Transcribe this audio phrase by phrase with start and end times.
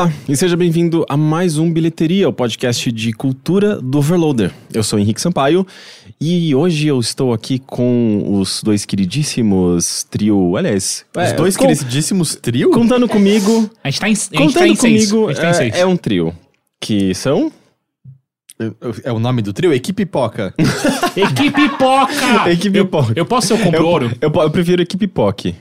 [0.00, 4.50] Olá e seja bem-vindo a mais um Bilheteria, o podcast de cultura do Overloader.
[4.72, 5.66] Eu sou Henrique Sampaio
[6.20, 11.66] e hoje eu estou aqui com os dois queridíssimos trio, aliás, Os é, dois com-
[11.66, 12.70] queridíssimos trio?
[12.70, 15.74] contando comigo, A gente tá em, tá contando em comigo tá em seis.
[15.74, 16.34] é, é um trio
[16.80, 17.50] que são
[19.04, 19.72] É o nome do trio?
[19.72, 20.52] Equipe Poca.
[21.16, 22.50] Equipe Poca!
[22.50, 23.12] Equipe eu, Poca.
[23.16, 24.12] Eu posso ser o compro ouro?
[24.20, 25.54] eu, eu prefiro equipe POC.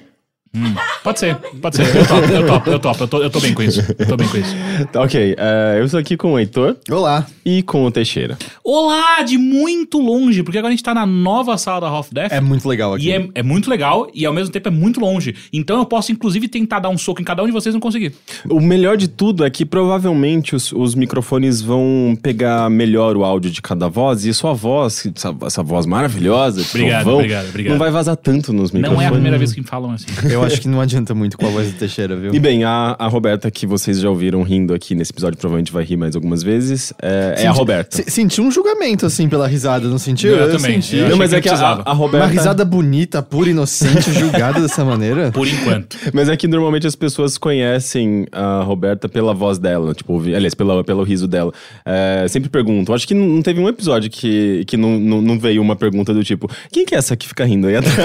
[1.04, 1.96] Pode ser, pode ser.
[1.96, 3.04] Eu topo, eu topo, eu topo.
[3.04, 3.82] Eu tô, eu tô bem com isso.
[3.98, 4.56] Eu tô bem com isso.
[4.92, 7.28] Tá, ok, é, eu estou aqui com o Heitor Olá.
[7.46, 8.38] e com o Teixeira.
[8.64, 12.32] Olá, de muito longe, porque agora a gente tá na nova sala da Half Death.
[12.32, 13.08] É muito legal aqui.
[13.08, 15.36] E é, é muito legal e ao mesmo tempo é muito longe.
[15.52, 17.82] Então eu posso, inclusive, tentar dar um soco em cada um de vocês e não
[17.82, 18.14] conseguir.
[18.50, 23.52] O melhor de tudo é que provavelmente os, os microfones vão pegar melhor o áudio
[23.52, 27.72] de cada voz e sua voz, essa, essa voz maravilhosa, Obrigado, trovão, obrigado, obrigado.
[27.74, 28.98] não vai vazar tanto nos microfones.
[28.98, 30.08] Não é a primeira vez que me falam assim.
[30.30, 32.34] Eu acho que não adianta muito com a voz do Teixeira, viu?
[32.34, 35.84] E bem, a, a Roberta, que vocês já ouviram rindo aqui nesse episódio, provavelmente vai
[35.84, 37.98] rir mais algumas vezes, é, é a Roberta.
[37.98, 40.32] Se- Senti um julgamento, assim, pela risada, não sentiu?
[40.36, 40.82] Eu também.
[40.82, 40.98] senti.
[40.98, 41.54] Eu não, mas que é que a,
[41.86, 42.26] a Roberta.
[42.26, 45.32] Uma risada bonita, pura, inocente, julgada dessa maneira.
[45.32, 45.98] Por enquanto.
[46.14, 50.84] Mas é que normalmente as pessoas conhecem a Roberta pela voz dela, tipo, aliás, pela,
[50.84, 51.52] pelo riso dela.
[51.86, 52.94] É, sempre perguntam.
[52.96, 56.24] Acho que não teve um episódio que, que não, não, não veio uma pergunta do
[56.24, 58.00] tipo: quem que é essa que fica rindo aí atrás?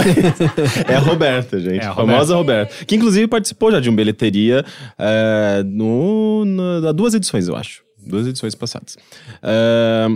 [0.89, 1.81] é a Roberta, gente.
[1.81, 2.74] É a a famosa Roberta.
[2.87, 4.65] Que inclusive participou já de um bilheteria
[4.99, 7.83] é, no, na, há duas edições, eu acho.
[8.07, 8.97] Duas edições passadas.
[9.43, 10.07] É,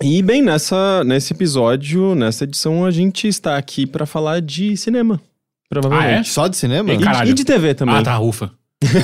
[0.00, 5.20] e bem, nessa, nesse episódio, nessa edição, a gente está aqui para falar de cinema.
[5.68, 6.28] Provavelmente.
[6.28, 6.90] Só de cinema?
[6.92, 7.94] E- e de TV também.
[7.96, 8.50] Ah, tá, ufa.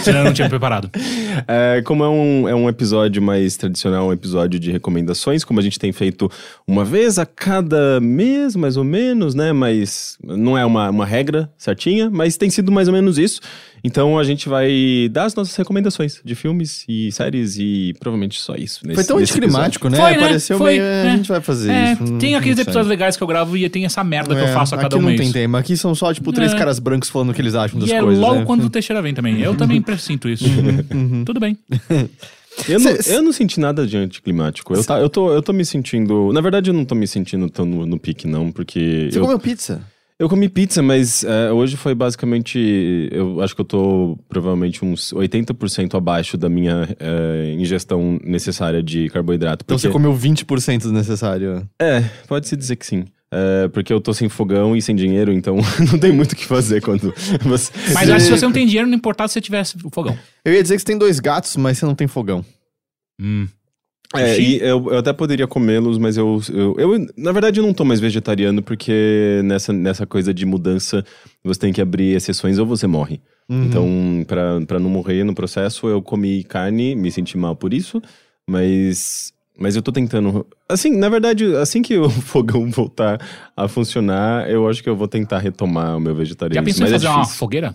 [0.02, 0.90] Senão eu não tinha preparado.
[1.46, 5.62] É, como é um, é um episódio mais tradicional, um episódio de recomendações, como a
[5.62, 6.28] gente tem feito
[6.66, 9.53] uma vez a cada mês, mais ou menos, né?
[9.53, 13.41] Mas não é uma, uma regra certinha, mas tem sido mais ou menos isso.
[13.84, 18.55] Então a gente vai dar as nossas recomendações de filmes e séries e provavelmente só
[18.55, 18.81] isso.
[18.87, 19.97] Nesse, Foi tão nesse anticlimático, né?
[19.99, 20.19] Foi, né?
[20.19, 20.83] Pareceu Foi, meio...
[20.83, 21.11] é, é.
[21.11, 22.05] A gente vai fazer É, isso.
[22.05, 22.62] não- tem não aqueles sei.
[22.65, 24.89] episódios legais que eu gravo e tem essa merda que eu É, faço a cada
[24.89, 25.21] aqui um não mês.
[25.21, 25.59] tem tema.
[25.59, 26.56] Aqui são só, tipo, três É.
[26.59, 28.44] caras brancos falando o que eles acham das E é coisas, logo né?
[28.44, 29.41] quando o Teixeira vem também.
[29.41, 30.45] Eu também sinto isso.
[31.25, 31.56] Tudo bem.
[32.69, 34.75] Eu não, Cê- eu não senti nada de anticlimático.
[34.75, 36.33] Eu, tá, eu, tô, eu tô me sentindo.
[36.33, 39.09] Na verdade, eu não tô me sentindo tão no, no pique, não, porque.
[39.12, 39.81] Você eu, comeu pizza?
[40.20, 43.08] Eu comi pizza, mas é, hoje foi basicamente.
[43.12, 49.08] Eu acho que eu tô provavelmente uns 80% abaixo da minha é, ingestão necessária de
[49.10, 49.62] carboidrato.
[49.64, 51.68] Então porque- você comeu 20% do necessário.
[51.80, 53.04] É, pode-se dizer que sim.
[53.30, 55.58] É, porque eu tô sem fogão e sem dinheiro, então
[55.92, 57.14] não tem muito o que fazer quando
[57.44, 57.70] você.
[57.94, 59.90] Mas eu acho que se você não tem dinheiro, não importa se você tivesse o
[59.90, 60.18] fogão.
[60.44, 62.44] Eu ia dizer que você tem dois gatos, mas você não tem fogão.
[63.20, 63.46] Hum.
[64.14, 67.74] É, e eu, eu até poderia comê-los, mas eu, eu, eu, na verdade, eu não
[67.74, 71.04] tô mais vegetariano, porque nessa, nessa coisa de mudança,
[71.44, 73.20] você tem que abrir exceções ou você morre.
[73.48, 73.64] Uhum.
[73.64, 78.00] Então, pra, pra não morrer no processo, eu comi carne, me senti mal por isso,
[78.48, 79.32] mas.
[79.60, 80.47] Mas eu tô tentando.
[80.68, 83.20] Assim, na verdade, assim que o fogão voltar
[83.56, 86.64] a funcionar, eu acho que eu vou tentar retomar o meu Já vegetarianismo.
[86.64, 87.74] pensou em mas fazer é uma fogueira?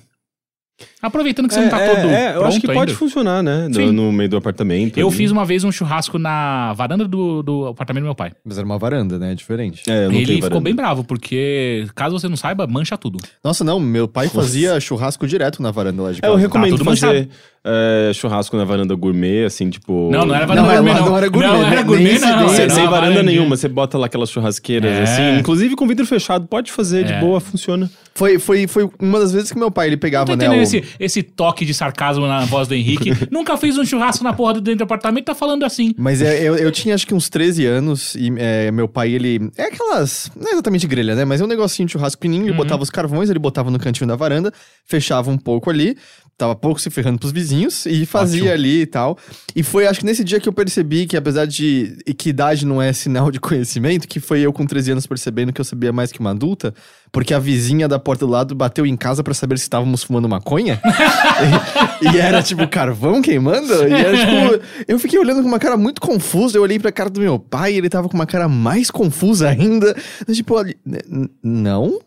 [1.01, 2.99] Aproveitando que você É, não tá todo é, é, eu acho que pronto pode ainda.
[2.99, 3.67] funcionar, né?
[3.69, 4.97] No, no meio do apartamento.
[4.97, 5.15] Eu ali.
[5.17, 8.31] fiz uma vez um churrasco na varanda do, do apartamento do meu pai.
[8.43, 9.33] Mas era uma varanda, né?
[9.33, 9.83] É diferente.
[9.87, 13.19] É, eu não Ele ficou bem bravo, porque, caso você não saiba, mancha tudo.
[13.43, 16.33] Nossa, não, meu pai fazia churrasco direto na varanda lá de É, casa.
[16.33, 17.29] eu recomendo tudo fazer
[17.65, 20.09] é, churrasco na varanda gourmet, assim, tipo.
[20.11, 21.09] Não, não era Não, varanda não, gourmet, não, não.
[21.11, 22.27] não era gourmet, Não era gourmet, nem não.
[22.29, 23.23] Era Sem, varanda varandinha.
[23.23, 25.03] nenhuma, você bota lá aquelas churrasqueiras É.
[25.03, 27.19] assim, inclusive com vidro fechado, pode fazer de É.
[27.19, 27.89] boa, funciona.
[28.15, 30.49] Foi, foi, foi uma das vezes que meu pai ele Não pegava, tô né?
[30.49, 33.11] o- esse, esse toque de sarcasmo na voz do Henrique.
[33.31, 35.95] Nunca fez um churrasco na porra do dentro do apartamento, tá falando assim.
[35.97, 39.49] Mas é, eu, eu tinha acho que uns 13 anos e é, meu pai, ele.
[39.57, 40.29] É aquelas.
[40.39, 41.25] Não é exatamente grelha, né?
[41.25, 42.27] Mas é um negocinho de churrasco.
[42.27, 42.33] Uhum.
[42.43, 44.51] Ele botava os carvões, ele botava no cantinho da varanda,
[44.85, 45.97] fechava um pouco ali,
[46.37, 48.53] tava pouco se ferrando pros vizinhos e fazia Ótimo.
[48.53, 49.17] ali e tal.
[49.55, 51.97] E foi, acho que nesse dia que eu percebi que, apesar de.
[52.17, 55.61] que idade não é sinal de conhecimento, que foi eu com 13 anos percebendo que
[55.61, 56.73] eu sabia mais que uma adulta,
[57.11, 60.27] porque a vizinha da porta do lado bateu em casa pra saber se estávamos fumando
[60.27, 60.81] maconha.
[62.01, 63.73] e, e era tipo carvão queimando.
[63.87, 64.65] E era tipo.
[64.87, 66.57] Eu fiquei olhando com uma cara muito confusa.
[66.57, 69.49] Eu olhei pra cara do meu pai e ele tava com uma cara mais confusa
[69.49, 69.95] ainda.
[70.27, 71.99] Eu, tipo, olha, "N- não?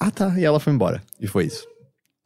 [0.00, 0.34] Ah tá.
[0.38, 1.02] E ela foi embora.
[1.20, 1.66] E foi isso.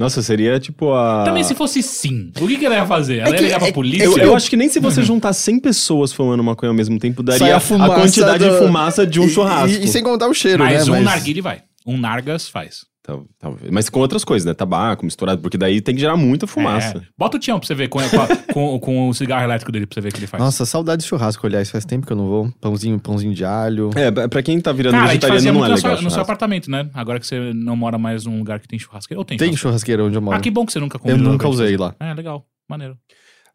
[0.02, 1.22] Nossa, seria tipo a.
[1.24, 3.18] Também se fosse sim, o que, que ela ia fazer?
[3.18, 4.04] Ela ia que- ligar pra é- polícia?
[4.04, 7.22] Eu, eu acho que nem se você juntar 100 pessoas fumando maconha ao mesmo tempo,
[7.22, 9.78] daria a a, quantidade do- de fumaça de um E- churrasco.
[9.78, 10.98] E, e sem contar o cheiro, Mas né?
[10.98, 11.62] um narguile vai.
[11.86, 12.80] Um nargas faz.
[13.04, 13.68] Tal- Talvez.
[13.72, 14.54] Mas com outras coisas, né?
[14.54, 16.98] Tabaco misturado, porque daí tem que gerar muita fumaça.
[16.98, 17.02] É.
[17.18, 18.08] Bota o Tião pra você ver com, com,
[18.54, 20.40] com, com o cigarro elétrico dele pra você ver o que ele faz.
[20.42, 22.52] Nossa, saudade de churrasco, aliás, faz tempo que eu não vou.
[22.60, 23.90] Pãozinho, pãozinho de alho.
[23.96, 25.78] É, pra- quem tá virando Cara, vegetariano, não é no legal.
[25.78, 26.20] seu, no seu churrasco.
[26.20, 26.88] apartamento, né?
[26.94, 29.18] Agora que você não mora mais num lugar que tem churrasqueira.
[29.18, 29.62] Ou tem, Tem churrasqueira?
[29.72, 30.36] churrasqueira onde eu moro.
[30.36, 31.94] Ah, que bom que você nunca eu convidou nunca usei lá.
[31.98, 32.46] É, legal.
[32.68, 32.96] Maneiro.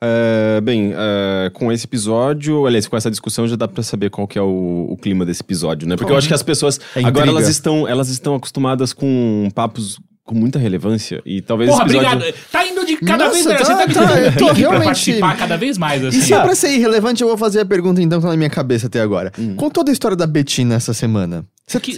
[0.04, 4.28] É, bem, é, com esse episódio, aliás, com essa discussão já dá pra saber qual
[4.28, 5.96] que é o, o clima desse episódio, né?
[5.96, 9.98] Porque eu acho que as pessoas É agora elas estão, elas estão acostumadas com papos
[10.24, 12.36] com muita relevância e talvez Porra, episódio obrigado.
[12.52, 13.60] Tá indo de cada Nossa, vez melhor.
[13.60, 16.18] tá- Você tá me tá, dando eu tô realmente- participar cada vez mais, assim.
[16.18, 18.38] E se é pra ser irrelevante, eu vou fazer a pergunta então que tá na
[18.38, 19.32] minha cabeça até agora.
[19.56, 21.46] Com toda a história da Betina essa semana,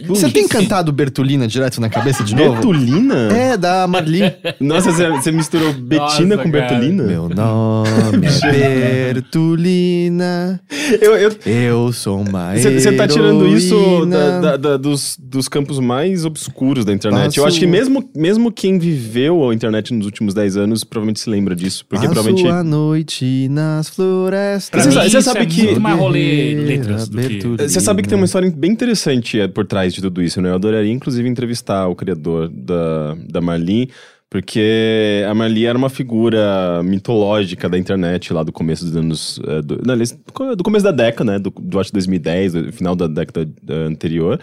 [0.08, 2.54] você tem cantado Bertolina direto na cabeça de novo?
[2.54, 3.32] Bertolina?
[3.32, 4.22] É, da Marli.
[4.60, 6.68] Nossa, você, misturou Betina Nossa, com cara.
[6.70, 7.04] Bertolina?
[7.04, 10.60] Meu nome é Bertolina,
[11.00, 15.78] Eu, eu, eu sou uma Você tá tirando isso da- da- da- dos, dos campos
[15.80, 17.38] mais obscuros da internet.
[17.38, 21.20] Eu Passo- acho que mesmo, mesmo quem viveu a internet nos últimos 10 anos provavelmente
[21.20, 21.86] se lembra disso.
[21.88, 22.50] Porque Passo provavelmente.
[22.52, 24.70] a noite nas florestas.
[24.72, 27.28] Pra Você sabe- sabe é que- muito mais rolê Guerreira, letras do que...
[27.28, 27.70] Bertolina.
[27.70, 30.50] Você sabe que tem uma história bem interessante é, por trás de tudo isso, né?
[30.52, 33.92] Eu adoraria, inclusive, entrevistar o criador da, da Marli,
[34.30, 39.42] porque a Marli era uma figura mitológica da internet lá do começo dos anos.
[39.46, 41.40] eh, do, do começo da década, né?
[41.40, 44.40] Do, do acho 2010, do final da década eh, anterior.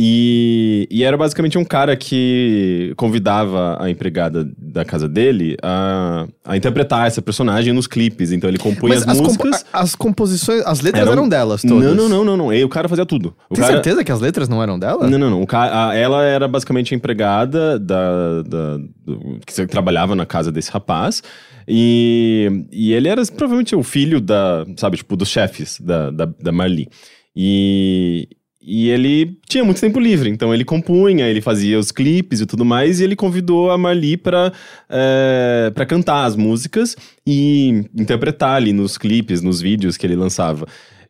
[0.00, 6.56] E, e era basicamente um cara que convidava a empregada da casa dele a, a
[6.56, 8.30] interpretar essa personagem nos clipes.
[8.30, 9.64] Então ele compunha as, as, compo- músicas.
[9.72, 11.82] as composições, as letras Eram- eram, delas todas.
[11.84, 12.54] Não, não, não, não, não.
[12.54, 13.34] E o cara fazia tudo.
[13.50, 13.72] O Tem cara...
[13.74, 15.10] certeza que as letras não eram dela?
[15.10, 15.44] Não, não, não.
[15.50, 21.24] A- ela era basicamente a empregada da, da- do- que trabalhava na casa desse rapaz.
[21.66, 26.52] E, e ele era provavelmente o filho da, sabe, tipo, dos chefes da, da, da
[26.52, 26.88] Marli.
[27.36, 28.28] E,
[28.70, 32.66] e ele tinha muito tempo livre, então ele compunha, ele fazia os clipes e tudo
[32.66, 34.52] mais, e ele convidou a Marli pra,
[34.90, 36.94] é, pra cantar as músicas
[37.26, 40.66] e interpretar ali nos clipes, nos vídeos que ele lançava.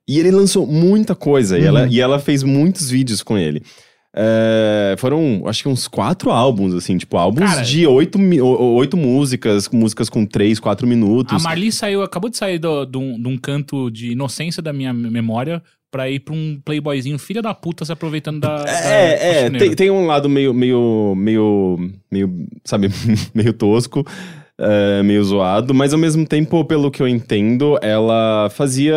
[0.06, 3.60] E ele lançou muita coisa, e, ela, e ela fez muitos vídeos com ele.
[4.14, 9.68] É, foram, acho que uns quatro álbuns, assim, tipo, álbuns Cara, de oito, oito músicas,
[9.68, 11.44] músicas com três, quatro minutos.
[11.44, 15.60] A Marli saiu, acabou de sair de um canto de inocência da minha memória
[15.90, 18.64] pra ir pra um playboyzinho filha da puta se aproveitando da.
[18.64, 21.78] da É, é, tem, tem um lado meio, meio, meio,
[22.10, 22.88] meio, sabe,
[23.34, 24.04] meio tosco,
[24.58, 28.94] é, meio zoado, mas ao mesmo tempo, pelo que eu entendo, ela fazia,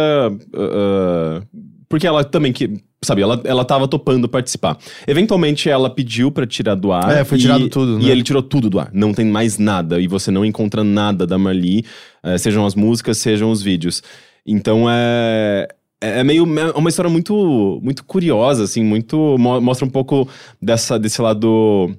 [0.56, 1.42] ah,
[1.88, 2.74] porque ela também que,
[3.04, 4.78] sabe, ela, ela tava topando participar.
[5.08, 7.18] Eventualmente ela pediu pra tirar do ar.
[7.18, 8.12] É, foi e- tirado tudo, E né?
[8.12, 11.38] ele tirou tudo do ar, não tem mais nada, e você não encontra nada da
[11.38, 11.86] Marli,
[12.24, 14.02] eh, sejam as músicas, sejam os vídeos.
[14.46, 15.68] Então é...
[16.02, 20.28] É meio é uma história muito muito curiosa, assim, muito mo- mostra um pouco
[20.60, 21.96] dessa desse lado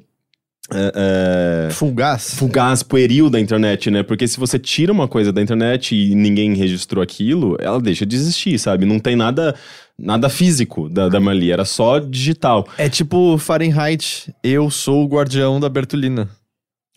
[0.75, 2.35] é, é, Fugaz.
[2.35, 4.03] fugaz, pueril da internet, né?
[4.03, 8.17] Porque se você tira uma coisa da internet e ninguém registrou aquilo, ela deixa de
[8.17, 8.85] existir, sabe?
[8.87, 9.55] Não tem nada
[9.99, 12.67] nada físico da, da Marli, era só digital.
[12.79, 14.35] É tipo Fahrenheit.
[14.43, 16.29] Eu sou o guardião da Bertolina.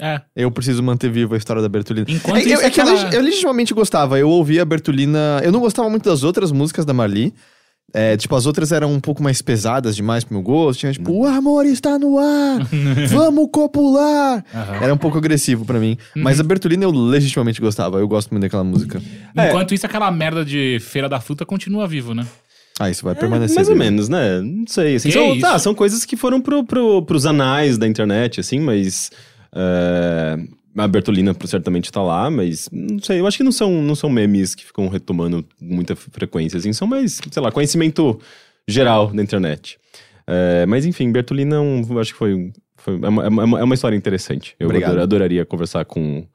[0.01, 0.21] É.
[0.35, 2.05] Eu preciso manter viva a história da Bertolina.
[2.09, 4.19] Enquanto É, eu- isso, é que eu, aquela- legi- eu legitimamente gostava.
[4.19, 5.39] Eu ouvia a Bertolina.
[5.43, 7.33] Eu não gostava muito das outras músicas da Marli.
[7.93, 10.79] É, tipo, as outras eram um pouco mais pesadas demais pro meu gosto.
[10.81, 12.59] Tinha tipo, o amor está no ar,
[13.09, 14.43] vamos copular.
[14.53, 14.75] Aham.
[14.83, 15.97] Era um pouco agressivo pra mim.
[16.13, 17.97] Mas a Bertolina eu legitimamente gostava.
[17.99, 19.01] Eu gosto muito daquela música.
[19.37, 19.47] É.
[19.47, 22.25] Enquanto isso, aquela merda de Feira da Fruta continua vivo, né?
[22.77, 23.55] Ah, isso vai permanecer.
[23.55, 24.41] Mais ou menos, né?
[24.41, 24.95] Não sei.
[24.95, 25.39] Assim, Que são, isso?
[25.41, 29.09] tá, são coisas que foram pro, pro, pros anais da internet, assim, mas.
[29.55, 30.37] É,
[30.77, 34.09] a Bertolina certamente tá lá, mas não sei, eu acho que não são, não são
[34.09, 38.19] memes que ficam retomando muita frequência, assim, são mais, sei lá, conhecimento
[38.67, 39.77] geral da internet.
[40.27, 43.59] É, mas enfim, Bertolina, é um, eu acho que foi, foi é, uma, é uma-
[43.59, 44.55] é história interessante.
[44.59, 46.25] Eu ador- adoraria conversar com,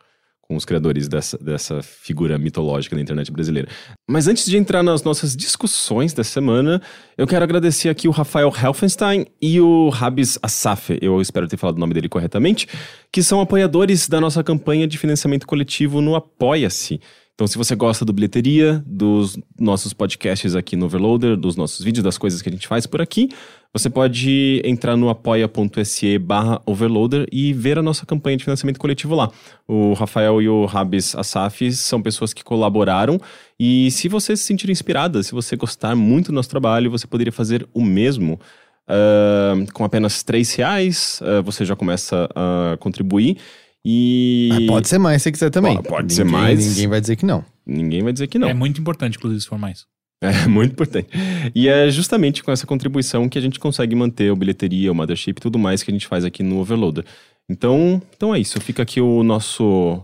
[0.51, 3.69] com os criadores dessa, dessa figura mitológica da internet brasileira.
[4.11, 6.83] Mas antes de entrar nas nossas discussões dessa semana,
[7.17, 11.77] eu quero agradecer aqui o Rafael Helfenstein e o Rabis Assaf, eu espero ter falado
[11.77, 12.67] o nome dele corretamente,
[13.13, 17.01] que são apoiadores da nossa campanha de financiamento coletivo no Apoia-se.
[17.41, 22.05] Então, se você gosta do Bilheteria, dos nossos podcasts aqui no Overloader, dos nossos vídeos,
[22.05, 23.31] das coisas que a gente faz por aqui,
[23.73, 29.15] você pode entrar no apoia.se barra overloader e ver a nossa campanha de financiamento coletivo
[29.15, 29.31] lá.
[29.67, 33.19] O Rafael e o Rabis Asaf são pessoas que colaboraram
[33.59, 37.33] e se você se sentir inspirada, se você gostar muito do nosso trabalho, você poderia
[37.33, 38.39] fazer o mesmo.
[38.87, 43.39] Ah, com apenas três reais, ah, você já começa a contribuir
[43.85, 44.49] e...
[44.53, 45.77] Mas pode ser mais se quiser também.
[45.77, 46.67] Pode- pode ser Ninguém- mais.
[46.67, 47.45] Ninguém vai dizer que não.
[47.67, 48.49] Ninguém vai dizer que não.
[48.49, 49.87] É muito importante, inclusive, se for mais.
[50.23, 51.09] É muito importante.
[51.55, 55.31] E é justamente com essa contribuição que a gente consegue manter o bilheteria, o mothership
[55.31, 57.07] e tudo mais que a gente faz aqui no Overloader.
[57.49, 58.61] Então, então é isso.
[58.61, 60.03] Fica aqui o nosso.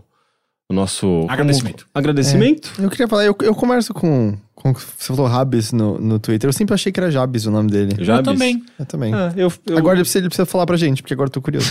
[0.69, 1.25] O nosso.
[1.29, 1.83] Agradecimento.
[1.85, 2.73] como- agradecimento.
[2.79, 4.73] Eu queria falar, eu, eu converso com, com.
[4.73, 6.47] Você falou Rabis no, no Twitter.
[6.49, 8.03] Eu sempre achei que era Jabes o nome dele.
[8.03, 8.27] Jabes?
[8.27, 8.65] Eu também.
[8.77, 9.13] Eu também.
[9.13, 11.41] Ah, eu, eu, Agora ele precisa, ele precisa falar pra gente, porque agora eu tô
[11.41, 11.69] curioso.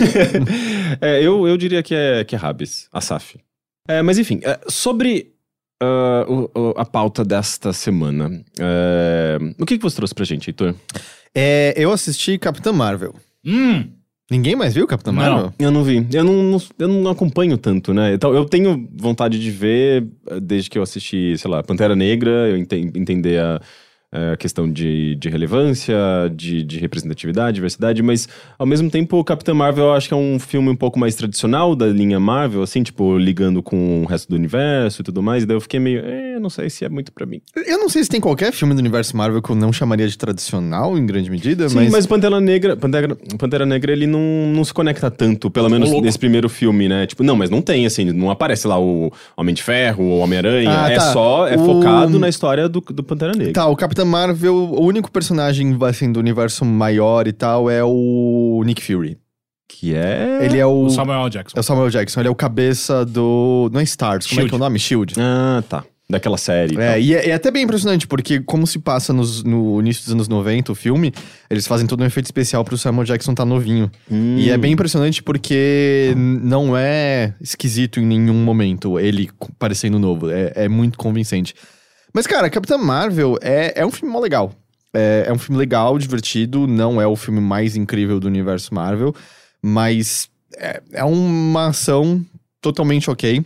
[1.01, 3.39] é, eu, eu diria que é, que é Rabis, Asaf.
[3.87, 5.33] É, mas enfim, é, sobre
[6.27, 8.43] o- o- a pauta desta semana.
[8.59, 10.75] é, o que, que você trouxe pra gente, Heitor?
[11.35, 13.15] é, eu assisti Capitã Marvel.
[13.45, 13.91] Hum,
[14.31, 15.23] Ninguém mais viu Capitã Não.
[15.23, 15.53] Marvel?
[15.59, 16.05] Eu não vi.
[16.13, 18.15] Eu não, não- eu não acompanho tanto, né?
[18.15, 22.31] Então, eu tenho vontade de ver eh, desde que eu assisti, sei lá, Pantera Negra,
[22.49, 23.61] eu enten- entender a,
[24.33, 25.95] a questão de, de relevância,
[26.35, 30.39] de, de representatividade, diversidade, mas ao mesmo tempo, Capitã Marvel eu acho que é um
[30.39, 34.37] filme um pouco mais tradicional da linha Marvel, assim, tipo, ligando com o resto do
[34.37, 37.13] universo e tudo mais, e daí eu fiquei meio, eh, não sei se é muito
[37.13, 37.41] pra mim.
[37.67, 40.17] Eu não sei se tem qualquer filme do universo Marvel que eu não chamaria de
[40.17, 41.93] tradicional, em grande medida, Sim, mas...
[41.93, 44.21] mas, Pantera Negra, Pantera, Pantera Negra, ele não,
[44.55, 46.05] não se conecta tanto, pelo menos louco.
[46.05, 47.07] nesse primeiro filme, né?
[47.07, 50.71] Tipo, não, mas não tem, assim, não aparece lá o Homem de Ferro, o Homem-Aranha.
[50.71, 51.13] Ah, é tá.
[51.13, 53.53] só, é O- focado na história do, do Pantera Negra.
[53.53, 58.63] Tá, o Capitã Marvel, o único personagem, assim, do universo maior e tal é o
[58.65, 59.19] Nick Fury.
[59.69, 60.39] Que é.
[60.43, 60.85] Ele é o...
[60.85, 61.57] o Samuel Jackson.
[61.59, 63.69] É o Samuel Jackson, ele é o cabeça do...
[63.73, 64.79] Não é Stars, como é que é o nome?
[64.79, 65.15] SHIELD.
[65.19, 65.85] Ah, tá.
[66.09, 66.77] Daquela série.
[66.77, 67.01] e É, tal.
[67.01, 70.29] e é, é até bem impressionante, porque como se passa nos- no início dos anos
[70.29, 71.13] 90, o filme,
[71.51, 73.91] eles fazem todo um efeito especial pro Samuel Jackson tá novinho.
[74.09, 74.37] Hum.
[74.39, 80.31] E é bem impressionante porque n- não é esquisito em nenhum momento ele parecendo novo.
[80.31, 81.55] É, é muito convincente.
[82.13, 84.53] Mas, cara, Capitã Marvel é, é um filme mó legal.
[84.95, 86.67] É, é um filme legal, divertido.
[86.67, 89.15] Não é o filme mais incrível do universo Marvel.
[89.63, 92.25] Mas é, é uma ação
[92.61, 93.45] totalmente ok.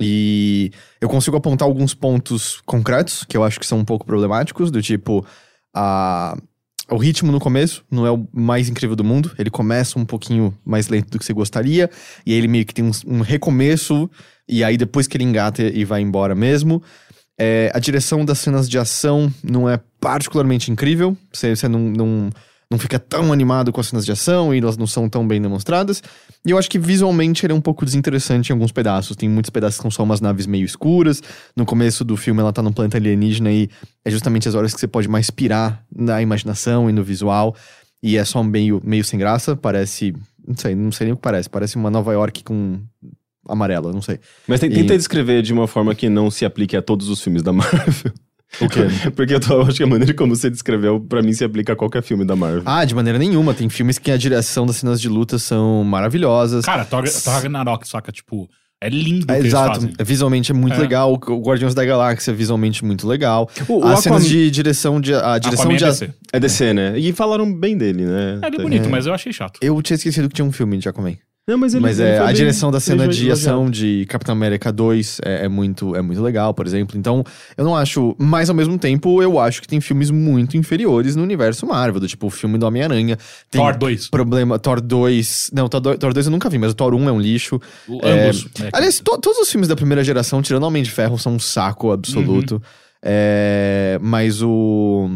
[0.00, 4.70] E eu consigo apontar alguns pontos concretos que eu acho que são um pouco problemáticos,
[4.70, 5.24] do tipo.
[5.74, 6.36] A,
[6.90, 9.30] o ritmo no começo não é o mais incrível do mundo.
[9.38, 11.88] Ele começa um pouquinho mais lento do que você gostaria.
[12.26, 14.10] E aí ele meio que tem um, um recomeço.
[14.48, 16.82] E aí depois que ele engata e vai embora mesmo.
[17.38, 21.16] É, a direção das cenas de ação não é particularmente incrível.
[21.32, 22.30] Você, você não, não,
[22.70, 25.40] não fica tão animado com as cenas de ação e elas não são tão bem
[25.40, 26.02] demonstradas.
[26.44, 29.16] E eu acho que visualmente ele é um pouco desinteressante em alguns pedaços.
[29.16, 31.22] Tem muitos pedaços que são só umas naves meio escuras.
[31.56, 33.68] No começo do filme ela tá num planeta alienígena e
[34.04, 37.54] é justamente as horas que você pode mais pirar na imaginação e no visual.
[38.02, 39.56] E é só meio, meio sem graça.
[39.56, 40.14] Parece.
[40.46, 41.48] Não sei, não sei nem o que parece.
[41.48, 42.80] Parece uma Nova York com
[43.48, 44.18] amarela, não sei.
[44.46, 47.20] Mas tem- E- tenta descrever de uma forma que não se aplique a todos os
[47.22, 48.12] filmes da Marvel.
[48.60, 48.80] O quê?
[49.16, 51.72] Porque eu, tô- eu acho que a maneira como você descreveu, pra mim, se aplica
[51.72, 52.62] a qualquer filme da Marvel.
[52.66, 53.54] Ah, de maneira nenhuma.
[53.54, 56.64] Tem filmes que a direção das cenas de luta são maravilhosas.
[56.64, 58.12] Cara, Thor, Thor Ragnarok, saca?
[58.12, 58.46] Tipo,
[58.78, 59.94] é lindo o É, exato, fazem.
[60.04, 60.78] visualmente é muito É.
[60.80, 61.12] legal.
[61.14, 63.48] O Guardiões da Galáxia é visualmente muito legal.
[63.68, 65.14] O- o As Aquaman- cenas de direção de.
[65.14, 65.84] A direção Aquaman de.
[65.84, 66.10] é DC.
[66.34, 66.98] É DC, né?
[66.98, 68.38] E falaram bem dele, né?
[68.42, 69.58] É, ele é bonito, mas eu achei chato.
[69.62, 71.16] Eu tinha esquecido que tinha um filme de Aquaman.
[71.48, 74.32] Não, mas ele, Mas ele é, a bem- direção da cena de ação de Capitão
[74.32, 76.96] América 2 é, é muito, é muito legal, por exemplo.
[76.96, 77.24] Então,
[77.56, 78.14] eu não acho.
[78.16, 82.06] Mas ao mesmo tempo, eu acho que tem filmes muito inferiores no universo Marvel, do
[82.06, 83.18] tipo o filme do Homem-Aranha.
[83.50, 84.08] Tem Thor 2.
[84.08, 84.56] Problema.
[84.56, 85.50] Thor 2.
[85.52, 87.60] Não, Thor 2, Thor 2 eu nunca vi, mas o Thor 1 é um lixo.
[87.88, 88.44] O- É, Ambos.
[88.60, 88.70] né?
[88.72, 91.90] Aliás, to- todos os filmes da primeira geração, tirando Homem de Ferro, são um saco
[91.90, 92.54] absoluto.
[92.54, 92.60] Uhum.
[93.04, 95.08] É, mas o.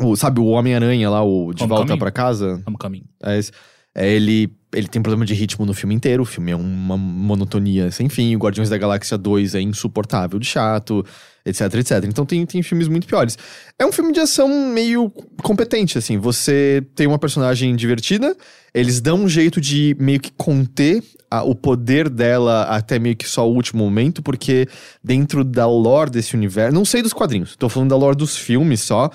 [0.00, 2.62] o- sabe, o Homem-Aranha lá, o De Volta pra Casa?
[2.64, 3.02] Homecoming.
[3.24, 3.50] É, esse.
[3.98, 6.22] É, ele, ele tem problema de ritmo no filme inteiro.
[6.22, 8.36] O filme é uma monotonia sem fim.
[8.36, 11.02] O Guardiões da Galáxia 2 é insuportável de chato,
[11.46, 12.04] etc, etc.
[12.04, 13.38] Então tem, tem filmes muito piores.
[13.78, 15.10] É um filme de ação meio
[15.42, 16.18] competente, assim.
[16.18, 18.36] Você tem uma personagem divertida,
[18.74, 23.26] eles dão um jeito de meio que conter a- o poder dela até meio que
[23.26, 24.68] só o último momento, porque
[25.02, 26.74] dentro da lore desse universo.
[26.74, 29.10] Não sei dos quadrinhos, tô falando da lore dos filmes só.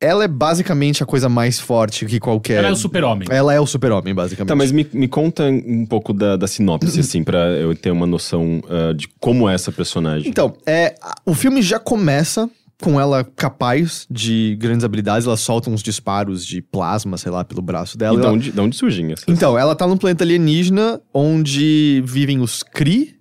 [0.00, 2.58] Ela é basicamente a coisa mais forte que qualquer.
[2.58, 3.26] Ela é o super-homem.
[3.30, 4.48] Ela é o super-homem, basicamente.
[4.48, 8.06] Tá, mas me, me conta um pouco da, da sinopse, assim, pra eu ter uma
[8.06, 10.28] noção ah, de como é essa personagem.
[10.28, 12.48] Então, é, o filme já começa
[12.82, 15.26] com ela capaz de grandes habilidades.
[15.26, 18.16] Ela solta uns disparos de plasma, sei lá, pelo braço dela.
[18.16, 19.24] E de Ela- onde, de onde surgem essas?
[19.28, 23.15] Então, ela tá num planeta alienígena onde vivem os Kree.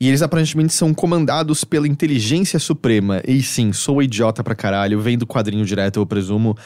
[0.00, 3.20] E eles aparentemente são comandados pela inteligência suprema.
[3.26, 5.00] E sim, sou idiota pra caralho.
[5.00, 6.56] Vem do quadrinho direto, eu presumo.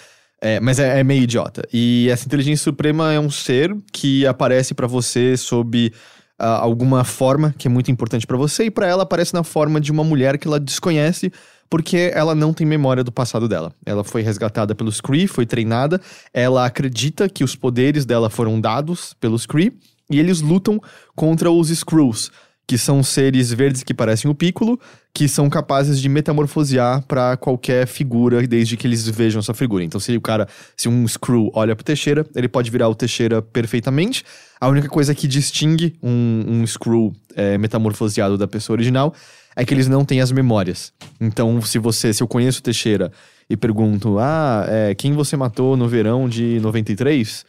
[0.41, 1.63] É, mas é, é meio idiota.
[1.73, 5.93] E essa inteligência suprema é um ser que aparece pra você sob
[6.39, 8.65] ah, alguma forma que é muito importante pra você.
[8.65, 11.33] E pra ela aparece na forma de uma mulher que ela desconhece.
[11.71, 13.73] Porque ela não tem memória do passado dela.
[13.87, 15.99] Ela foi resgatada pelos Kree, foi treinada.
[16.35, 19.73] Ela acredita que os poderes dela foram dados pelos Kree.
[20.11, 20.79] E eles lutam
[21.17, 22.31] contra os Skrulls,
[22.67, 24.79] que são seres verdes que parecem o Piccolo,
[25.13, 29.85] que são capazes de metamorfosear pra qualquer figura, desde que eles vejam essa figura.
[29.85, 33.43] Então, se o cara, se um Screw olha pro Teixeira, ele pode virar o Teixeira
[33.43, 34.25] perfeitamente.
[34.61, 39.15] A única coisa que distingue um, um Screw é, metamorfoseado da pessoa original
[39.55, 40.93] é que eles não têm as memórias.
[41.21, 43.13] Então, se você, se eu conheço o Teixeira
[43.51, 47.45] e pergunto, ah, é, quem você matou no verão de 93?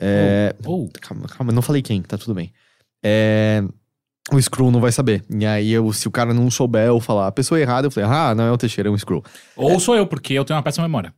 [0.00, 2.52] É, Oh, Calma, calma, não falei quem, tá tudo bem.
[3.04, 3.62] É,
[4.32, 5.22] o Screw não vai saber.
[5.30, 8.08] E aí, eu, se o cara não souber eu falar a pessoa errada, eu falei,
[8.10, 9.22] ah, não é o Teixeira, é um Screw.
[9.56, 11.12] ou sou eu, porque eu tenho uma péssima memória.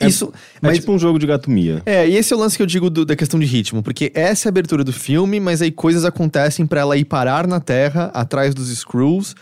[0.00, 0.78] Isso, É mas...
[0.78, 1.82] tipo um jogo de gato mia.
[1.84, 4.12] É, e esse é o lance que eu digo do- da questão de ritmo, porque
[4.14, 7.58] essa é a abertura do filme, mas aí coisas acontecem pra ela ir parar na
[7.58, 9.34] Terra, atrás dos Screws,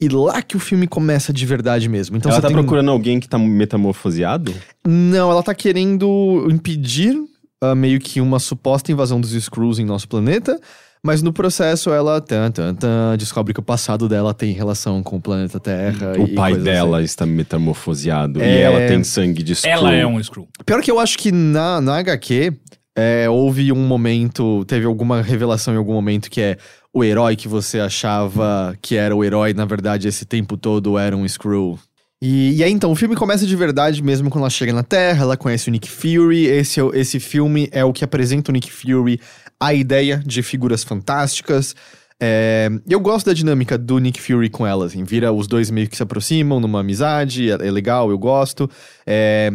[0.00, 2.16] e lá que o filme começa de verdade mesmo.
[2.16, 4.54] Então Ela você tá tem- procurando alguém que tá metamorfoseado?
[4.86, 7.16] Não, ela tá querendo impedir
[7.60, 10.60] ah, meio que uma suposta invasão dos Skrulls em nosso planeta,
[11.02, 15.16] mas no processo ela tan, tan, tan, descobre que o passado dela tem relação com
[15.16, 16.12] o planeta Terra.
[16.18, 17.04] O e pai dela assim.
[17.04, 18.60] está metamorfoseado e É.
[18.62, 19.72] ela tem sangue de Skrull.
[19.74, 20.48] Ela é um Screw.
[20.64, 22.52] Pior que eu acho que na, na HQ
[22.96, 26.56] é, houve um momento, teve alguma revelação em algum momento que é
[26.92, 31.14] o herói que você achava que era o herói, na verdade, esse tempo todo era
[31.14, 31.78] um Skrull.
[32.22, 35.24] E, e aí então, o filme começa de verdade mesmo quando ela chega na Terra,
[35.24, 36.46] ela conhece o Nick Fury.
[36.46, 39.20] Esse, é esse filme é o que apresenta o Nick Fury
[39.60, 41.74] a ideia de figuras fantásticas.
[42.20, 45.88] É, eu gosto da dinâmica do Nick Fury com ela, assim, vira os dois meio
[45.88, 48.70] que se aproximam numa amizade, é, é legal, eu gosto.
[49.06, 49.52] É,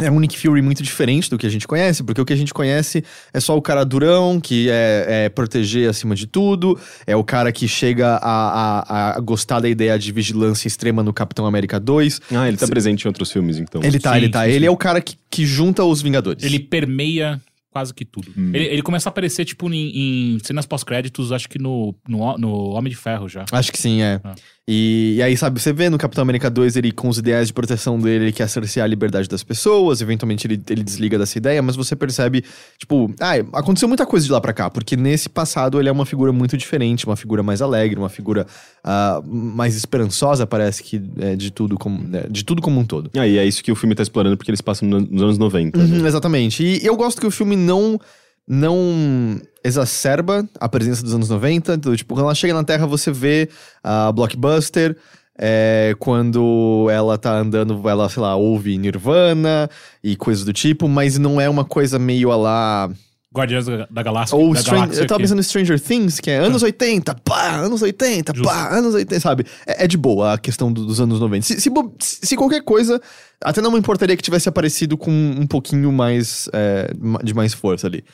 [0.00, 2.36] é um Nick Fury muito diferente do que a gente conhece, porque o que a
[2.36, 7.14] gente conhece é só o cara durão, que é, é proteger acima de tudo, é
[7.16, 8.80] o cara que chega a,
[9.12, 12.20] a- a gostar da ideia de vigilância extrema no Capitão América 2.
[12.32, 13.80] Ah, ele tá Se- presente em outros filmes, então.
[13.84, 14.44] Ele tá, Sim, ele tá.
[14.44, 14.66] sim, ele sim.
[14.66, 16.42] é o cara que, que junta os Vingadores.
[16.44, 17.40] Ele permeia
[17.74, 18.32] quase que tudo.
[18.38, 18.52] Hum.
[18.54, 22.70] Ele, ele começa a aparecer, tipo, em, em cenas pós-créditos, acho que no, no, no
[22.70, 23.44] Homem de Ferro já.
[23.50, 24.20] Acho que sim, é.
[24.22, 24.36] Ah.
[24.66, 27.52] E, e aí, sabe, você vê no Capitão América 2 ele com os ideais de
[27.52, 31.60] proteção dele, ele quer cercear a liberdade das pessoas, eventualmente ele, ele desliga dessa ideia,
[31.60, 32.42] mas você percebe,
[32.78, 36.06] tipo, ah, aconteceu muita coisa de lá pra cá, porque nesse passado ele é uma
[36.06, 38.46] figura muito diferente, uma figura mais alegre, uma figura
[38.82, 43.10] ah, mais esperançosa, parece que é, de, tudo como, né, de tudo como um todo.
[43.18, 45.36] Ah, e é isso que o filme tá explorando, porque eles passam no- nos anos
[45.36, 45.76] 90.
[45.76, 45.84] né?
[45.98, 46.64] Uhum, exatamente.
[46.64, 48.00] E eu gosto que o filme não
[48.46, 51.74] não exacerba a presença dos anos 90.
[51.74, 53.48] Então, tipo, quando ela chega na Terra, você vê
[53.82, 54.96] a Blockbuster.
[55.38, 59.68] é, quando ela tá andando, ela, sei lá, ouve Nirvana
[60.02, 62.90] e coisas do tipo, mas não é uma coisa meio a lá.
[63.34, 64.38] Guardiões da, Galáxia.
[64.38, 67.56] Ou da Stran- Galáxia eu tava pensando em Stranger Things, que é anos 80, pá,
[67.56, 68.48] anos 80, Justo.
[68.48, 69.44] pá, anos 80, sabe?
[69.66, 71.44] É, é de boa a questão do- dos anos 90.
[71.44, 71.68] Se, se,
[72.00, 73.00] se qualquer coisa,
[73.42, 76.92] até não me importaria que tivesse aparecido com um pouquinho mais é,
[77.24, 78.04] de mais força ali.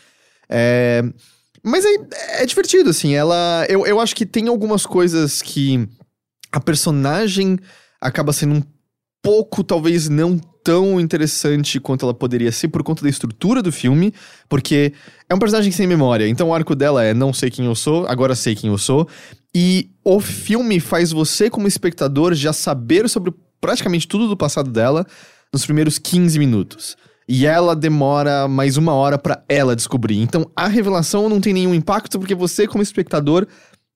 [0.50, 1.02] É,
[1.62, 3.14] mas é, é divertido, assim.
[3.14, 3.64] Ela.
[3.68, 5.88] Eu, eu acho que tem algumas coisas que
[6.50, 7.58] a personagem
[8.00, 8.62] acaba sendo um
[9.22, 14.12] pouco, talvez não tão interessante quanto ela poderia ser por conta da estrutura do filme,
[14.48, 14.92] porque
[15.28, 16.28] é um personagem sem memória.
[16.28, 19.08] Então o arco dela é não sei quem eu sou, agora sei quem eu sou.
[19.54, 25.06] E o filme faz você, como espectador, já saber sobre praticamente tudo do passado dela
[25.52, 26.96] nos primeiros 15 minutos.
[27.32, 30.18] E ela demora mais uma hora pra ela descobrir.
[30.20, 33.46] Então a revelação não tem nenhum impacto, porque você, como espectador,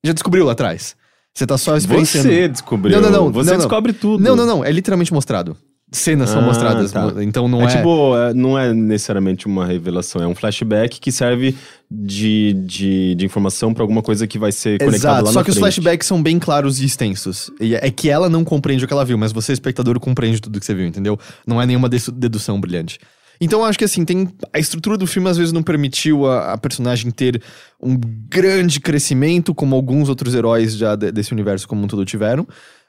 [0.05, 0.95] já descobriu lá atrás.
[1.35, 2.29] Você tá só experienciando.
[2.29, 3.01] Você descobriu.
[3.01, 3.67] Não, não, não, Você não, não.
[3.67, 4.23] descobre tudo.
[4.23, 4.65] Não, não, não.
[4.65, 5.57] É literalmente mostrado.
[5.91, 6.93] Cenas são Ah, mostradas.
[6.93, 7.13] tá.
[7.25, 7.77] Então não é, é.
[7.77, 11.57] tipo, é, não é necessariamente uma revelação, é um flashback que serve
[11.91, 15.51] de, de, de informação pra alguma coisa que vai ser conectada Exato, lá só que
[15.51, 15.75] os frente.
[15.75, 17.51] flashbacks são bem claros e extensos.
[17.61, 20.59] E é que ela não compreende o que ela viu, mas você, espectador, compreende tudo
[20.61, 21.19] que você viu, entendeu?
[21.47, 22.99] Não é nenhuma dedução brilhante.
[23.41, 24.29] Então eu acho que assim, tem.
[24.53, 27.43] A estrutura do filme às vezes não permitiu a, a personagem ter
[27.83, 27.97] um
[28.29, 32.47] grande crescimento, como alguns outros heróis já de- desse universo como um todo tiveram.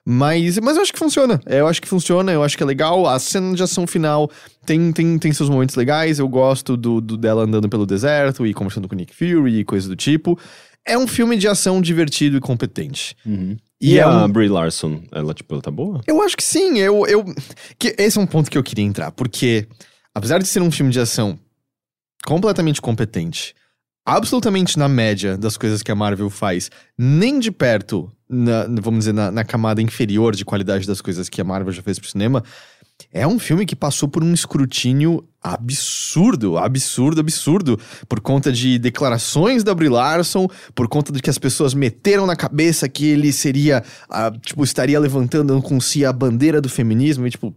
[0.08, 1.42] Mas, mas eu acho que funciona.
[1.48, 3.08] Eu acho que funciona, eu acho que é legal.
[3.08, 4.30] A cena de ação final
[4.64, 6.20] tem, tem, tem seus momentos legais.
[6.20, 9.90] Eu gosto do, do dela andando pelo deserto e conversando com Nick Fury e coisas
[9.90, 10.38] do tipo.
[10.88, 13.18] É um filme de ação divertido e competente.
[13.26, 13.58] Uhum.
[13.82, 16.00] E E, é a um- Brie Larson, ela, tipo, ela tá boa?
[16.06, 17.26] Eu acho que sim, eu, eu.
[17.80, 19.66] Que esse é um ponto que eu queria entrar, porque
[20.16, 21.38] apesar de ser um filme de ação
[22.26, 23.54] completamente competente,
[24.06, 29.14] absolutamente na média das coisas que a Marvel faz, nem de perto, na- vamos dizer,
[29.14, 32.44] na, na camada inferior de qualidade das coisas que a Marvel já fez pro cinema,
[33.12, 39.66] é um filme que passou por um escrutínio absurdo, absurdo, absurdo, por conta de declarações
[39.66, 43.84] da Brie Larson, por conta de que as pessoas meteram na cabeça que ele seria,
[44.10, 47.54] ah, tipo, estaria levantando com si a bandeira do feminismo, e tipo,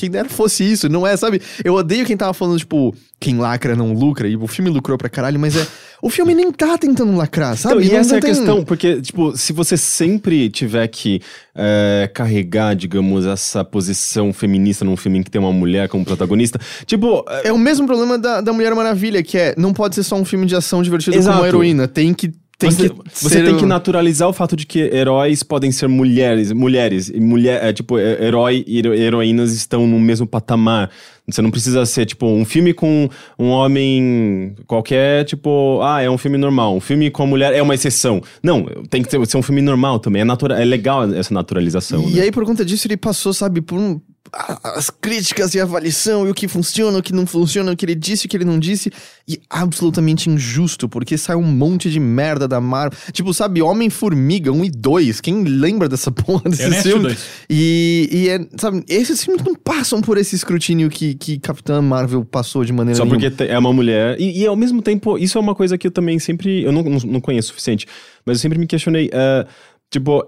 [0.00, 1.42] quem dera fosse isso, não é, sabe?
[1.62, 5.08] Eu odeio quem tava falando, tipo, quem lacra não lucra, e o filme lucrou pra
[5.10, 5.66] caralho, mas é.
[6.02, 7.74] O filme nem tá tentando lacrar, sabe?
[7.84, 10.88] Então, e Não- essa não é a tem- questão, porque, tipo, se você sempre tiver
[10.88, 11.20] que
[11.54, 16.58] é, carregar, digamos, essa posição feminista num filme em que tem uma mulher como protagonista,
[16.86, 20.02] tipo, é, É o mesmo problema da, da Mulher Maravilha, que é, não pode ser
[20.02, 21.38] só um filme de ação divertido com Exato.
[21.38, 22.32] uma heroína, tem que.
[22.60, 26.52] Tem você, que você tem que naturalizar o fato de que heróis podem ser mulheres,
[26.52, 30.90] mulheres, e mulher, é, tipo, é, herói e hero- heroínas estão no mesmo patamar.
[31.26, 36.18] Você não precisa ser, tipo, um filme com um homem qualquer, tipo, ah, é um
[36.18, 36.76] filme normal.
[36.76, 38.20] Um filme com a mulher é uma exceção.
[38.42, 40.20] Não, tem que ser, ser um filme normal também.
[40.22, 42.02] É, natura, é legal essa naturalização.
[42.08, 42.22] E né?
[42.22, 44.00] aí, por conta disso, ele passou, sabe, por um-
[44.32, 47.84] as críticas e a avaliação e o que funciona, o que não funciona, o que
[47.84, 48.92] ele disse, o que ele não disse.
[49.26, 52.98] E absolutamente injusto, porque sai um monte de merda da Marvel.
[53.12, 55.20] Tipo, sabe, Homem-Formiga 1 e 2.
[55.20, 57.02] Quem lembra dessa porra desses filmes?
[57.02, 57.26] dois.
[57.48, 62.24] E, e é, sabe, esses filmes não passam por esse escrutínio que, que Capitã Marvel
[62.24, 63.30] passou de maneira Só nenhuma.
[63.30, 64.20] porque é uma mulher.
[64.20, 66.62] E, e, ao mesmo tempo, isso é uma coisa que eu também sempre.
[66.62, 67.86] Eu não, não, conheço o suficiente,
[68.24, 69.10] mas eu sempre me questionei.
[69.12, 69.46] eh,
[69.90, 70.24] tipo,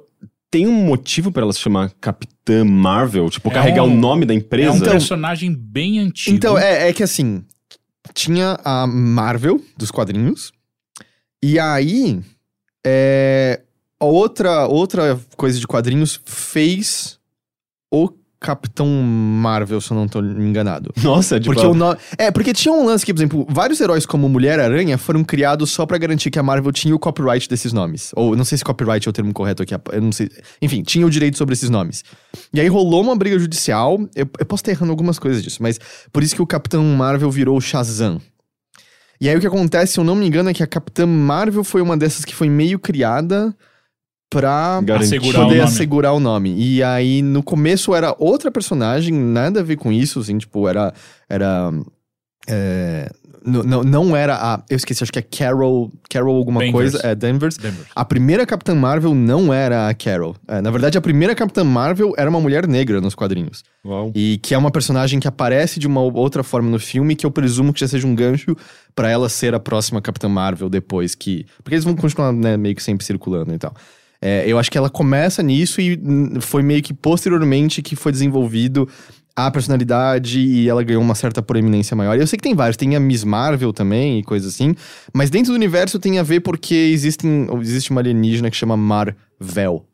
[0.52, 3.28] tem um motivo pra ela se chamar Capitã Marvel?
[3.30, 4.72] Tipo, É carregar um- o nome da É empresa?
[4.76, 6.36] um personagem bem antigo.
[6.36, 7.42] Então, é, é que assim,
[8.14, 10.52] tinha a Marvel dos quadrinhos,
[11.42, 12.20] e aí
[12.86, 13.62] é,
[13.98, 17.18] outra, outra coisa de quadrinhos fez
[17.90, 18.10] o
[18.42, 20.92] Capitão Marvel, se eu não tô enganado.
[21.02, 21.54] Nossa, tipo.
[21.54, 21.96] Porque o no...
[22.18, 25.86] É, porque tinha um lance que, por exemplo, vários heróis como Mulher-Aranha foram criados só
[25.86, 28.10] pra garantir que a Marvel tinha o copyright desses nomes.
[28.16, 30.28] Ou não sei se copyright é o termo correto aqui, eu não sei.
[30.60, 32.04] Enfim, tinha o direito sobre esses nomes.
[32.52, 33.98] E aí rolou uma briga judicial.
[34.14, 35.78] Eu, eu posso estar errando algumas coisas disso, mas
[36.12, 38.20] por isso que o Capitão Marvel virou o Shazam.
[39.20, 41.62] E aí o que acontece, se eu não me engano, é que a Capitã Marvel
[41.62, 43.54] foi uma dessas que foi meio criada
[44.32, 44.78] pra.
[44.98, 45.60] Assegurar o poder nome.
[45.60, 46.54] assegurar o nome.
[46.56, 50.92] E aí, no começo era outra personagem, nada a ver com isso, assim, tipo, era.
[51.28, 51.72] Era.
[52.48, 53.10] é,
[53.44, 54.62] não, não era a.
[54.70, 55.90] Eu esqueci, acho que é Carol.
[56.08, 56.72] Carol alguma Danvers.
[56.72, 57.06] coisa.
[57.06, 57.56] É, Danvers.
[57.56, 57.86] Denver.
[57.94, 60.36] A primeira Capitã Marvel não era a Carol.
[60.46, 63.64] É, na verdade, a primeira Capitã Marvel era uma mulher negra nos quadrinhos.
[63.84, 64.12] Uau.
[64.14, 67.30] E que é uma personagem que aparece de uma outra forma no filme, que eu
[67.30, 68.56] presumo que já seja um gancho
[68.94, 71.44] pra ela ser a próxima Capitã Marvel depois que.
[71.62, 73.74] Porque eles vão continuar, né, meio que sempre circulando e tal.
[74.22, 78.12] É, eu acho que ela começa nisso e hum, foi meio que posteriormente que foi
[78.12, 78.88] desenvolvido
[79.34, 82.16] a personalidade e ela ganhou uma certa proeminência maior.
[82.16, 84.74] Eu sei que tem vários, tem a Miss Marvel também e coisas assim,
[85.12, 89.84] mas dentro do universo tem a ver porque existem, existe uma alienígena que chama Marvel.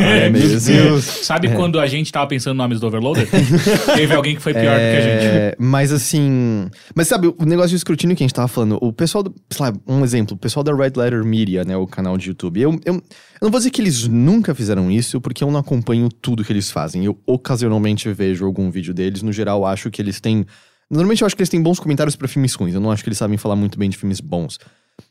[0.00, 1.00] É mesmo.
[1.00, 3.28] Sabe quando a gente tava pensando nomes do Overloader?
[3.94, 5.26] Teve alguém que foi pior do que a gente.
[5.26, 6.68] É, Mas assim.
[6.94, 9.34] Mas sabe, o negócio de escrutínio que a gente tava falando, o pessoal do.
[9.50, 11.76] Sei lá, um exemplo, o pessoal da Red Letter Media, né?
[11.76, 12.60] O canal de YouTube.
[12.60, 13.02] Eu, eu, eu
[13.42, 16.70] não vou dizer que eles nunca fizeram isso, porque eu não acompanho tudo que eles
[16.70, 17.04] fazem.
[17.04, 19.22] Eu ocasionalmente vejo algum vídeo deles.
[19.22, 20.46] No geral, acho que eles têm.
[20.90, 22.74] Normalmente eu acho que eles têm bons comentários pra filmes ruins.
[22.74, 24.58] Eu não acho que eles sabem falar muito bem de filmes bons.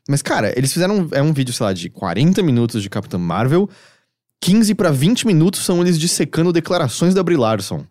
[0.07, 1.07] Mas, cara, eles fizeram.
[1.11, 3.69] É um vídeo, sei lá, de 40 minutos de Capitã Marvel.
[4.41, 7.85] 15 pra 20 minutos são eles dissecando declarações da Brie Larson.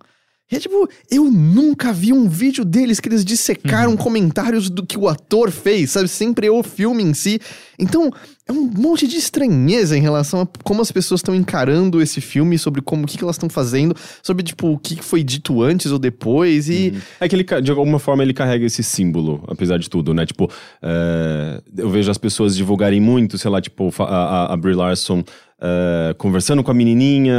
[0.52, 4.98] E é tipo, eu nunca vi um vídeo deles que eles dissecaram comentários do que
[4.98, 6.06] o ator fez, sabe?
[6.06, 7.40] Sempre é o filme em si.
[7.78, 8.10] Então,
[8.46, 12.58] é um monte de estranheza em relação a como as pessoas estão encarando esse filme,
[12.58, 15.90] sobre como o que, que elas estão fazendo, sobre, tipo, o que foi dito antes
[15.90, 16.68] ou depois.
[16.68, 16.92] E.
[17.18, 20.26] É que ele, de alguma forma, ele carrega esse símbolo, apesar de tudo, né?
[20.26, 20.50] Tipo,
[20.82, 25.24] é, eu vejo as pessoas divulgarem muito, sei lá, tipo, a, a, a Brie Larson
[25.66, 27.34] é, conversando com a menininha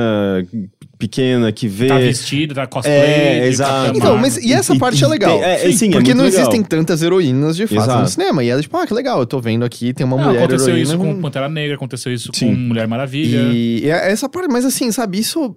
[0.97, 1.87] pequena que vê...
[1.87, 2.95] Tá vestido, tá cosplay.
[2.95, 3.97] É, de exato.
[3.97, 5.43] Então, mas e essa E- parte e- é legal.
[5.43, 6.39] é, é, sim, é porque muito não legal.
[6.39, 8.09] existem tantas heroínas de fato no Exato.
[8.09, 8.43] cinema.
[8.43, 10.69] E ela, tipo, ah, que legal, eu tô vendo aqui, tem uma Não, mulher aconteceu
[10.69, 10.83] heroína.
[10.89, 12.47] isso com Pantera Negra, aconteceu isso Sim.
[12.47, 13.41] com Mulher Maravilha.
[13.53, 15.55] E e é essa parte, mas assim, sabe, isso.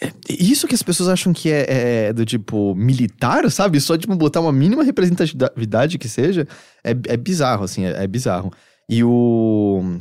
[0.00, 3.80] é- Isso que as pessoas acham que é, é do tipo militar, sabe?
[3.80, 6.46] Só tipo botar uma mínima representatividade que seja,
[6.84, 8.52] é, é bizarro, assim, é, é bizarro.
[8.88, 9.96] E o.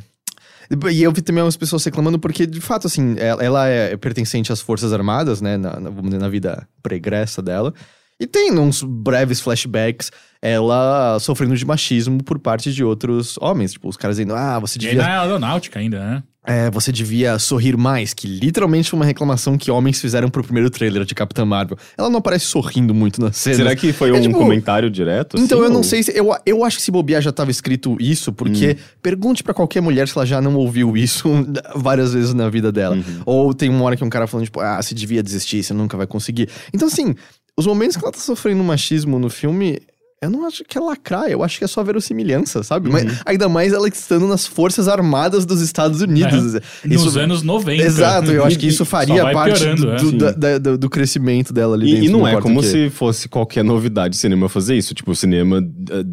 [0.91, 4.51] E eu vi também algumas pessoas reclamando porque, de fato, assim, ela, ela é pertencente
[4.51, 5.57] às Forças Armadas, né?
[5.57, 7.73] Na, na- vamos dizer, na vida pregressa dela.
[8.19, 10.09] E tem uns breves flashbacks
[10.41, 13.73] ela sofrendo de machismo por parte de outros homens.
[13.73, 16.23] Tipo, os caras dizendo, ah, você E devia na aeronáutica ainda, né?
[16.45, 20.69] É, você devia sorrir mais, que literalmente foi uma reclamação que homens fizeram pro primeiro
[20.69, 21.77] trailer de Capitã Marvel.
[21.97, 23.55] Ela não aparece sorrindo muito na cena.
[23.55, 25.37] Será que foi É um tipo- comentário direto?
[25.39, 26.11] Então assim, eu não ou- sei se.
[26.17, 28.83] Eu, eu acho que se bobear já tava escrito isso, porque Hum.
[29.01, 31.27] pergunte pra qualquer mulher se ela já não ouviu isso
[31.75, 32.95] várias vezes na vida dela.
[32.95, 33.21] Uhum.
[33.25, 35.97] Ou tem uma hora que um cara falando, tipo, ah, você devia desistir, você nunca
[35.97, 36.49] vai conseguir.
[36.73, 37.15] Então, assim,
[37.57, 39.79] os momentos que ela tá sofrendo machismo no filme.
[40.21, 42.87] Eu não acho que é lacrar, eu acho que é só verossimilhança, sabe?
[42.87, 42.93] Uhum.
[42.93, 46.55] Mas ainda mais ela estando nas Forças Armadas dos Estados Unidos.
[46.55, 46.61] É.
[46.87, 47.83] Nos anos 90.
[47.83, 49.97] Exato, eu acho que E- isso faria parte piorando, do, é.
[49.97, 52.03] do- da- da- do- crescimento dela ali dentro.
[52.05, 54.93] E, e não, é como o se fosse qualquer novidade cinema fazer isso.
[54.95, 55.57] Tipo, o cinema
[55.91, 56.03] é, é,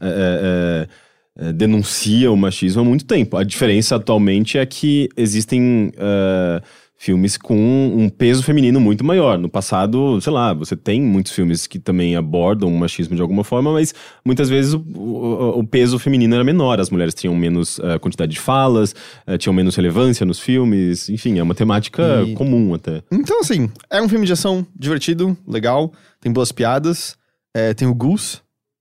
[0.00, 3.36] é, é, denuncia o machismo há muito tempo.
[3.36, 6.62] A diferença atualmente é que existem é,
[7.02, 9.38] filmes com um peso feminino muito maior.
[9.38, 13.42] No passado, sei lá, você tem muitos filmes que também abordam o machismo de alguma
[13.42, 16.78] forma, mas muitas vezes o, o- o peso feminino era menor.
[16.78, 18.94] As mulheres tinham menos eh, quantidade de falas,
[19.26, 21.08] eh, tinham menos relevância nos filmes.
[21.08, 23.02] Enfim, é uma temática E- comum até.
[23.10, 27.16] Então, assim, é um filme de ação divertido, legal, tem boas piadas.
[27.56, 28.40] é, tem o Goose,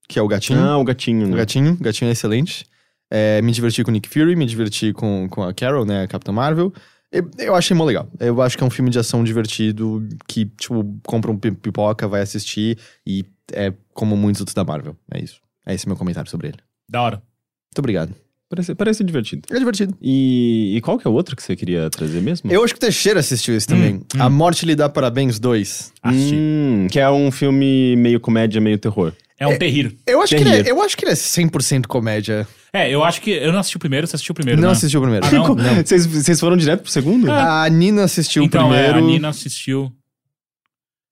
[0.10, 0.60] que é o gatinho.
[0.60, 1.38] Ah, o gatinho, O né?
[1.38, 2.66] gatinho, o gatinho é excelente.
[3.10, 6.08] É, me diverti com o Nick Fury, me diverti com, com a Carol, né, a
[6.08, 6.74] Capitã Marvel.
[7.12, 8.08] Eu, eu achei mó legal.
[8.20, 12.08] Eu acho que é um filme de ação divertido que, tipo, compra um pi- pipoca,
[12.08, 14.96] vai assistir e é como muitos outros da Marvel.
[15.12, 15.42] É isso.
[15.66, 16.58] É esse meu comentário sobre ele.
[16.88, 17.16] Da hora.
[17.18, 18.14] Muito obrigado.
[18.50, 19.44] Parece, parece divertido.
[19.52, 19.96] É divertido.
[20.02, 22.52] E, e qual que é o outro que você queria trazer mesmo?
[22.52, 23.96] Eu acho que o Teixeira assistiu esse também.
[23.96, 25.94] Hum, A Morte lhe dá parabéns 2.
[26.02, 26.36] Assisti.
[26.36, 29.14] Hum, que é um filme meio comédia, meio terror.
[29.40, 29.92] É um terrível.
[30.06, 32.46] Eu acho, que ele é, eu acho que ele é 100% comédia.
[32.74, 33.32] É, eu acho que.
[33.32, 34.60] Eu não assisti o primeiro, você assistiu o primeiro.
[34.60, 34.74] não né?
[34.74, 35.26] assistiu o primeiro.
[35.26, 35.56] Ah, não?
[35.86, 37.32] Vocês, vocês foram direto pro segundo?
[37.32, 37.64] Ah.
[37.64, 38.98] A Nina assistiu Então, o é, primeiro.
[38.98, 39.92] a Nina assistiu.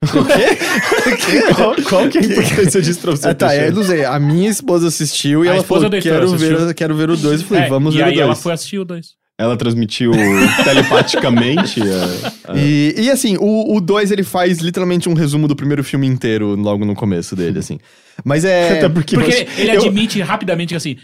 [1.55, 3.27] qual, qual que é a importância disso pra você?
[3.29, 4.05] Ah, tá, eu não sei.
[4.05, 6.57] A minha esposa assistiu e A ela esposa falou: do Heitor quero assistiu.
[6.67, 7.41] ver, quero ver o 2.
[7.41, 8.21] Eu falei: É, vamos e ver aí o 2.
[8.25, 9.07] ela foi assistir o dois.
[9.39, 10.11] Ela transmitiu
[10.63, 11.81] telepaticamente.
[11.81, 16.07] a- a- E, e assim, o 2 ele faz literalmente um resumo do primeiro filme
[16.07, 17.79] inteiro logo no começo dele, assim.
[18.23, 18.77] Mas é.
[18.77, 20.95] Até porque, Porque você- ele eu- admite rapidamente que assim.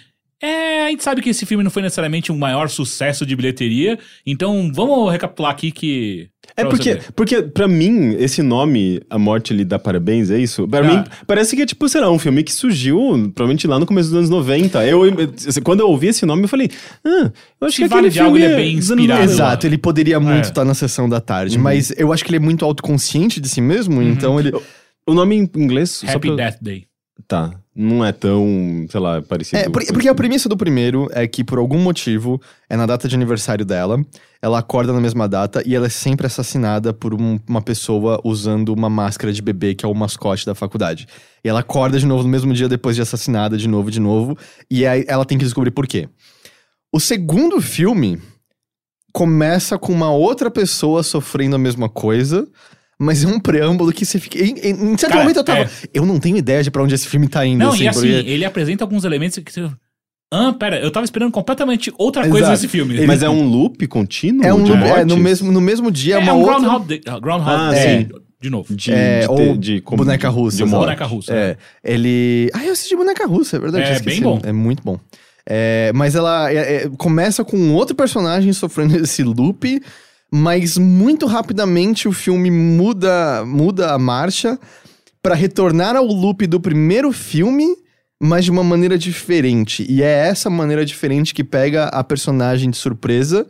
[0.45, 3.97] É, a gente sabe que esse filme não foi necessariamente um maior sucesso de bilheteria,
[4.25, 6.27] então vamos recapitular aqui que.
[6.57, 10.67] É porque, porque, pra mim, esse nome, A Morte lhe dá parabéns, é isso?
[10.67, 10.83] Pra Ah.
[10.83, 12.97] mim, parece que é tipo, sei lá, um filme que surgiu
[13.33, 14.85] provavelmente lá no começo dos anos 90.
[14.85, 15.03] Eu,
[15.47, 16.69] assim, quando eu ouvi esse nome, eu falei,
[17.05, 19.01] ah, eu acho Se que vale aquele de algo, filme ele é bem dos anos
[19.05, 19.21] inspirado.
[19.25, 19.33] 90.
[19.33, 20.49] Exato, ele poderia muito É.
[20.49, 21.63] estar na sessão da tarde, Uhum.
[21.63, 24.51] mas eu acho que ele é muito autoconsciente de si mesmo, então ele.
[25.07, 26.35] O nome em inglês, só Happy pra...
[26.35, 26.85] Death Day.
[27.27, 29.57] Tá, não é tão, sei lá, parecido.
[29.57, 33.07] É, por- porque a premissa do primeiro é que, por algum motivo, é na data
[33.07, 33.99] de aniversário dela,
[34.41, 38.69] ela acorda na mesma data e ela é sempre assassinada por um- uma pessoa usando
[38.69, 41.07] uma máscara de bebê, que é o mascote da faculdade.
[41.43, 44.37] E ela acorda de novo no mesmo dia depois de assassinada, de novo, de novo,
[44.69, 46.07] e aí ela tem que descobrir por quê.
[46.93, 48.21] O segundo filme
[49.11, 52.47] começa com uma outra pessoa sofrendo a mesma coisa.
[53.03, 54.37] Mas é um preâmbulo que você fica.
[54.39, 55.59] Em, em- em certo Cara, momento eu tava.
[55.61, 55.69] é.
[55.93, 57.59] Eu não tenho ideia de pra onde esse filme tá indo.
[57.59, 59.69] Não, assim, e assim, porque- ele apresenta alguns elementos que você.
[60.31, 62.51] Ah, pera, eu tava esperando completamente outra coisa Exato.
[62.53, 63.05] nesse filme.
[63.05, 66.17] Mas é um loop contínuo É um loop, é, no mesmo, no mesmo dia, É,
[66.17, 66.59] uma um outra...
[66.59, 67.01] Groundhog Day.
[67.07, 68.09] uh, Groundhog Ah, Day, sim.
[68.41, 68.75] de novo.
[68.75, 70.65] De, É, de, ou de, como- boneca russa, de.
[70.71, 71.31] Boneca russa.
[71.33, 72.49] É, ele...
[72.51, 73.85] Ah, eu assisti Boneca Russa, é verdade.
[73.91, 74.39] É, bem bom.
[74.43, 74.99] É muito bom.
[75.47, 79.79] É, mas ela é- é- começa com um outro personagem sofrendo esse loop,
[80.35, 84.59] mas muito rapidamente o filme muda, muda a marcha
[85.21, 87.67] pra retornar ao loop do primeiro filme,
[88.19, 89.85] mas de uma maneira diferente.
[89.87, 93.45] E é essa maneira diferente que pega a personagem de surpresa,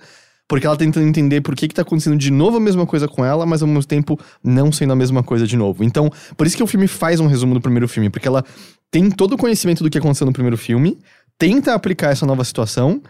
[0.46, 3.24] porque ela tentando entender por que, que tá acontecendo de novo a mesma coisa com
[3.24, 5.86] ela, mas ao mesmo tempo não sendo a mesma coisa de novo.
[5.86, 8.44] Então, por isso que o filme faz um resumo do primeiro filme, porque ela
[8.92, 11.00] tem todo o conhecimento do que aconteceu no primeiro filme,
[11.40, 13.02] tenta aplicar essa nova situação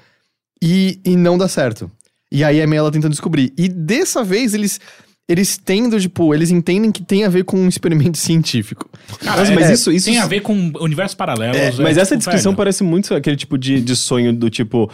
[0.61, 1.89] e, e não dá certo.
[2.33, 3.53] E aí é meio ela tentando descobrir.
[3.57, 4.79] E dessa vez eles.
[5.25, 8.89] Eles tendo, tipo, eles entendem que tem a ver com um experimento científico.
[9.21, 11.55] Cara, Mas- é- mas isso- isso- tem a ver com universos paralelos.
[11.55, 12.57] É, é, mas essa tipo, descrição velho.
[12.57, 14.91] parece muito aquele tipo de, de sonho do tipo.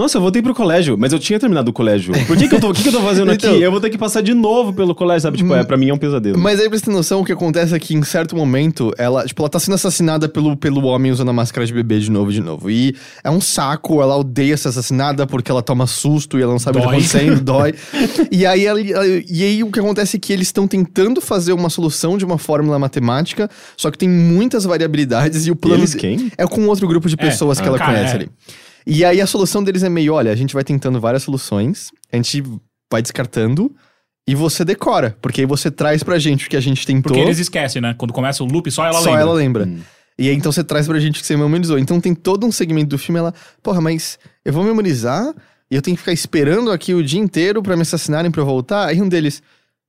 [0.00, 2.14] Nossa, eu voltei pro colégio, mas eu tinha terminado o colégio.
[2.26, 3.62] Por que, que eu tô, que, que eu tô fazendo Então- aqui?
[3.62, 5.36] Eu vou ter que passar de novo pelo colégio, sabe?
[5.36, 6.38] Tipo, é, pra mim é um pesadelo.
[6.38, 9.22] Mas aí, pra você ter noção, o que acontece é que em certo momento, ela,
[9.26, 12.30] tipo, ela tá sendo assassinada pelo, pelo homem usando a máscara de bebê de novo
[12.30, 12.70] e de novo.
[12.70, 16.58] E é um saco, ela odeia ser assassinada porque ela toma susto e ela não
[16.58, 16.98] sabe o que tá Dói.
[17.02, 17.74] acontecendo, dói.
[18.30, 21.68] E aí, ela- e aí o que acontece é que eles estão tentando fazer uma
[21.68, 25.80] solução de uma fórmula matemática, só que tem muitas variabilidades e o E plano.
[25.82, 26.32] eles quem?
[26.38, 28.16] É com outro grupo de pessoas que ah, ela cara, conhece é.
[28.16, 28.28] ali.
[28.86, 32.16] E aí a solução deles é meio, olha, a gente vai tentando várias soluções, a
[32.16, 32.42] gente
[32.90, 33.74] vai descartando
[34.28, 37.20] e você decora, porque aí você traz pra gente o que a gente tentou, Porque
[37.20, 37.94] eles esquecem, né?
[37.96, 39.20] Quando começa o loop, só ela só lembra.
[39.20, 39.68] ela lembra.
[40.18, 41.78] E aí então você traz pra gente o que você memorizou.
[41.78, 45.34] Então tem todo um segmento do filme, ela, porra, mas eu vou memorizar
[45.70, 48.46] e eu tenho que ficar esperando aqui o dia inteiro pra me assassinarem pra eu
[48.46, 48.88] voltar.
[48.88, 49.42] Aí um deles,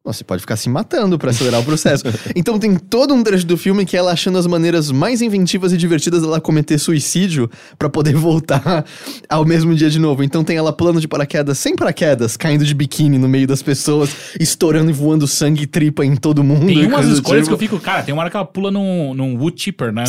[0.05, 2.03] Você pode ficar se matando pra acelerar o processo.
[2.35, 5.71] então tem todo um trecho do filme que é ela achando as maneiras mais inventivas
[5.71, 8.83] e divertidas dela cometer suicídio pra poder voltar
[9.29, 10.21] ao mesmo dia de novo.
[10.21, 14.35] Então tem ela pulando de paraquedas sem paraquedas, caindo de biquíni no meio das pessoas,
[14.37, 16.65] estourando e voando sangue e tripa em todo mundo.
[16.65, 17.71] Tem umas escolhas que eu tipo.
[17.71, 20.03] fico, cara, tem uma hora que ela pula num, num wood chipper, né?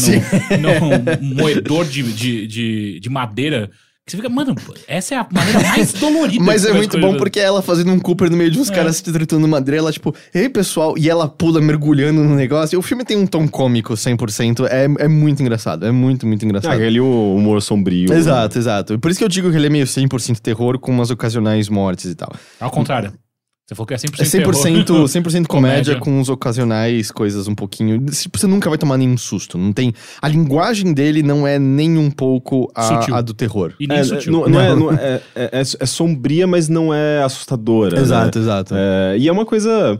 [0.60, 3.70] Num, num moedor de, de, de, de madeira.
[4.06, 4.54] Que você fica, mano,
[4.86, 8.30] essa é a maneira mais dolorida Mas é muito bom porque ela fazendo um Cooper
[8.30, 8.74] no meio de uns É.
[8.74, 12.76] caras se tritando madeira, ela tipo, ei pessoal, e ela pula mergulhando no negócio.
[12.76, 16.42] E o filme tem um tom cômico 100%, é, é muito engraçado, é muito, muito
[16.42, 16.72] Ah, engraçado.
[16.74, 18.12] aquele humor sombrio.
[18.12, 18.98] Exato, exato.
[18.98, 22.10] Por isso que eu digo que ele é meio 100% terror com umas ocasionais mortes
[22.10, 22.30] e tal.
[22.60, 23.10] Ao contrário.
[23.66, 25.08] Você falou que é 100% É 100%, terror.
[25.08, 25.96] 100 comédia, Comédia.
[25.96, 27.98] com uns ocasionais coisas um pouquinho.
[28.06, 29.56] Tipo, você nunca vai tomar nenhum susto.
[29.56, 29.94] Não tem.
[30.20, 33.72] A linguagem dele não é nem um pouco a, a do terror.
[33.80, 34.30] E nem É, sutil.
[34.32, 34.92] não, não é, Não.
[34.92, 37.98] é, é, é- é sombria, mas não é assustadora.
[37.98, 38.44] Exato, né?
[38.44, 38.74] exato.
[38.76, 39.98] É, e é uma coisa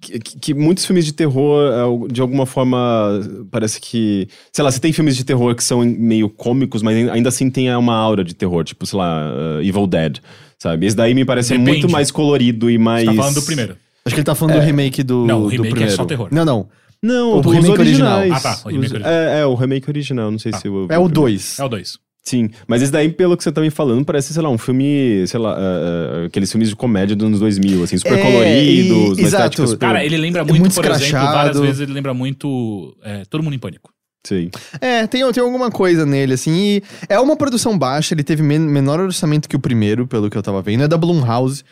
[0.00, 1.70] que, que- muitos filmes de terror,
[2.08, 4.26] é, de alguma forma, parece que.
[4.52, 7.72] Sei lá, você tem filmes de terror que são meio cômicos, mas ainda assim tem
[7.76, 10.18] uma aura de terror, tipo, sei lá, uh, Evil Dead.
[10.62, 10.86] Sabe?
[10.86, 11.70] Esse daí me parece Depende.
[11.70, 13.04] muito mais colorido e mais.
[13.04, 13.76] Você tá falando do primeiro.
[14.04, 15.96] Acho que ele tá falando do remake do, Não, o do remake é primeiro.
[15.96, 16.28] só terror.
[16.30, 16.68] Não, não.
[17.02, 18.20] Não, O remake original.
[18.32, 19.12] Ah, tá, o remake original.
[19.12, 20.58] É, é, o remake original, não sei Tá.
[20.58, 20.86] se o.
[20.90, 21.58] É o 2.
[21.58, 21.98] É o 2.
[22.22, 25.24] Sim, mas esse daí, pelo que você tá me falando, parece, sei lá, um filme,
[25.28, 29.18] sei lá, é, é, aqueles filmes de comédia dos anos 2000, assim, super É, coloridos,
[29.18, 29.64] e- exato.
[29.68, 29.78] super...
[29.78, 31.32] Cara, ele lembra É muito, muito por exemplo, escrachado.
[31.32, 33.90] várias vezes ele lembra muito é, Todo Mundo em Pânico.
[34.26, 34.50] Sim.
[34.80, 36.52] É, tem, tem alguma coisa nele, assim.
[36.56, 40.36] E é uma produção baixa, ele teve men- menor orçamento que o primeiro, pelo que
[40.36, 40.82] eu tava vendo.
[40.84, 41.62] É da Blumhouse.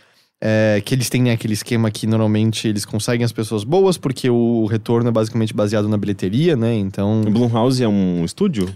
[0.46, 4.28] É, que eles têm né, aquele esquema que normalmente eles conseguem as pessoas boas, porque
[4.28, 6.74] o retorno é basicamente baseado na bilheteria, né?
[6.74, 7.22] Então.
[7.22, 8.68] O Blumhouse é um estúdio?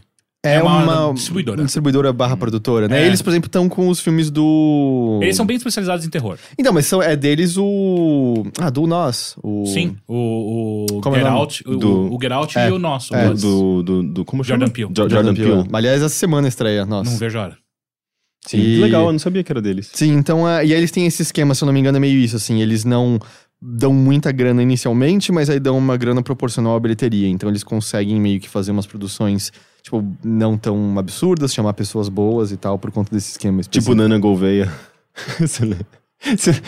[0.44, 1.64] É, É uma uma, distribuidora.
[1.64, 3.02] distribuidora barra produtora, né?
[3.02, 3.06] É.
[3.06, 5.18] Eles, por exemplo, estão com os filmes do.
[5.20, 6.38] Eles são bem especializados em terror.
[6.56, 8.44] Então, mas são, é deles o.
[8.60, 9.34] Ah, do Nós.
[9.42, 9.66] O...
[9.66, 9.96] Sim.
[10.06, 11.40] O, o Como é Get o nome?
[11.40, 13.14] Out, o, Do- o Get Out É, e o nosso.
[13.16, 14.60] é, Do, do, do, Como chama?
[14.60, 14.92] Jordan Peele.
[14.94, 15.64] Jo- Jordan, Peele.
[15.72, 17.10] Aliás, essa semana estreia, nossa.
[17.10, 17.58] Não vejo a hora.
[18.46, 19.90] Sim, E- que legal, eu não sabia que era deles.
[19.92, 22.00] Sim, então, ah, e aí eles têm esse esquema, se eu não me engano, é
[22.00, 23.18] meio isso, assim, eles não
[23.60, 28.20] dão muita grana inicialmente, mas aí dão uma grana proporcional à bilheteria, então eles conseguem
[28.20, 29.50] meio que fazer umas produções,
[29.88, 33.94] tipo, não tão absurdas, chamar pessoas boas e tal, por conta desse esquema Tipo específico.
[33.94, 34.70] Nana Gouveia.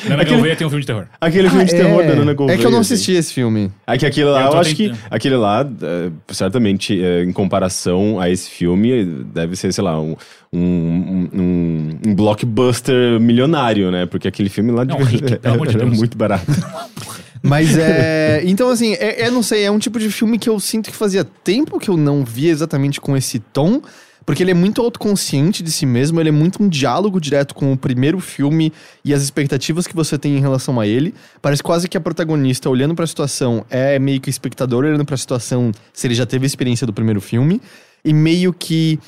[0.09, 1.07] Nana aquele, Gouveia tem um filme de terror.
[1.21, 2.07] aquele filme de Ah, terror é.
[2.07, 2.57] da Nana Gouveia.
[2.57, 2.95] É que eu não assim.
[2.95, 3.71] assisti esse filme.
[3.87, 8.21] É que aquele lá, Eu eu, acho que aquele lá, é, certamente, é, em comparação
[8.21, 10.15] a esse filme, deve ser, sei lá, um,
[10.53, 14.07] um, um, um blockbuster milionário, né?
[14.07, 15.99] Porque aquele filme lá de Não, de era Deus.
[15.99, 16.47] muito barato.
[17.43, 18.43] Mas é.
[18.45, 20.97] Então, assim, é, é, não sei, é um tipo de filme que eu sinto que
[20.97, 23.81] fazia tempo que eu não via exatamente com esse tom.
[24.25, 27.73] Porque ele é muito autoconsciente de si mesmo, ele é muito um diálogo direto com
[27.73, 28.73] o primeiro filme
[29.05, 31.15] e as expectativas que você tem em relação a ele.
[31.41, 35.17] Parece quase que a protagonista, olhando pra situação, é meio que o espectador olhando pra
[35.17, 37.61] situação se ele já teve a experiência do primeiro filme.
[38.05, 39.01] E meio que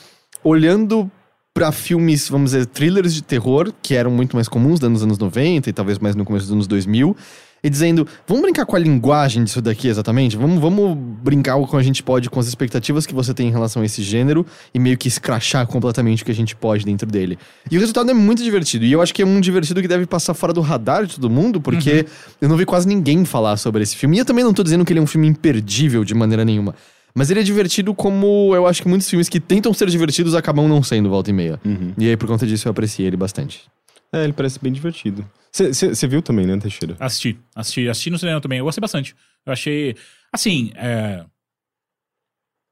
[0.42, 1.08] olhando
[1.54, 5.68] pra filmes, vamos dizer, thrillers de terror, que eram muito mais comuns nos anos 90
[5.68, 7.16] e talvez mais no começo dos anos 2000,
[7.64, 10.36] e dizendo, vamos brincar com a linguagem disso daqui exatamente?
[10.36, 13.82] Vamos, vamos brincar como a gente pode com as expectativas que você tem em relação
[13.82, 14.44] a esse gênero
[14.74, 17.38] e meio que escrachar completamente o que a gente pode dentro dele.
[17.70, 18.84] E o resultado é muito divertido.
[18.84, 21.30] E eu acho que é um divertido que deve passar fora do radar de todo
[21.30, 22.04] mundo, porque
[22.40, 24.16] eu não vi quase ninguém falar sobre esse filme.
[24.16, 26.74] E eu também não tô dizendo que ele é um filme imperdível de maneira nenhuma.
[27.14, 30.66] Mas ele é divertido como eu acho que muitos filmes que tentam ser divertidos acabam
[30.66, 31.60] não sendo volta e meia.
[31.64, 31.92] Uhum.
[31.96, 33.70] E aí, por conta disso, eu apreciei ele bastante.
[34.12, 35.28] É, ele parece bem divertido.
[35.52, 36.96] Você viu também, né, Teixeira?
[37.00, 37.38] Assisti.
[37.54, 38.58] Assisti, assisti no cinema também.
[38.58, 39.14] Eu gostei bastante.
[39.44, 39.96] Eu achei.
[40.32, 41.24] Assim, é.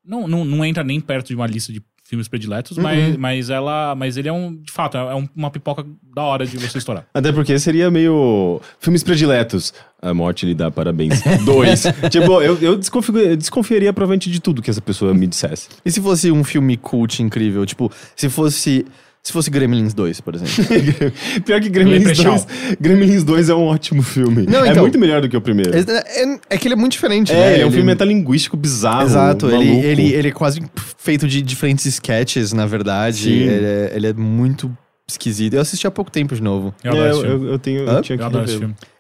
[0.05, 2.83] Não, não, não entra nem perto de uma lista de filmes prediletos, Uhum.
[2.83, 3.95] mas, mas ela.
[3.95, 4.57] Mas ele é um.
[4.57, 7.07] De fato, é um- uma pipoca da hora de você estourar.
[7.13, 8.61] Até porque seria meio.
[8.81, 9.73] Filmes prediletos.
[10.01, 11.21] A morte lhe dá parabéns.
[11.45, 11.83] Dois.
[12.11, 15.69] tipo, eu, eu eu desconfiaria provavelmente de tudo que essa pessoa me dissesse.
[15.85, 17.65] E se fosse um filme cult incrível?
[17.67, 18.87] Tipo, se fosse.
[19.23, 20.53] Se fosse Gremlins 2, por exemplo.
[21.45, 22.37] Pior que Gremlins Leprechaun.
[22.37, 22.47] 2.
[22.81, 24.47] Gremlins 2 é um ótimo filme.
[24.47, 25.73] Não, É então- muito melhor do que o primeiro.
[25.77, 27.53] é, é- é que ele é muito diferente, É, né?
[27.55, 29.03] ele é um filme metalinguístico bizarro.
[29.05, 29.87] Exato, ele, maluco.
[29.87, 30.61] ele, ele é quase
[30.97, 33.31] feito de diferentes sketches, na verdade.
[33.31, 34.75] Ele é, ele é muito
[35.11, 35.55] esquisito.
[35.55, 36.75] Eu assisti há pouco tempo de novo.
[36.83, 37.89] Eu É, eu, eu, eu tenho.
[37.89, 37.95] Hã?
[37.99, 38.31] Eu tinha que Eu.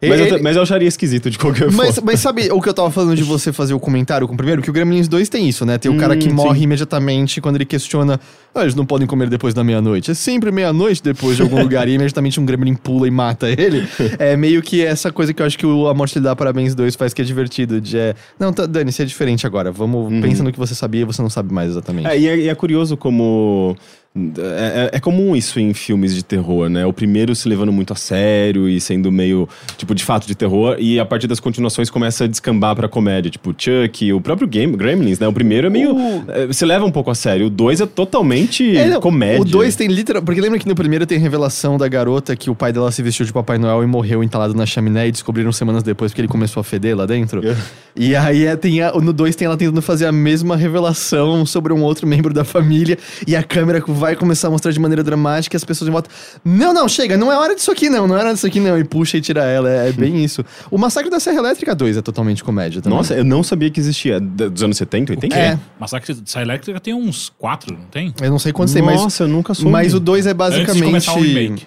[0.08, 2.10] Mas, eu, Ele- mas eu acharia esquisito de qualquer Mas, forma.
[2.12, 4.62] mas sabe o que eu tava falando de você fazer o comentário com o primeiro?
[4.62, 5.76] Que o Gremlins 2 tem isso, né?
[5.78, 6.34] Tem o cara Hum, que sim.
[6.34, 8.18] morre imediatamente quando ele questiona.
[8.54, 10.10] Ah, eles não podem comer depois da meia-noite.
[10.10, 13.86] É sempre meia-noite depois de algum lugar e imediatamente um Gremlin pula e mata ele.
[14.18, 16.74] É meio que essa coisa que eu acho que o A Morte Lhe Dá Parabéns
[16.74, 17.80] 2 faz que é divertido.
[17.80, 19.70] De é, não, tá, Dani, isso é diferente agora.
[19.70, 20.20] Vamos, Uhum.
[20.20, 22.08] pensa no que você sabia e você não sabe mais exatamente.
[22.08, 23.76] É, e é, e é curioso como
[24.16, 26.84] É, é- é comum isso em filmes de terror, né?
[26.84, 30.74] O primeiro se levando muito a sério e sendo meio, tipo, de fato de terror,
[30.80, 34.76] e a partir das continuações começa a descambar pra comédia, tipo Chuck, o próprio Game,
[34.76, 35.28] Gremlins, né?
[35.28, 35.94] O primeiro é meio.
[35.94, 37.46] O- é, se leva um pouco a sério.
[37.46, 39.42] O dois é totalmente É, não, comédia.
[39.42, 40.22] O 2 tem literal.
[40.22, 43.24] Porque lembra que no primeiro tem revelação da garota que o pai dela se vestiu
[43.24, 46.60] de Papai Noel e morreu entalado na chaminé e descobriram semanas depois porque ele começou
[46.60, 47.46] a feder lá dentro?
[47.46, 47.56] É.
[47.94, 51.72] E aí é, tem a- no 2 tem ela tentando fazer a mesma revelação sobre
[51.72, 55.54] um outro membro da família e a câmera vai começar a mostrar de maneira dramática
[55.54, 56.10] e as pessoas em volta.
[56.44, 58.78] Não, não, chega, não é hora disso aqui não, não é hora disso aqui não.
[58.78, 59.70] E puxa e tira ela.
[59.70, 60.44] É, é bem isso.
[60.70, 62.96] O Massacre da Serra Elétrica 2 é totalmente comédia também.
[62.96, 64.18] Nossa, eu não sabia que existia.
[64.18, 65.36] Dos anos 70, 80?
[65.36, 65.58] É.
[65.78, 68.14] Massacre da Elétrica tem uns quatro, não tem?
[68.20, 69.00] Eu não sei quantos tem, mas.
[69.00, 69.70] Nossa, eu nunca soube.
[69.70, 70.70] Mas o 2 é basicamente.
[70.70, 71.66] Antes de começar o remake.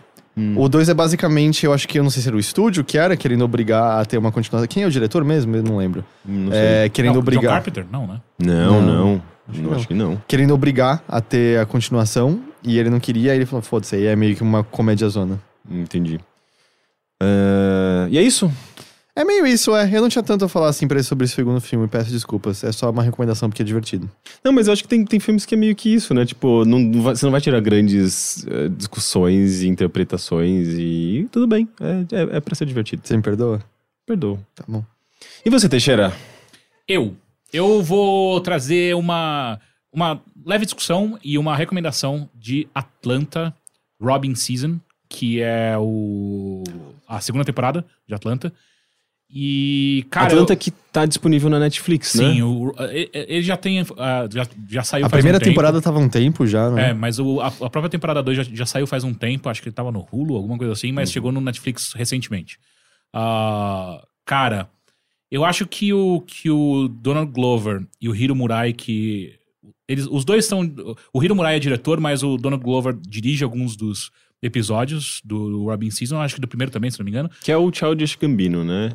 [0.57, 2.97] O 2 é basicamente, eu acho que eu não sei se era o estúdio que
[2.97, 4.67] era querendo obrigar a ter uma continuação.
[4.67, 5.55] Quem é o diretor mesmo?
[5.55, 6.03] Eu não lembro.
[6.25, 6.59] Não sei.
[6.59, 7.53] É, querendo Não, John obrigar.
[7.53, 7.85] Carpenter?
[7.91, 8.19] Não, né?
[8.39, 9.21] Não, Não, não.
[9.47, 10.21] Acho Não, que acho que não.
[10.27, 14.05] Querendo obrigar a ter a continuação e ele não queria, aí ele falou: foda-se, aí
[14.05, 15.39] é meio que uma comédia zona.
[15.69, 16.19] Entendi.
[17.21, 18.51] É, E é isso?
[19.15, 19.87] É meio isso, é.
[19.95, 22.63] Eu não tinha tanto a falar assim pra ele sobre esse segundo filme, peço desculpas.
[22.63, 24.09] É só uma recomendação porque é divertido.
[24.43, 26.25] Não, mas eu acho que tem, tem filmes que é meio que isso, né?
[26.25, 31.45] Tipo, não, não vai- você não vai tirar grandes eh, discussões e interpretações e tudo
[31.45, 31.69] bem.
[31.79, 33.03] É, é, é pra ser divertido.
[33.05, 33.61] Você me perdoa?
[34.03, 34.39] Perdoa.
[34.55, 34.83] Tá bom.
[35.45, 36.11] E você, Teixeira?
[36.87, 37.15] Eu.
[37.53, 39.59] Eu vou trazer uma,
[39.93, 43.53] uma leve discussão e uma recomendação de Atlanta
[44.01, 46.63] Robin Season, que é o
[47.07, 48.51] a segunda temporada de Atlanta.
[49.35, 50.27] E, cara.
[50.27, 52.23] Atlanta eu- que tá disponível na Netflix, né?
[52.33, 53.79] Sim, o- e- e- ele já tem.
[53.97, 55.51] ah, já, já saiu A faz primeira um tempo.
[55.51, 56.89] temporada tava um tempo já, né?
[56.89, 59.61] É, mas o- a, a própria temporada 2 já, já saiu faz um tempo, acho
[59.61, 62.59] que ele tava no Hulu, alguma coisa assim, mas chegou no Netflix recentemente.
[63.11, 64.69] Ah, cara,
[65.33, 69.33] eu acho que o, que o Donald Glover e o Hiro Murai, que.
[69.87, 70.61] Eles, os dois são.
[71.11, 74.11] O Hiro Murai é diretor, mas o Donald Glover dirige alguns dos
[74.41, 77.29] episódios do Robin Season, acho que do primeiro também, se não me engano.
[77.43, 78.91] Que é o Childish Gambino, né?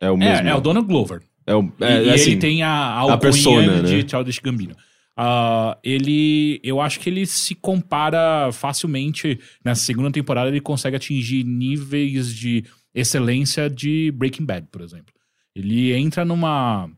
[0.00, 0.46] É o mesmo.
[0.46, 1.22] É, é o Donald Glover.
[1.46, 4.08] É o, E- é, e é assim, ele tem a, a alcunha persona, de né?
[4.08, 4.76] Childish Gambino.
[5.16, 10.48] Ah, ele, eu acho que ele se compara facilmente nessa segunda temporada.
[10.48, 12.64] Ele consegue atingir níveis de
[12.94, 15.12] excelência de Breaking Bad, por exemplo.
[15.60, 16.90] Ele entra numa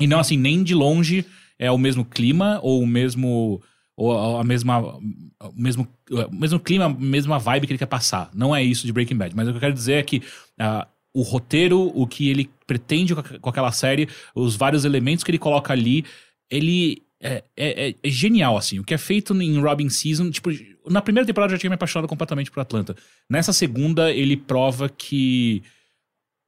[0.00, 1.24] e não assim nem de longe
[1.58, 3.62] é o mesmo clima ou o mesmo
[3.96, 8.30] ou a mesma o mesmo o mesmo clima, a mesma vibe que ele quer passar.
[8.34, 10.22] Não é isso de Breaking Bad, mas o que eu quero dizer é que
[10.58, 15.38] ah, o roteiro, o que ele pretende com aquela série, os vários elementos que ele
[15.38, 16.04] coloca ali,
[16.50, 18.78] ele é, é- é- é genial, assim.
[18.80, 20.50] O que é feito em Robin Season, tipo,
[20.88, 22.96] na primeira temporada eu já tinha me apaixonado completamente por Atlanta.
[23.30, 25.62] Nessa segunda, ele prova que,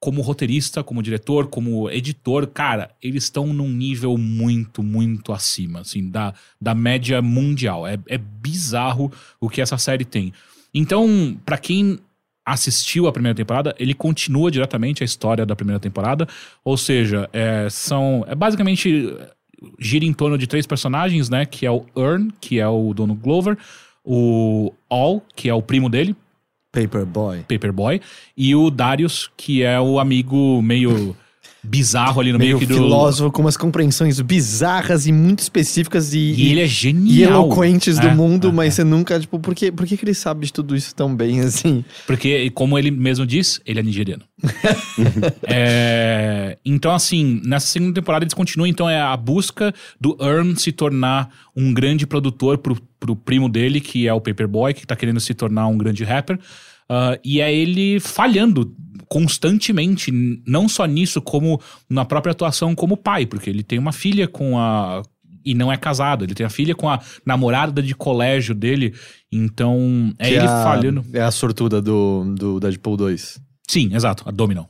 [0.05, 6.11] como roteirista, como diretor, como editor, cara, eles estão num nível muito, muito acima, assim,
[6.11, 7.87] da, da média mundial.
[7.87, 10.31] É, é bizarro o que essa série tem.
[10.75, 11.99] Então, pra quem
[12.45, 16.29] assistiu a primeira temporada, ele continua diretamente a história da primeira temporada.
[16.63, 18.27] Ou seja, é, são.
[18.29, 19.11] É basicamente.
[19.79, 21.47] Gira em torno de três personagens, né?
[21.47, 23.57] Que é o Earn, que é o dono Glover,
[24.05, 26.15] o All, que é o primo dele,
[26.75, 27.45] Paperboy.
[27.49, 28.01] Paperboy,
[28.37, 31.17] e o Darius, que é o amigo meio
[31.65, 32.75] bizarro ali no meio, Meio do.
[32.75, 37.33] filósofo com umas compreensões bizarras e muito específicas e, E ele é e genial.
[37.45, 40.15] eloquentes do É, mundo, é, mas você nunca, tipo, por que, por que, que ele
[40.15, 41.85] sabe de tudo isso tão bem assim?
[42.07, 44.23] Porque, como ele mesmo diz, ele é nigeriano.
[45.47, 50.73] É, então, assim, nessa segunda temporada eles continuam, então, é a busca do Earn se
[50.73, 55.21] tornar um grande produtor pro, pro primo dele, que é o Paperboy, que tá querendo
[55.21, 56.39] se tornar um grande rapper.
[56.89, 58.75] Ah, e é ele falhando
[59.09, 60.11] constantemente,
[60.47, 64.59] não só nisso, como na própria atuação como pai, porque ele tem uma filha com
[64.59, 65.03] a.
[65.47, 68.95] E não é casado, ele tem a filha com a namorada de colégio dele.
[69.31, 71.05] Então, é Que ele a- falhando.
[71.13, 73.41] É a sortuda do, do Deadpool 2.
[73.69, 74.65] Sim, exato, a Dominó.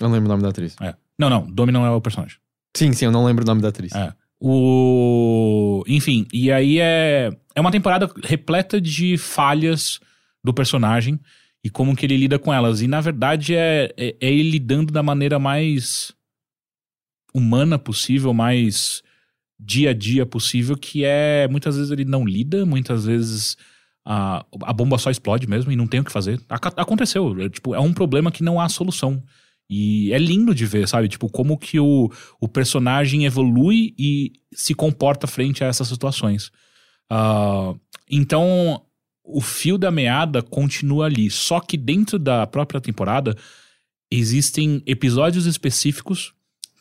[0.00, 0.76] Eu não lembro o nome da atriz.
[0.80, 0.94] É.
[1.18, 2.36] Não, não, Dominó é o personagem.
[2.76, 3.92] Sim, sim, eu não lembro o nome da atriz.
[3.94, 4.12] É.
[4.40, 5.82] O.
[5.86, 7.30] Enfim, e aí é.
[7.54, 10.00] É uma temporada repleta de falhas
[10.44, 11.18] do personagem
[11.64, 12.82] e como que ele lida com elas.
[12.82, 16.12] E na verdade é, é, é ele lidando da maneira mais
[17.34, 19.02] humana possível, mais
[19.58, 21.48] dia a dia possível, que é.
[21.48, 23.56] Muitas vezes ele não lida, muitas vezes.
[24.06, 26.38] A, a bomba só explode mesmo e não tem o que fazer.
[26.48, 27.40] Aconteceu.
[27.40, 29.22] É, tipo, é um problema que não há solução.
[29.68, 31.08] E é lindo de ver, sabe?
[31.08, 36.52] Tipo, como que o, o personagem evolui e se comporta frente a essas situações.
[37.10, 37.74] Ah,
[38.10, 38.84] então,
[39.24, 41.30] o fio da meada continua ali.
[41.30, 43.34] Só que dentro da própria temporada,
[44.10, 46.32] existem episódios específicos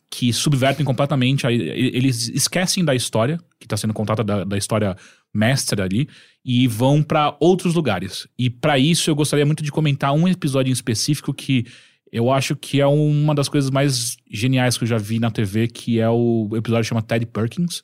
[0.10, 1.48] que subvertem completamente.
[1.48, 4.96] a- Eles esquecem da história, que está sendo contada da, da história
[5.34, 6.08] mestra ali,
[6.46, 8.28] e vão para outros lugares.
[8.38, 11.66] E para isso eu gostaria muito de comentar um episódio em específico que
[12.12, 15.68] eu acho que é uma das coisas mais geniais que eu já vi na TV,
[15.68, 17.84] que é o episódio que chama Ted Perkins.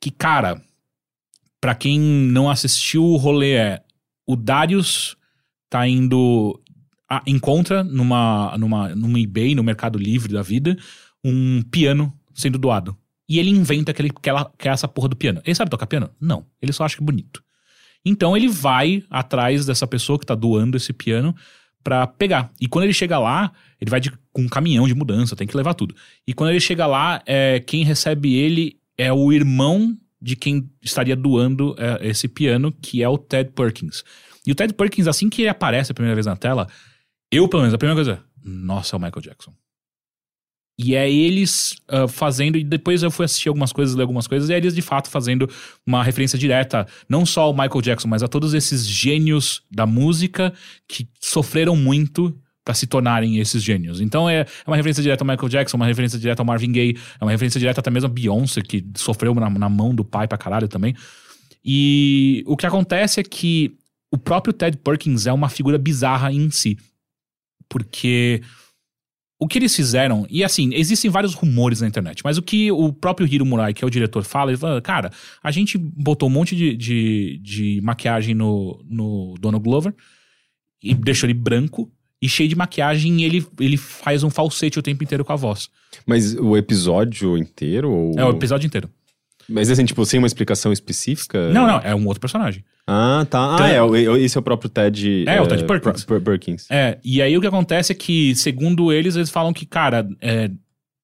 [0.00, 0.60] Que, cara,
[1.64, 3.82] pra quem não assistiu, o rolê é
[4.26, 5.16] o Darius
[5.70, 6.60] tá indo.
[7.08, 10.76] a- encontra numa, numa, numa eBay, no Mercado Livre da vida,
[11.24, 12.94] um piano sendo doado.
[13.26, 14.10] E ele inventa que
[14.58, 15.40] quer essa porra do piano.
[15.42, 16.10] Ele sabe tocar piano?
[16.20, 16.44] Não.
[16.60, 17.42] Ele só acha que é bonito.
[18.04, 21.34] Então ele vai atrás dessa pessoa que tá doando esse piano
[21.82, 22.52] pra pegar.
[22.60, 23.50] E quando ele chega lá,
[23.80, 25.94] ele vai de- com um caminhão de mudança, tem que levar tudo.
[26.26, 31.14] E quando ele chega lá, é, quem recebe ele é o irmão de quem estaria
[31.14, 34.02] doando é, esse piano, que é o Ted Perkins.
[34.46, 36.66] E o Ted Perkins, assim que ele aparece a primeira vez na tela,
[37.30, 39.54] eu, pelo menos, a primeira coisa, nossa, é o Michael Jackson.
[40.78, 44.48] E é eles ah, fazendo, e depois eu fui assistir algumas coisas, ler algumas coisas,
[44.48, 45.48] e é eles de fato fazendo
[45.86, 50.54] uma referência direta, não só ao Michael Jackson, mas a todos esses gênios da música
[50.88, 52.34] que sofreram muito
[52.64, 54.00] pra se tornarem esses gênios.
[54.00, 56.96] Então é, é uma referência direta ao Michael Jackson, uma referência direta ao Marvin Gaye,
[57.20, 60.26] é uma referência direta até mesmo a Beyoncé, que sofreu na, na mão do pai
[60.26, 60.94] pra caralho também.
[61.64, 63.76] E o que acontece é que
[64.10, 66.78] o próprio Ted Perkins é uma figura bizarra em si.
[67.68, 68.40] Porque
[69.38, 72.92] o que eles fizeram, e assim, existem vários rumores na internet, mas o que o
[72.92, 75.10] próprio Hiro Murai, que é o diretor, fala, ele fala, cara,
[75.42, 79.94] a gente botou um monte de, de, de maquiagem no, no Donald Glover
[80.82, 81.90] e deixou ele branco
[82.24, 85.36] e cheio de maquiagem e ele, ele faz um falsete o tempo inteiro com a
[85.36, 85.68] voz.
[86.06, 87.90] Mas o episódio inteiro?
[87.90, 88.12] Ou...
[88.18, 88.88] É o episódio inteiro.
[89.48, 91.50] Mas assim, tipo, sem uma explicação específica?
[91.50, 92.64] Não, não, é um outro personagem.
[92.86, 93.56] Ah, tá.
[93.56, 95.24] Então- Ah, é, esse é o próprio Ted...
[95.28, 96.04] É, o Ted Perkins.
[96.04, 96.66] Per- Perkins.
[96.70, 100.50] É, e aí o que acontece é que, segundo eles, eles falam que, cara, é,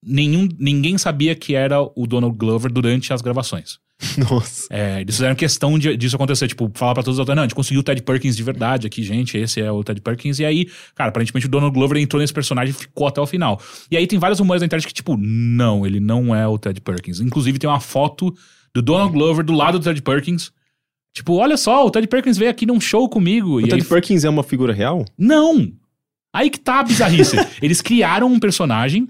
[0.02, 3.78] nenhum, ninguém sabia que era o Donald Glover durante as gravações.
[4.30, 4.66] Nossa.
[4.70, 7.46] É, eles fizeram questão de- disso acontecer, tipo, falar pra todos os atores, não, a
[7.46, 10.44] gente conseguiu o Ted Perkins de verdade aqui, gente, esse é o Ted Perkins, e
[10.44, 13.60] aí, cara, aparentemente o Donald Glover entrou nesse personagem e ficou até o final.
[13.90, 16.80] E aí tem vários rumores na internet que, tipo, não, ele não é o Ted
[16.80, 17.20] Perkins.
[17.20, 18.34] Inclusive tem uma foto
[18.74, 20.50] do Donald Glover do lado do Ted Perkins,
[21.14, 23.58] tipo, olha só, o Ted Perkins veio aqui num show comigo.
[23.58, 25.04] O Ted aí, Perkins é uma figura real?
[25.18, 25.72] não!
[26.32, 27.34] Aí que tá a bizarrice.
[27.60, 29.08] Eles criaram um personagem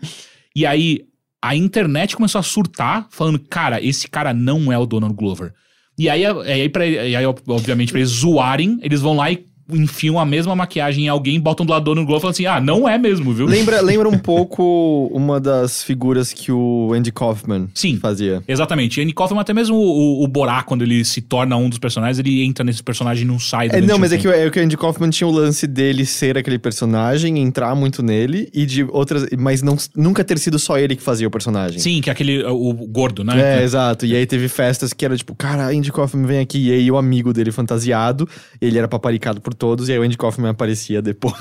[0.57, 1.05] e aí
[1.43, 5.53] a internet começou a surtar, falando, cara, esse cara não é o Donald Glover.
[5.99, 10.19] E aí, e aí, pra, aí obviamente, pra eles zoarem, eles vão lá e enfiam
[10.19, 12.89] a mesma maquiagem em alguém, botam do lado do Glover e falam assim, ah, não
[12.89, 13.47] é mesmo, viu?
[13.47, 17.99] Lembra, lembra um pouco uma das figuras que o Andy Kaufman Sim.
[17.99, 18.43] fazia.
[18.47, 19.01] Exatamente.
[19.01, 22.43] Andy Kaufman, até mesmo o, o Borá, quando ele se torna um dos personagens, ele
[22.45, 24.63] entra nesse personagem e não sai É, não, mas é que, o- é que o
[24.63, 29.27] Andy Kaufman tinha o lance dele ser aquele personagem, entrar muito nele, e de outras.
[29.39, 31.79] Mas não, nunca ter sido só ele que fazia o personagem.
[31.79, 33.59] Sim, que é aquele, o, o gordo, né?
[33.61, 34.07] É, exato.
[34.07, 36.69] E aí teve festas que era tipo, cara, Andy Kaufman vem aqui.
[36.69, 38.29] E aí o amigo dele fantasiado,
[38.61, 41.35] ele era paparicado por todos, e aí o Andy Kaufman aparecia depois.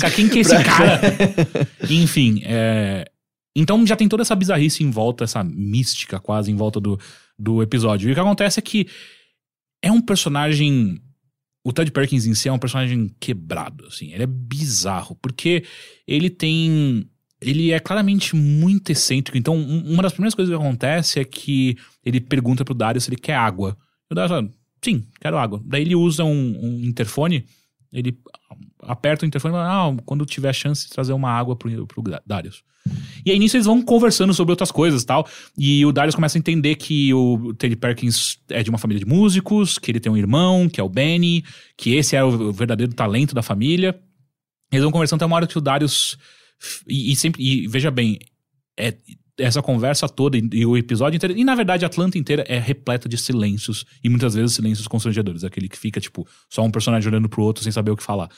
[0.16, 1.00] Quem que é esse cara?
[1.88, 3.04] Enfim, é...
[3.54, 6.98] então já tem toda essa bizarrice em volta, essa mística quase em volta do,
[7.38, 8.08] do episódio.
[8.08, 8.86] E o que acontece é que
[9.82, 11.00] é um personagem.
[11.64, 14.12] O Ted Perkins em si é um personagem quebrado, assim.
[14.12, 15.64] Ele é bizarro, porque
[16.06, 17.04] ele tem.
[17.40, 19.36] Ele é claramente muito excêntrico.
[19.36, 23.10] Então, um- uma das primeiras coisas que acontece é que ele pergunta pro Dario se
[23.10, 23.76] ele quer água.
[24.10, 24.48] E o Dario fala,
[24.82, 25.60] sim, quero água.
[25.64, 27.44] Daí ele usa um, um interfone,
[27.92, 28.18] ele
[28.82, 32.02] aperta o interfone e fala, ah, quando tiver chance de trazer uma água pro, pro
[32.26, 32.62] Darius.
[33.24, 35.26] E aí nisso eles vão conversando sobre outras coisas tal.
[35.58, 39.10] E o Darius começa a entender que o Teddy Perkins é de uma família de
[39.10, 41.44] músicos, que ele tem um irmão, que é o Benny,
[41.76, 43.98] que esse é o verdadeiro talento da família.
[44.70, 46.16] Eles vão conversando até uma hora que o Darius.
[46.88, 47.42] E, e sempre.
[47.42, 48.18] E veja bem,
[48.78, 48.96] é,
[49.38, 51.36] essa conversa toda e, e o episódio inteiro.
[51.36, 53.84] E na verdade, a Atlanta inteira é repleta de silêncios.
[54.02, 55.44] E muitas vezes silêncios constrangedores.
[55.44, 58.28] Aquele que fica, tipo, só um personagem olhando pro outro sem saber o que falar.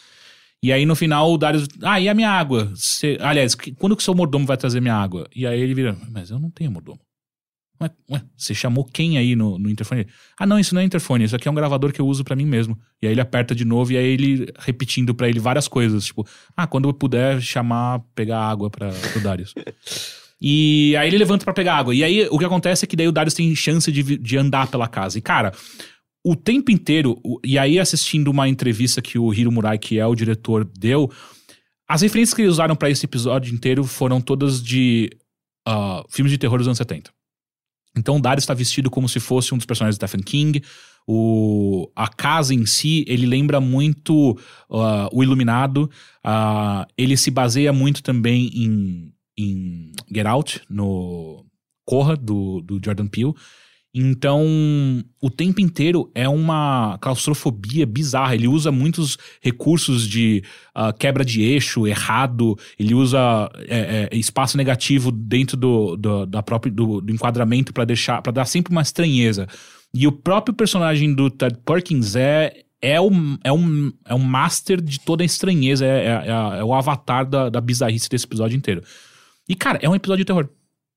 [0.63, 1.69] E aí no final o Darius.
[1.83, 2.73] Ah, e a minha água?
[2.75, 5.29] Cê- aliás, que- quando que o seu mordomo vai trazer minha água?
[5.35, 6.99] E aí ele vira, mas eu não tenho mordomo.
[7.81, 10.05] Ué, você chamou quem aí no, no interfone?
[10.37, 12.35] Ah, não, isso não é interfone, isso aqui é um gravador que eu uso pra
[12.35, 12.77] mim mesmo.
[13.01, 16.27] E aí ele aperta de novo e aí ele repetindo pra ele várias coisas, tipo,
[16.57, 19.55] ah, quando eu puder chamar, pegar água pra, pro Darius.
[20.41, 21.95] E aí ele levanta pra pegar água.
[21.95, 24.69] E aí o que acontece é que daí o Darius tem chance de, de andar
[24.69, 25.19] pela casa.
[25.19, 25.53] E cara,
[26.25, 30.15] o tempo inteiro, e aí assistindo uma entrevista que o Hiro Murai, que é o
[30.15, 31.11] diretor, deu,
[31.89, 35.11] as referências que eles usaram pra esse episódio inteiro foram todas de
[35.67, 37.11] ah, filmes de terror dos anos 70.
[37.97, 40.63] Então o Darius está vestido como se fosse um dos personagens de Stephen King.
[41.07, 44.39] O, a casa em si, ele lembra muito
[44.71, 45.91] ah, o Iluminado.
[46.23, 51.45] Ah, ele se baseia muito também em, em Get Out, no
[51.85, 53.33] Corra, do, do Jordan Peele.
[53.95, 54.45] Então,
[55.21, 58.35] o tempo inteiro é uma claustrofobia bizarra.
[58.35, 60.45] Ele usa muitos recursos de
[60.77, 66.43] uh, quebra de eixo errado, ele usa é, é, espaço negativo dentro do, do da
[66.43, 69.49] própria, do, do enquadramento para deixar para dar sempre uma estranheza.
[69.95, 73.11] E o próprio personagem do Ted Perkins é, é, o,
[73.43, 77.49] é, um, é um master de toda a estranheza, é, é, é o avatar da,
[77.49, 78.83] da bizarrice desse episódio inteiro.
[79.49, 80.49] E, cara, é um episódio de terror.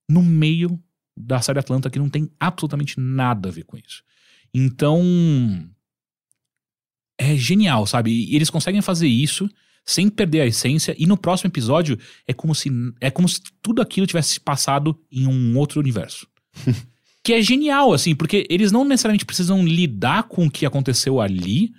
[0.09, 0.79] No meio
[1.15, 4.03] da série Atlanta que não tem absolutamente nada a ver com isso.
[4.53, 5.01] Então.
[7.17, 8.11] É genial, sabe?
[8.11, 9.49] E eles conseguem fazer isso
[9.85, 11.97] sem perder a essência, e no próximo episódio
[12.27, 16.27] é como se, é como se tudo aquilo tivesse passado em um outro universo.
[17.23, 21.73] que é genial, assim, porque eles não necessariamente precisam lidar com o que aconteceu ali,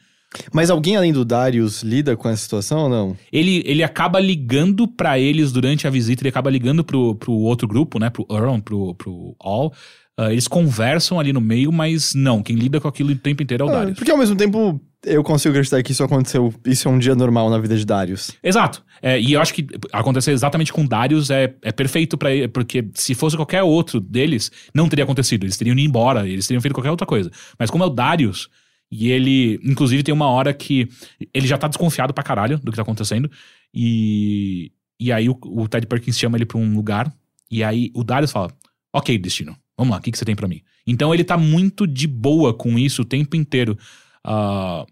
[0.53, 3.17] mas alguém além do Darius lida com essa situação ou não?
[3.33, 7.67] Ele, ele acaba ligando para eles durante a visita, ele acaba ligando pro, pro outro
[7.69, 8.11] grupo, né?
[8.11, 9.73] Pro Earl, pro, pro All.
[10.19, 13.65] Uh, eles conversam ali no meio, mas não, quem lida com aquilo o tempo inteiro
[13.65, 13.97] é o ah, Darius.
[13.97, 17.51] Porque ao mesmo tempo eu consigo acreditar que isso aconteceu, isso é um dia normal
[17.51, 18.31] na vida de Darius.
[18.43, 18.85] Exato.
[19.01, 22.87] É, e eu acho que acontecer exatamente com Darius é, é perfeito para ele, porque
[22.95, 25.45] se fosse qualquer outro deles, não teria acontecido.
[25.45, 27.31] Eles teriam ido embora, eles teriam feito qualquer outra coisa.
[27.59, 28.49] Mas como é o Darius,
[28.95, 30.87] e ele, inclusive, tem uma hora que
[31.33, 33.31] ele já tá desconfiado pra caralho do que tá acontecendo.
[33.73, 34.71] E,
[35.01, 37.11] e aí o, o Ted Perkins chama ele pra um lugar.
[37.51, 38.55] E aí o Darius fala:
[38.93, 40.61] Ok, destino, vamos lá, o que, que você tem para mim?
[40.87, 43.79] Então ele tá muito de boa com isso o tempo inteiro.
[44.27, 44.87] Uh,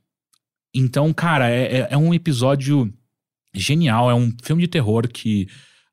[0.75, 2.91] então, cara, é, é, é, um episódio
[3.55, 4.11] genial.
[4.11, 5.47] É um filme de terror que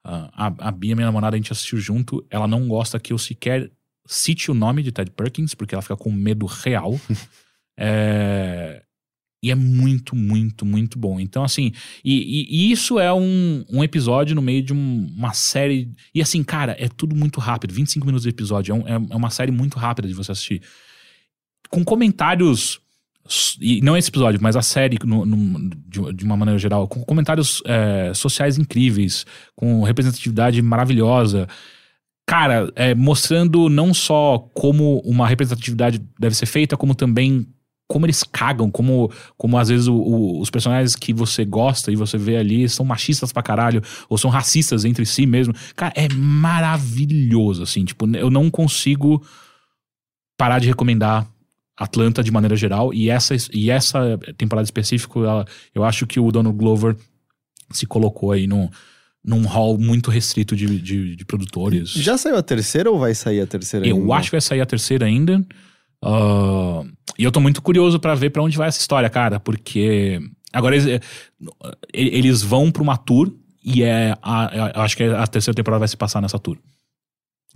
[0.05, 2.25] uh, a, a Bia, minha namorada, a gente assistiu junto.
[2.29, 3.69] Ela não gosta que eu sequer
[4.05, 6.97] cite o nome de Ted Perkins, porque ela fica com medo real.
[7.77, 8.81] É,
[9.41, 11.19] e é muito, muito, muito bom.
[11.19, 11.71] Então, assim,
[12.03, 15.91] e, e isso é um, um, episódio no meio de um, uma série.
[16.13, 18.73] E assim, cara, é tudo muito rápido 25 minutos de episódio.
[18.73, 20.61] É, um, é, uma série muito rápida de você assistir.
[21.69, 22.79] Com comentários.
[23.59, 27.03] E não esse episódio, mas a série no, no, de, de, uma maneira geral, com
[27.03, 31.45] comentários é, sociais incríveis, com representatividade maravilhosa.
[32.25, 37.45] Cara, é, mostrando não só como uma representatividade deve ser feita, como também
[37.87, 41.95] como eles cagam, como, como às vezes o, o, os personagens que você gosta e
[41.95, 45.53] você vê ali são machistas pra caralho, ou são racistas entre si mesmo.
[45.75, 47.85] Cara, é maravilhoso, assim.
[47.85, 49.25] Tipo, eu não consigo
[50.37, 51.27] parar de recomendar
[51.77, 52.93] Atlanta de maneira geral.
[52.93, 56.95] E essa, e essa temporada específica, eu acho que o Donald Glover
[57.71, 58.69] se colocou aí no,
[59.23, 61.91] num hall muito restrito de, de, de produtores.
[61.91, 64.13] Já saiu a terceira ou vai sair a terceira eu ainda?
[64.15, 65.45] acho que vai sair a terceira ainda.
[66.03, 66.87] Uh,
[67.17, 70.19] e eu tô muito curioso para ver para onde vai essa história, cara, porque
[70.53, 70.99] agora eles, eh,
[71.93, 73.33] eles vão pra uma tour
[73.63, 74.15] e é.
[74.21, 76.57] A, eu acho que a terceira temporada vai se passar nessa tour.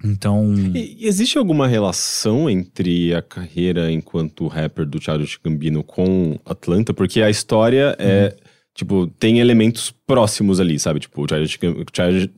[0.04, 0.54] Então.
[0.76, 6.94] E, existe alguma relação entre a carreira enquanto rapper do Childish Gambino com Atlanta?
[6.94, 8.36] Porque a história é.
[8.74, 11.02] Tipo, tem elementos próximos ali, sabe?
[11.02, 11.28] Tipo, o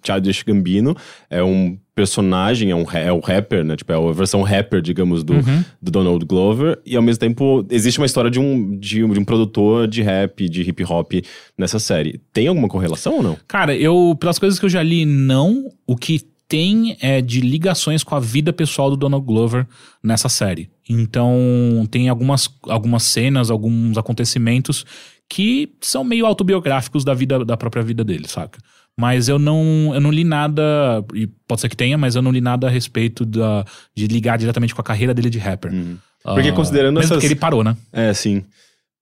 [0.03, 0.95] Childish Gambino
[1.29, 3.75] é um personagem, é um é o rapper, né?
[3.75, 5.63] Tipo, é a versão rapper, digamos, do, uhum.
[5.79, 6.79] do Donald Glover.
[6.85, 10.49] E ao mesmo tempo, existe uma história de um, de, de um produtor de rap,
[10.49, 11.13] de hip hop
[11.57, 12.19] nessa série.
[12.33, 13.37] Tem alguma correlação ou não?
[13.47, 15.69] Cara, eu, pelas coisas que eu já li, não.
[15.85, 19.67] O que tem é de ligações com a vida pessoal do Donald Glover
[20.03, 20.69] nessa série.
[20.87, 24.85] Então, tem algumas, algumas cenas, alguns acontecimentos
[25.29, 28.59] que são meio autobiográficos da vida da própria vida dele, saca?
[28.97, 32.31] Mas eu não, eu não li nada, e pode ser que tenha, mas eu não
[32.31, 33.65] li nada a respeito da,
[33.95, 35.73] de ligar diretamente com a carreira dele de rapper.
[35.73, 35.97] Uhum.
[36.23, 37.19] Porque uh, considerando essas...
[37.19, 37.75] que ele parou, né?
[37.91, 38.43] É, sim.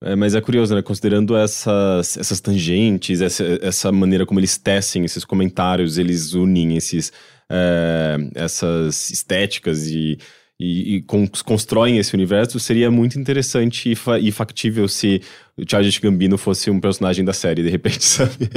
[0.04, 0.82] É, mas é curioso, né?
[0.82, 7.12] Considerando essas, essas tangentes, essa, essa maneira como eles tecem esses comentários, eles unem esses,
[7.50, 10.18] é, essas estéticas e
[10.62, 11.02] e, e
[11.44, 15.20] constroem esse universo, seria muito interessante e, fa e factível se
[15.58, 18.48] o Charles Gambino fosse um personagem da série, de repente, sabe?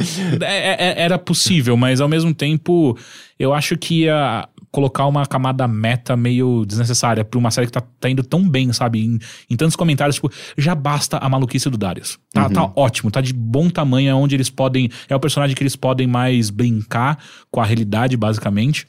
[0.43, 2.97] É, é, é, era possível, mas ao mesmo tempo,
[3.39, 7.83] eu acho que ia colocar uma camada meta meio desnecessária pra uma série que tá,
[7.99, 9.03] tá indo tão bem, sabe?
[9.03, 12.19] Em, em, tantos comentários, tipo, já basta a maluquice do Darius.
[12.33, 12.53] Tá, uhum.
[12.53, 14.91] tá ótimo, tá de bom tamanho, é onde eles podem.
[15.09, 17.19] É o personagem que eles podem mais brincar
[17.51, 18.87] com a realidade, basicamente.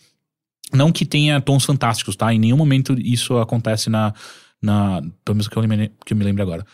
[0.73, 2.33] Não que tenha tons fantásticos, tá?
[2.33, 4.13] Em nenhum momento isso acontece na.
[4.61, 6.65] na pelo menos que eu, me, que eu me lembro agora.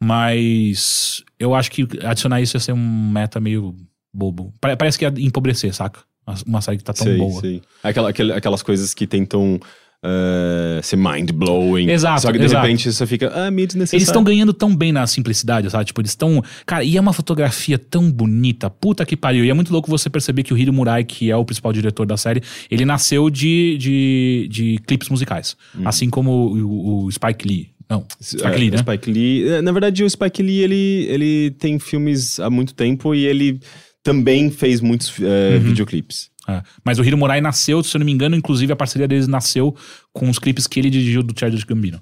[0.00, 3.74] Mas eu acho que adicionar isso ia ser um meta meio
[4.12, 4.54] bobo.
[4.60, 6.00] Parece que ia empobrecer, saca?
[6.46, 7.40] Uma série que tá tão sei, boa.
[7.40, 7.62] Sei.
[7.82, 9.58] Aquela, aquelas coisas que tentam
[10.04, 11.88] eh, ser mind-blowing.
[11.90, 12.64] Exato, Só que de exato.
[12.64, 13.98] repente você fica, ah, meio desnecessário.
[13.98, 15.84] Eles estão ganhando tão bem na simplicidade, sabe?
[15.86, 16.42] Tipo, eles estão.
[16.64, 18.70] Cara, e é uma fotografia tão bonita.
[18.70, 19.44] Puta que pariu.
[19.44, 22.06] E é muito louco você perceber que o Hiro Murai, que é o principal diretor
[22.06, 25.56] da série, ele nasceu de, de, de clipes musicais.
[25.84, 27.70] Assim como o, o Spike Lee.
[27.90, 28.76] Não, Spike É, Lee, né?
[28.78, 29.48] Spike Lee.
[29.48, 33.58] É, Na verdade, o Spike Lee, ele, ele tem filmes há muito tempo e ele
[34.02, 35.60] também fez muitos eh, Uhum.
[35.60, 36.30] videoclipes.
[36.48, 36.62] É.
[36.84, 39.76] Mas o Hiro Murai nasceu, se eu não me engano, inclusive a parceria deles nasceu
[40.14, 42.00] com os clipes que ele dirigiu do Childish Gambino.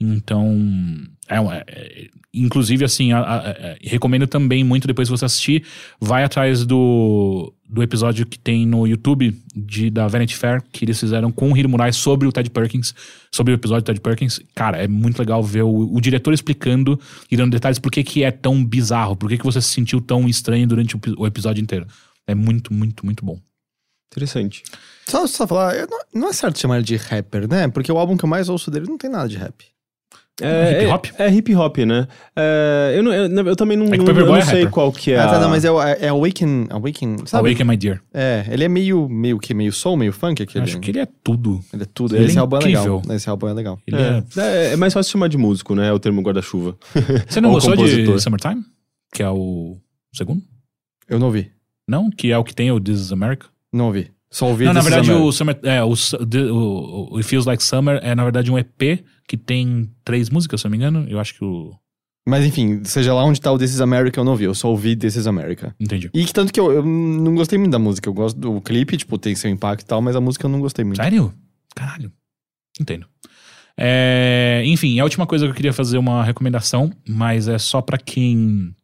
[0.00, 0.56] Então,
[1.28, 5.24] é, um- é- é- inclusive assim, a- a- a- recomendo também muito depois que você
[5.24, 5.64] assistir,
[6.00, 10.98] vai atrás do, do episódio que tem no YouTube de, da Vanity Fair, que eles
[10.98, 12.94] fizeram com o Hiro Murai sobre o Ted Perkins,
[13.30, 14.40] sobre o episódio do Ted Perkins.
[14.54, 16.98] Cara, é muito legal ver o, o diretor explicando
[17.30, 20.00] e dando detalhes por que, que é tão bizarro, por que, que você se sentiu
[20.00, 21.86] tão estranho durante o, o episódio inteiro.
[22.26, 23.38] É muito, muito, muito bom.
[24.12, 24.62] Interessante.
[25.08, 27.66] Só, só falar, eu não, não é certo chamar ele de rapper, né?
[27.68, 29.64] Porque o álbum que eu mais ouço dele não tem nada de rap.
[30.40, 31.04] É, Hip hop?
[31.18, 32.08] É, é hip hop, né?
[32.34, 34.66] É, eu, não- eu, eu também não, É que não- Paperboy eu não é sei
[34.66, 35.18] qual que é.
[35.18, 37.48] Ah, tá, não, mas é, é, é Awaken, Awaken, sabe?
[37.48, 38.00] Awaken My Dear.
[38.14, 40.64] É, ele é meio, meio que, meio soul, meio funk aquele.
[40.64, 41.62] Acho que ele é tudo.
[41.72, 42.16] Ele é tudo.
[42.16, 43.02] ele Esse é álbum é legal.
[43.10, 43.78] Esse álbum é legal.
[43.92, 44.40] É...
[44.40, 45.88] É, é, é mais fácil chamar de músico, né?
[45.88, 46.76] É o termo guarda-chuva.
[47.28, 48.16] Você não Ou gostou compositor.
[48.16, 48.64] de Summertime?
[49.14, 49.76] Que é o
[50.14, 50.42] segundo?
[51.08, 51.52] Eu não ouvi.
[51.86, 52.10] Não?
[52.10, 53.48] Que é o que tem o This is America?
[53.72, 54.10] Não ouvi.
[54.30, 55.58] Só ouvi não, na verdade, o Summer.
[55.62, 55.94] É, o,
[56.26, 60.30] the- o, o It Feels Like Summer é, na verdade, um EP que tem três
[60.30, 61.06] músicas, se eu não me engano.
[61.08, 61.74] Eu acho que o.
[62.26, 64.44] Mas enfim, seja lá onde tá o This Is America, eu não ouvi.
[64.44, 65.74] Eu só ouvi This Is America.
[65.78, 66.08] Entendi.
[66.14, 68.08] E que tanto que eu, eu não gostei muito da música.
[68.08, 70.60] Eu gosto do clipe, tipo, tem seu impacto e tal, mas a música eu não
[70.60, 70.96] gostei muito.
[71.02, 71.34] Sério?
[71.74, 72.12] Caralho.
[72.80, 73.06] Entendo.
[73.76, 77.98] É, enfim, a última coisa que eu queria fazer uma recomendação, mas é só pra
[77.98, 78.74] quem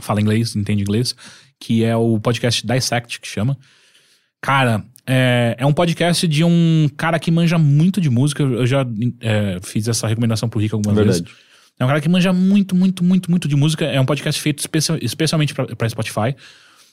[0.00, 1.14] fala inglês, entende inglês,
[1.58, 3.56] que é o podcast Dissect, que chama.
[4.42, 8.42] Cara, é, é um podcast de um cara que manja muito de música.
[8.42, 8.86] Eu já
[9.20, 11.20] é, fiz essa recomendação pro Rico algumas vezes.
[11.20, 11.36] Verdade.
[11.78, 13.84] É um cara que manja muito, muito, muito, muito de música.
[13.86, 16.34] É um podcast feito especia- especialmente pra Spotify.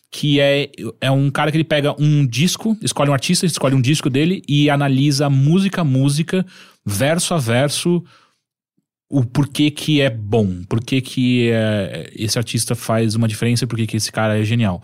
[0.10, 0.72] Que é,
[1.02, 4.41] é um cara que ele pega um disco, escolhe um artista, escolhe um disco dele
[4.48, 6.45] e analisa música a música,
[6.86, 8.02] verso a verso,
[9.10, 13.78] o porquê que é bom, por que é, esse artista faz uma diferença e por
[13.78, 14.82] que que esse cara é genial.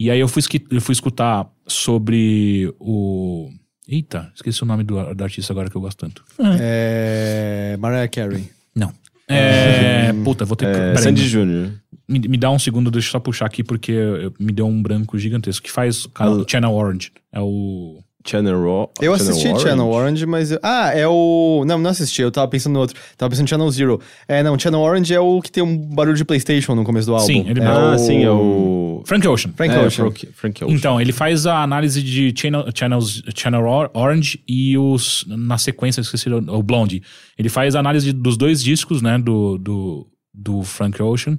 [0.00, 3.50] E aí eu fui, eu fui escutar sobre o...
[3.86, 6.24] Eita, esqueci o nome do, do artista agora que eu gosto tanto.
[6.58, 7.76] É.
[7.78, 8.48] Mariah Carey.
[8.74, 8.92] Não.
[9.28, 10.10] É.
[10.24, 10.80] Puta, vou ter que.
[10.80, 11.72] É, Sandy Júnior.
[12.08, 14.80] me, me dá um segundo, deixa eu só puxar aqui, porque eu- me deu um
[14.80, 15.64] branco gigantesco.
[15.66, 17.12] Que faz cara, o Channel Orange.
[17.32, 17.98] É o.
[18.26, 18.92] Channel Raw.
[19.00, 20.52] Eu assisti Channel Orange, mas.
[20.52, 21.64] eu- Ah, é o.
[21.66, 22.94] Não, não assisti, eu tava pensando no outro.
[23.16, 24.00] Tava pensando em Channel Zero.
[24.28, 27.14] É, não, Channel Orange é o que tem um barulho de PlayStation no começo do
[27.14, 27.26] álbum.
[27.26, 27.98] Sim, ele é Ah, o...
[27.98, 29.02] sim, é o.
[29.06, 29.52] Frank Ocean.
[29.56, 30.04] Frank é, Ocean.
[30.10, 30.76] Frank, Frank Ocean.
[30.76, 35.24] Então, ele faz a análise de Channel, Channels, Channel Or- Orange e os.
[35.26, 37.02] Na sequência, esqueci o o Blondie.
[37.38, 39.18] Ele faz a análise dos dois discos, né?
[39.18, 41.36] Do, do, do Frank Ocean.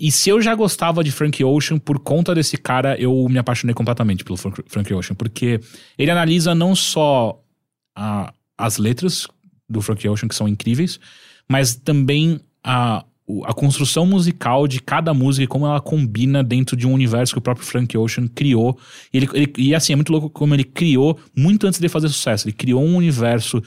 [0.00, 3.74] E se eu já gostava de Frank Ocean, por conta desse cara, eu me apaixonei
[3.74, 5.14] completamente pelo Frank, Ocean.
[5.14, 5.60] Porque
[5.98, 7.38] ele analisa não só
[7.94, 9.26] a- as letras
[9.68, 10.98] do Frank Ocean, que são incríveis,
[11.46, 13.04] mas também a,
[13.44, 17.38] a construção musical de cada música e como ela combina dentro de um universo que
[17.38, 18.78] o próprio Frank Ocean criou.
[19.12, 22.08] E, ele, ele- e assim, é muito louco como ele criou, muito antes de fazer
[22.08, 23.62] sucesso, ele criou um universo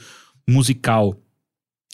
[0.48, 1.16] musical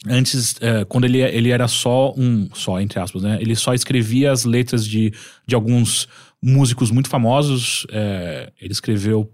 [0.07, 2.49] Antes, eh, quando ele, ele era só um.
[2.53, 3.37] Só, entre aspas, né?
[3.39, 5.13] Ele só escrevia as letras de,
[5.45, 6.07] de alguns
[6.41, 7.85] músicos muito famosos.
[7.91, 9.31] eh, ele escreveu.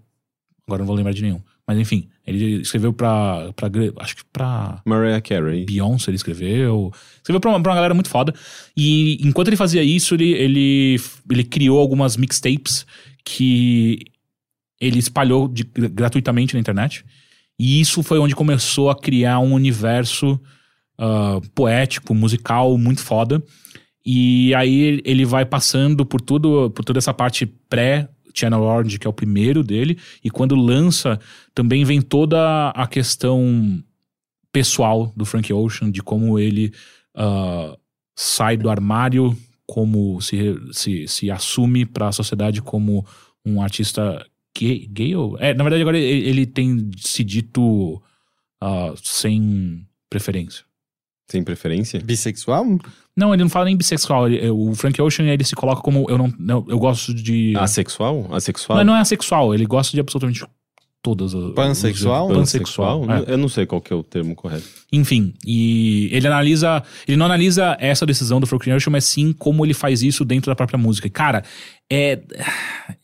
[0.66, 1.40] Agora não vou lembrar de nenhum.
[1.66, 3.50] Mas enfim, ele escreveu pra.
[3.98, 4.82] acho que pra.
[4.84, 5.64] Mariah Carey.
[5.64, 6.92] Beyoncé ele escreveu.
[7.16, 8.34] Escreveu pra uma, pra uma galera muito foda.
[8.76, 10.96] E enquanto ele fazia isso, ele, ele,
[11.30, 12.84] ele criou algumas mixtapes
[13.24, 14.00] que
[14.80, 17.04] ele espalhou de- gratuitamente na internet.
[17.58, 20.38] E isso foi onde começou a criar um universo
[20.98, 23.42] ah, poético, musical muito foda.
[24.04, 29.06] E aí ele vai passando por tudo, por toda essa parte pré Channel Orange, que
[29.06, 31.18] é o primeiro dele, e quando lança,
[31.54, 33.82] também vem toda a questão
[34.52, 36.72] pessoal do Frank Ocean, de como ele
[37.14, 37.76] ah,
[38.16, 39.36] sai do armário,
[39.66, 43.04] como se, se, se assume para a sociedade como
[43.44, 44.24] um artista
[44.56, 45.36] gay, gay ou...
[45.38, 48.02] É, na verdade agora ele, ele tem se dito
[48.60, 50.67] ah, sem preferência.
[51.30, 52.00] Sem preferência?
[52.00, 52.64] Bissexual?
[53.16, 54.28] Não, ele não fala nem bissexual.
[54.28, 56.06] ele- o Frank Ocean, ele se coloca como...
[56.08, 57.54] Eu não, não eu gosto de...
[57.56, 58.28] Asexual?
[58.32, 58.78] Asexual?
[58.78, 60.44] Mas não é assexual, ele gosta de absolutamente
[61.02, 61.52] todas as...
[61.54, 62.28] Pansexual?
[62.28, 63.04] Pansexual.
[63.10, 63.24] é.
[63.32, 64.77] Eu não sei qual que é o termo correto.
[64.90, 66.82] Enfim, e ele analisa.
[67.06, 70.50] Ele não analisa essa decisão do Frank Ocean, mas sim como ele faz isso dentro
[70.50, 71.10] da própria música.
[71.10, 71.44] Cara,
[71.90, 72.18] é,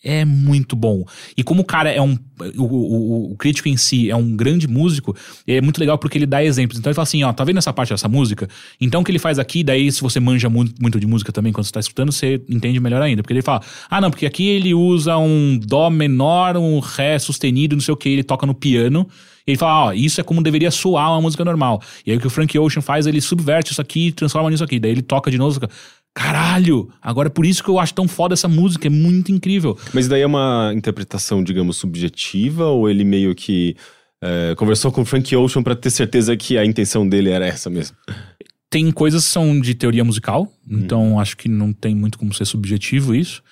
[0.03, 1.05] é muito bom.
[1.37, 2.19] E como o cara é um.
[2.57, 5.15] O, o, o crítico em si é um grande músico,
[5.47, 6.79] é muito legal porque ele dá exemplos.
[6.79, 8.49] Então ele fala assim: ó, tá vendo essa parte dessa música?
[8.81, 11.53] Então o que ele faz aqui, daí se você manja muito, muito de música também
[11.53, 13.23] quando você tá escutando, você entende melhor ainda.
[13.23, 13.61] Porque ele fala:
[13.91, 17.97] ah, não, porque aqui ele usa um Dó menor, um Ré sustenido, não sei o
[17.97, 19.07] que, ele toca no piano.
[19.47, 21.83] E ele fala, ó, isso é como deveria soar uma música normal.
[22.07, 24.65] E aí o que o Frank Ocean faz, ele subverte isso aqui e transforma nisso
[24.65, 24.79] aqui.
[24.79, 25.69] Daí ele toca de novo, fica,
[26.15, 29.77] caralho, agora é por isso que eu acho tão foda essa música, é muito incrível.
[29.93, 33.77] Mas daí é uma interpretação, digamos, subjetiva, ou ele meio que
[34.23, 37.69] é, conversou com o Frank Ocean pra ter certeza que a intenção dele era essa
[37.69, 37.97] mesmo?
[38.71, 42.45] Tem coisas que são de teoria musical, então acho que não tem muito como ser
[42.45, 43.43] subjetivo isso.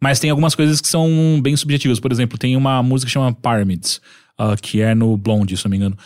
[0.00, 2.00] Mas tem algumas coisas que são bem subjetivas.
[2.00, 4.00] Por exemplo, tem uma música que chama Pyramids,
[4.50, 5.96] ah, que é no Blonde, se não me engano.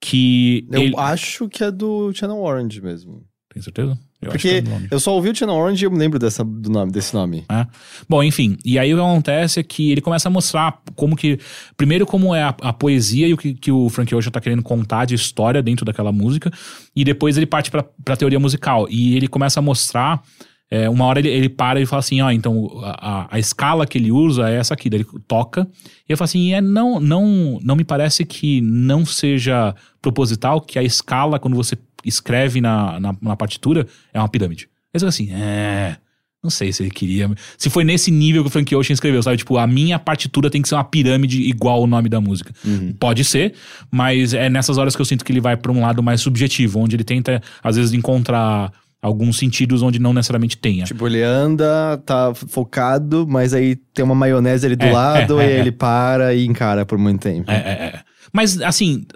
[0.00, 0.66] Que.
[0.70, 3.24] Eu ele- acho que é do Channel Orange mesmo.
[3.52, 3.98] Tem certeza?
[4.20, 6.18] Eu acho Porque que é eu só ouvi o Channel Orange e eu me lembro
[6.18, 7.44] dessa, do nome, desse nome.
[7.50, 7.66] É.
[8.08, 11.38] Bom, enfim, e aí o que acontece é que ele começa a mostrar como que.
[11.76, 14.62] Primeiro, como é a, a poesia e o que, que o Frank Ocean tá querendo
[14.62, 16.50] contar de história dentro daquela música,
[16.94, 18.86] e depois ele parte pra, pra teoria musical.
[18.90, 20.22] E ele começa a mostrar.
[20.70, 23.98] É, uma hora ele, ele para e fala assim: ó, então a, a- escala que
[23.98, 24.90] ele usa é essa aqui.
[24.90, 25.66] Daí ele toca.
[26.08, 30.78] E eu falo assim: é, não, não, não me parece que não seja proposital que
[30.78, 34.68] a escala, quando você escreve na, na, na partitura, é uma pirâmide.
[34.94, 35.96] Aí você fala assim: é.
[36.44, 37.28] Não sei se ele queria.
[37.58, 39.36] Se foi nesse nível que o Frank Ocean escreveu, sabe?
[39.38, 42.52] Tipo, a minha partitura tem que ser uma pirâmide igual o nome da música.
[43.00, 43.54] Pode ser,
[43.90, 46.78] mas é nessas horas que eu sinto que ele vai pra um lado mais subjetivo,
[46.78, 48.70] onde ele tenta, às vezes, encontrar
[49.02, 50.84] alguns sentidos onde não necessariamente tenha.
[50.84, 55.46] Tipo, ele anda, tá focado, mas aí tem uma maionese ali do É, lado é,
[55.46, 55.60] e é, é.
[55.60, 57.50] ele para e encara por muito tempo.
[57.50, 58.04] É, é, é.
[58.32, 59.06] Mas, assim,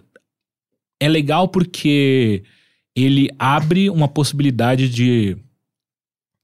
[1.01, 2.45] é legal porque
[2.95, 5.37] ele abre uma possibilidade de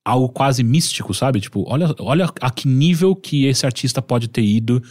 [0.04, 1.40] algo quase místico, sabe?
[1.40, 4.82] Tipo, olha, olha a que nível que esse artista pode ter ido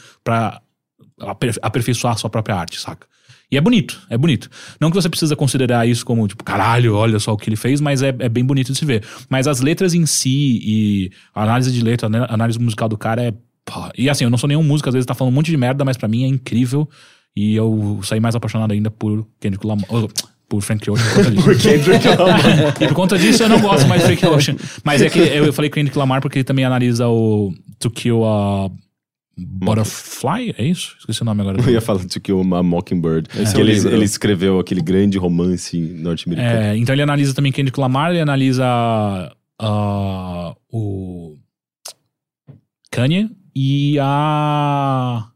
[1.19, 3.07] aper- aperfeiçoar a sua própria arte, saca?
[3.51, 4.49] E é bonito, é bonito.
[4.81, 7.79] Não que você precisa considerar isso como, tipo, caralho, olha só o que ele fez,
[7.79, 9.03] mas é, é bem bonito de se ver.
[9.29, 13.21] Mas as letras em si e a análise de letra, a análise musical do cara
[13.23, 13.31] é.
[13.63, 15.57] pô, E assim, eu não sou nenhum músico, às vezes tá falando um monte de
[15.57, 16.89] merda, mas pra mim é incrível.
[17.35, 19.85] E eu saí mais apaixonado ainda por Kendrick Lamar.
[19.89, 20.07] oh,
[20.47, 21.43] Por Frank Ocean por conta disso.
[21.45, 22.75] Por Kendrick Lamar.
[22.81, 24.55] E por conta disso eu não gosto mais de Frank Ocean.
[24.83, 28.69] Mas é que eu falei Kendrick Lamar porque ele também analisa o To Kill a
[29.37, 30.95] Butterfly, é isso?
[30.99, 31.59] Esqueci o nome agora.
[31.65, 33.27] Eu ia falar de que uma Mockingbird.
[33.27, 33.93] Que é o ele, livro.
[33.93, 36.61] ele escreveu aquele grande romance norte-americano.
[36.61, 38.65] É, então ele analisa também Kendrick Lamar, ele analisa
[39.59, 41.35] ah, o
[42.91, 45.27] Kanye e a...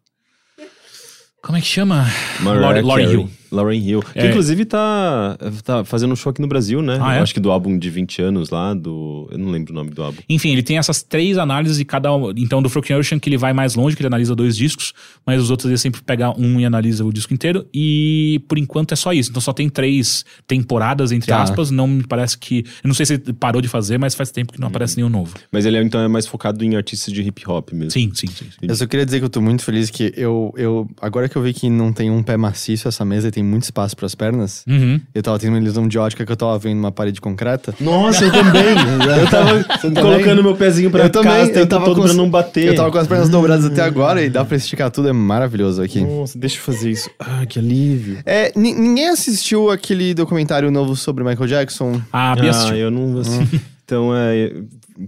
[1.41, 2.05] Como é que chama?
[2.41, 3.11] Mariah.
[3.11, 3.29] Hill.
[3.51, 4.01] Lauryn Hill.
[4.01, 4.27] Que É.
[4.29, 6.97] inclusive tá, tá fazendo um show aqui no Brasil, né?
[7.01, 7.19] Ah, é?
[7.19, 9.27] Acho que do álbum de 20 anos lá, do.
[9.31, 10.19] Eu não lembro o nome do álbum.
[10.29, 12.31] Enfim, ele tem essas três análises e cada um.
[12.31, 14.93] Então, do Frank Ocean, que ele vai mais longe, que ele analisa dois discos,
[15.25, 17.65] mas os outros ele sempre pega um e analisa o disco inteiro.
[17.73, 19.29] E por enquanto é só isso.
[19.29, 21.41] Então só tem três temporadas, entre Tá.
[21.43, 21.71] aspas.
[21.71, 22.59] Não me parece que.
[22.83, 25.09] Eu não sei se ele parou de fazer, mas faz tempo que não aparece nenhum
[25.09, 25.33] novo.
[25.51, 27.91] Mas ele é, então é mais focado em artistas de hip hop mesmo.
[27.91, 28.45] Sim, sim, sim.
[28.45, 28.57] sim.
[28.61, 30.89] Eu só queria dizer que eu tô muito feliz que eu, eu.
[31.01, 33.63] Agora que eu vi que não tem um pé maciço essa mesa e tem muito
[33.63, 34.99] espaço pras pernas, Uhum.
[35.13, 37.73] eu tava tendo uma ilusão de ótica que eu tava vendo uma parede concreta.
[37.79, 38.63] Nossa, eu também.
[39.19, 40.03] eu tava também?
[40.03, 42.65] colocando meu pezinho pra Eu cá, também, eu tava todo com pra não bater.
[42.65, 45.81] Eu tava com as pernas dobradas até agora e dá pra esticar tudo, é maravilhoso
[45.81, 46.01] aqui.
[46.01, 47.09] Nossa, deixa eu fazer isso.
[47.19, 48.19] Ah, que alívio.
[48.25, 52.01] É, ni- ninguém assistiu aquele documentário novo sobre Michael Jackson?
[52.11, 52.75] Ah, assistiu.
[52.77, 53.47] eu não assim.
[53.85, 54.51] Então, é.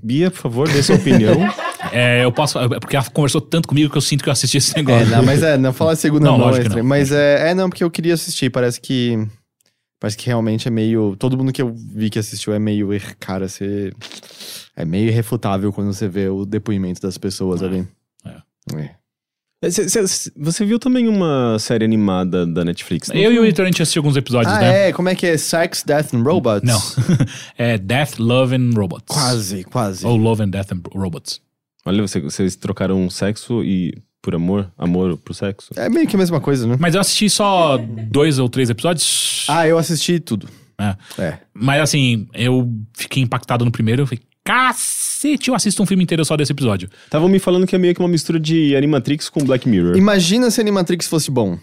[0.02, 1.36] Bia, por favor, dê sua opinião.
[1.92, 2.60] É, eu posso.
[2.60, 5.08] é Porque ela conversou tanto comigo que eu sinto que eu assisti esse É, negócio.
[5.10, 6.84] não, mas é, não falar segunda Não, lógico é não.
[6.88, 8.52] Mas é, é, não, porque eu queria assistir.
[8.52, 9.18] Parece que.
[10.00, 11.16] Parece que realmente é meio.
[11.18, 12.88] Todo mundo que eu vi que assistiu é meio.
[13.20, 13.92] Cara, você.
[14.76, 17.86] É meio irrefutável quando você vê o depoimento das pessoas ali.
[18.24, 19.01] É.
[19.70, 23.10] Cê- cê- Você viu também uma série animada da Netflix?
[23.10, 23.46] não Eu e o?
[23.46, 24.90] Heitor, a gente assistiu alguns episódios, Ah, né?
[24.90, 24.94] é?
[24.94, 25.38] Como é que é?
[25.38, 26.68] Sex, Death and Robots?
[26.68, 26.80] Não.
[27.58, 29.06] é Death, Love and Robots.
[29.08, 30.06] Quase, quase.
[30.06, 31.40] Ou Love and Death and Robots.
[31.86, 34.72] Olha, você- vocês trocaram sexo e por amor?
[34.78, 35.70] Amor pro sexo?
[35.76, 36.76] É meio que a mesma coisa, né?
[36.80, 37.78] Mas eu assisti só
[38.10, 39.46] dois ou três episódios.
[39.48, 40.48] Ah, eu assisti tudo.
[40.80, 40.96] É.
[41.22, 41.38] É.
[41.54, 44.02] Mas assim, eu fiquei impactado no primeiro.
[44.02, 45.01] Eu falei, cacete,
[45.48, 46.90] eu assisto um filme inteiro só desse episódio.
[47.06, 49.96] Estavam me falando que é meio que uma mistura de Animatrix com Black Mirror.
[49.98, 51.58] Imagina se Animatrix fosse bom.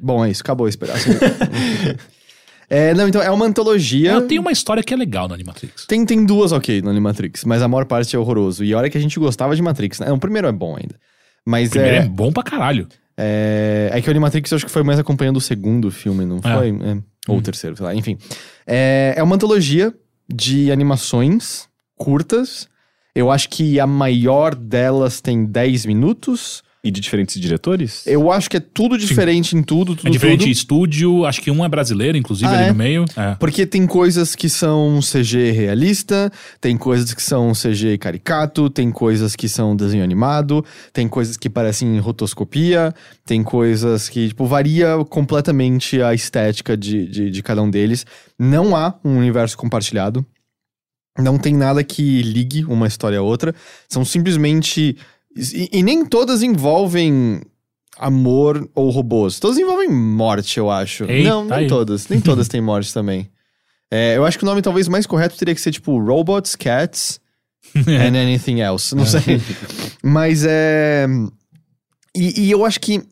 [0.00, 1.08] Bom, é isso, acabou a esperança.
[2.68, 4.12] é, não, então é uma antologia.
[4.12, 5.86] Eu tenho uma história que é legal no Animatrix.
[5.86, 8.64] Tem, tem duas ok no Animatrix, mas a maior parte é horroroso.
[8.64, 10.10] E olha que a gente gostava de Matrix, né?
[10.12, 10.94] O primeiro é bom ainda.
[11.46, 12.00] Mas O primeiro é...
[12.00, 12.88] é, bom pra caralho.
[13.16, 13.90] é.
[13.92, 16.54] É que o Animatrix eu acho que foi mais acompanhando o segundo filme, não É.
[16.56, 16.68] foi?
[16.70, 16.96] É.
[17.28, 18.16] Ou o terceiro, sei lá, enfim.
[18.66, 19.92] É, é uma antologia
[20.32, 22.68] de animações curtas
[23.14, 26.62] Eu acho que a maior delas tem 10 minutos.
[26.86, 28.06] E de diferentes diretores?
[28.06, 30.50] Eu acho que é tudo diferente em tudo, tudo, É diferente tudo.
[30.50, 32.68] estúdio, acho que um é brasileiro, inclusive, Ah, ali é?
[32.68, 33.04] no meio.
[33.16, 33.36] É.
[33.36, 39.34] Porque tem coisas que são CG realista, tem coisas que são CG caricato, tem coisas
[39.34, 40.62] que são desenho animado,
[40.92, 42.92] tem coisas que parecem rotoscopia,
[43.24, 48.04] tem coisas que, tipo, varia completamente a estética de, de, de cada um deles.
[48.38, 50.22] Não há um universo compartilhado.
[51.18, 53.54] Não tem nada que ligue uma história a outra.
[53.88, 54.96] São simplesmente.
[55.36, 57.40] E, e nem todas envolvem
[57.98, 59.38] amor ou robôs.
[59.38, 61.04] Todas envolvem morte, eu acho.
[61.04, 61.66] Eita, não, nem aí.
[61.66, 62.08] todas.
[62.08, 63.30] Nem todas têm morte também.
[63.90, 67.20] É, eu acho que o nome talvez mais correto teria que ser tipo Robots, Cats
[67.76, 68.94] and Anything Else.
[68.94, 69.40] Não sei.
[70.02, 71.06] Mas é.
[72.14, 73.02] E, e eu acho que.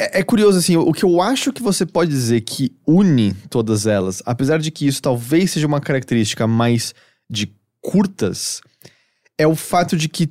[0.00, 3.86] É, é curioso, assim, o que eu acho que você pode dizer que une todas
[3.86, 6.94] elas, apesar de que isso talvez seja uma característica mais
[7.28, 8.62] de curtas,
[9.36, 10.30] é o fato de que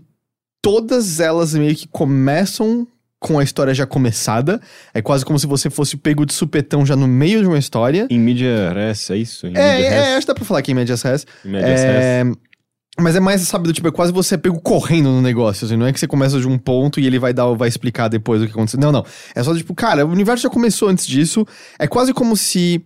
[0.59, 2.87] todas elas meio que começam
[3.19, 4.59] com a história já começada.
[4.93, 8.07] É quase como se você fosse pego de supetão já no meio de uma história.
[8.09, 9.45] Em mídia res, é isso?
[9.45, 11.27] Em É, mídia é, acho que dá pra falar que em médias res.
[11.45, 12.37] Em média res.
[13.01, 15.77] Mas é mais, sabe, do tipo, é quase você é pego correndo no negócio, assim,
[15.77, 18.41] não é que você começa de um ponto e ele vai dar, vai explicar depois
[18.41, 18.79] o que aconteceu.
[18.79, 19.05] Não, não.
[19.33, 21.45] É só tipo, cara, o universo já começou antes disso.
[21.77, 22.83] É quase como se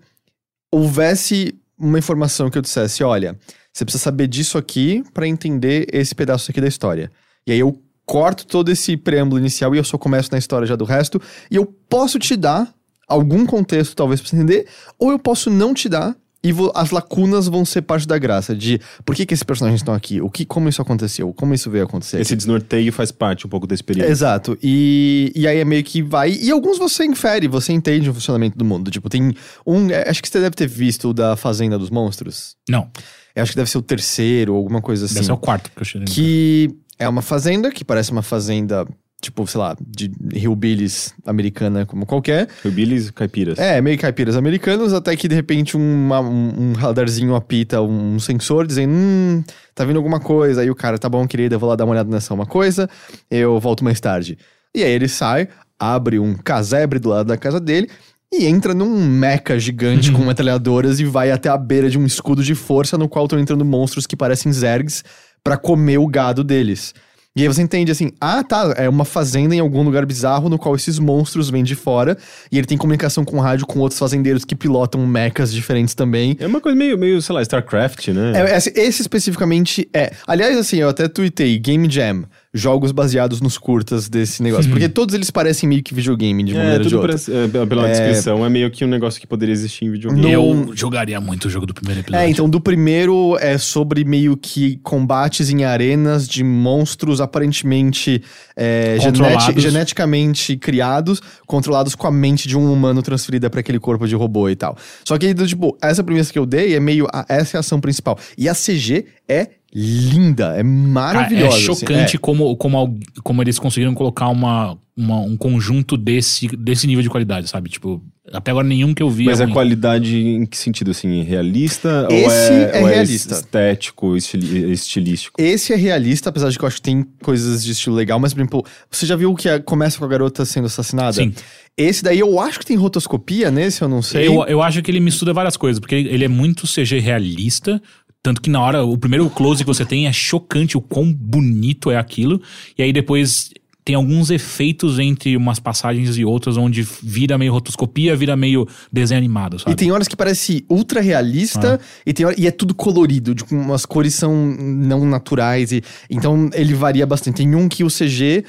[0.71, 3.37] houvesse uma informação que eu dissesse, olha,
[3.71, 7.11] você precisa saber disso aqui pra entender esse pedaço aqui da história.
[7.45, 10.75] E aí eu corto todo esse preâmbulo inicial e eu só começo na história já
[10.75, 11.21] do resto.
[11.49, 12.73] E eu posso te dar
[13.07, 16.15] algum contexto, talvez, você entender, ou eu posso não te dar.
[16.43, 19.79] E vo- as lacunas vão ser parte da graça de por que, que esses personagens
[19.79, 22.19] estão aqui, o que, como isso aconteceu, como isso veio acontecer.
[22.19, 24.09] Esse desnorteio faz parte um pouco desse período.
[24.09, 24.57] Exato.
[24.61, 26.31] E, e aí é meio que vai.
[26.33, 28.91] E alguns você infere, você entende o funcionamento do mundo.
[28.91, 29.33] Tipo, tem
[29.65, 29.89] um.
[29.89, 32.55] é, Acho que você deve ter visto o da Fazenda dos Monstros.
[32.69, 32.89] Não,
[33.33, 35.13] Eu acho que deve ser o terceiro, alguma coisa assim.
[35.15, 36.07] deve ser o quarto que eu cheguei.
[36.07, 36.69] Que
[36.99, 38.85] é uma fazenda que parece uma fazenda,
[39.23, 42.49] tipo, sei lá, de hillbillies americana como qualquer.
[42.63, 43.57] Hillbillies caipiras.
[43.57, 48.67] É, meio caipiras americanos, até que de repente uma- um, um radarzinho apita um sensor
[48.67, 49.43] dizendo: Hum,
[49.73, 50.61] tá vindo alguma coisa.
[50.61, 52.89] Aí o cara, tá bom, querida, eu vou lá dar uma olhada nessa uma coisa,
[53.31, 54.37] eu volto mais tarde.
[54.75, 55.47] E aí ele sai,
[55.79, 57.87] abre um casebre do lado da casa dele
[58.33, 62.43] e entra num mecha gigante com metralhadoras e vai até a beira de um escudo
[62.43, 65.03] de força no qual estão entrando monstros que parecem zergs
[65.43, 66.93] pra comer o gado deles.
[67.35, 70.59] E aí você entende assim, ah tá, é uma fazenda em algum lugar bizarro no
[70.59, 72.15] qual esses monstros vêm de fora
[72.51, 76.37] e ele tem comunicação com rádio com outros fazendeiros que pilotam mechas diferentes também.
[76.39, 78.33] É uma coisa meio, meio sei lá, StarCraft, né?
[78.35, 80.13] É, esse, esse especificamente é.
[80.27, 84.69] Aliás, assim, eu até tuitei Game Jam, jogos baseados nos curtas desse negócio.
[84.69, 87.09] Porque todos eles parecem meio que videogame de É, maneira de tudo outra.
[87.13, 87.91] parece, é, pela- É.
[87.91, 90.21] descrição, é meio que um negócio que poderia existir em videogame.
[90.21, 92.23] No- Eu jogaria muito o jogo do primeiro episódio.
[92.25, 98.21] É, então do primeiro é sobre meio que combates em arenas de monstros aparentemente
[98.55, 104.07] é, geneti- geneticamente criados, controlados com a mente de um humano transferida pra aquele corpo
[104.07, 104.77] de robô e tal.
[105.03, 107.07] Só que, tipo, essa premissa que eu dei é meio.
[107.11, 108.17] a- essa é a ação principal.
[108.37, 111.45] E a CG é linda, é Cara, maravilhosa.
[111.45, 116.85] é assim, chocante como, como, como eles conseguiram colocar uma, uma- um conjunto desse, desse
[116.87, 117.69] nível de qualidade, sabe?
[117.69, 118.01] Tipo,
[118.31, 119.25] até agora nenhum que eu vi.
[119.25, 119.53] Mas é a ruim.
[119.53, 121.23] qualidade em que sentido, assim?
[121.23, 122.07] Realista?
[122.09, 123.33] ou Esse é, é ou realista.
[123.35, 125.41] estético, estili- estilístico?
[125.41, 128.33] Esse é realista, apesar de que eu acho que tem coisas de estilo legal, mas,
[128.33, 131.13] por exemplo, você já viu que a- começa com a garota sendo assassinada?
[131.13, 131.33] Sim.
[131.75, 134.27] Esse daí eu acho que tem rotoscopia nesse, eu não sei.
[134.27, 137.81] Eu, eu acho que ele mistura várias coisas, porque ele ele é muito CG realista.
[138.23, 141.91] Tanto que na hora, o primeiro close que você tem é chocante o quão bonito
[141.91, 142.41] é aquilo.
[142.77, 143.51] E aí depois
[143.83, 149.17] tem alguns efeitos entre umas passagens e outras, onde vira meio rotoscopia, vira meio desenho
[149.17, 149.73] animado, sabe?
[149.73, 153.53] E tem horas que parece ultra realista e, tem hora- e é tudo colorido, tipo,
[153.53, 155.73] umas cores são não naturais.
[155.73, 157.35] E, então ele varia bastante.
[157.35, 158.45] Tem um que o CG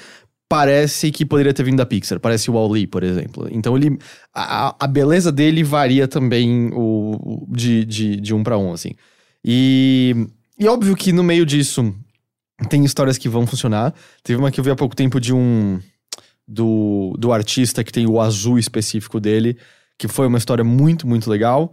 [0.48, 3.48] parece que poderia ter vindo da Pixar, parece o Wall-E, por exemplo.
[3.50, 3.98] Então ele.
[4.32, 8.90] A, a beleza dele varia também o, de, de, de um pra um, assim.
[9.44, 10.26] E,
[10.58, 11.94] e óbvio que no meio disso
[12.68, 13.94] tem histórias que vão funcionar.
[14.22, 15.80] Teve uma que eu vi há pouco tempo de um.
[16.46, 19.56] Do, do artista que tem o azul específico dele,
[19.96, 21.72] que foi uma história muito, muito legal.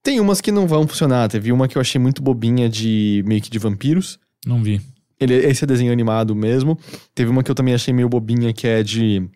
[0.00, 1.28] Tem umas que não vão funcionar.
[1.28, 4.20] Teve uma que eu achei muito bobinha de meio que de vampiros.
[4.46, 4.80] Não vi.
[5.18, 6.78] Ele, esse é desenho animado mesmo.
[7.12, 9.28] Teve uma que eu também achei meio bobinha, que é de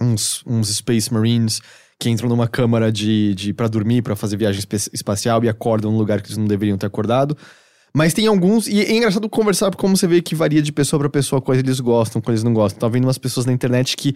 [0.00, 1.60] uns, uns Space Marines
[1.98, 5.98] que entram numa câmara de, de para dormir, pra fazer viagem espacial e acordam num
[5.98, 7.36] lugar que eles não deveriam ter acordado.
[7.94, 11.08] Mas tem alguns, e é engraçado conversar como você vê que varia de pessoa pra
[11.08, 12.78] pessoa, coisa eles gostam, coisa eles não gostam.
[12.80, 14.14] Tá vendo umas pessoas na internet que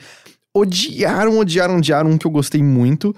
[0.55, 3.15] odiaram, odiaram, odiaram um que eu gostei muito,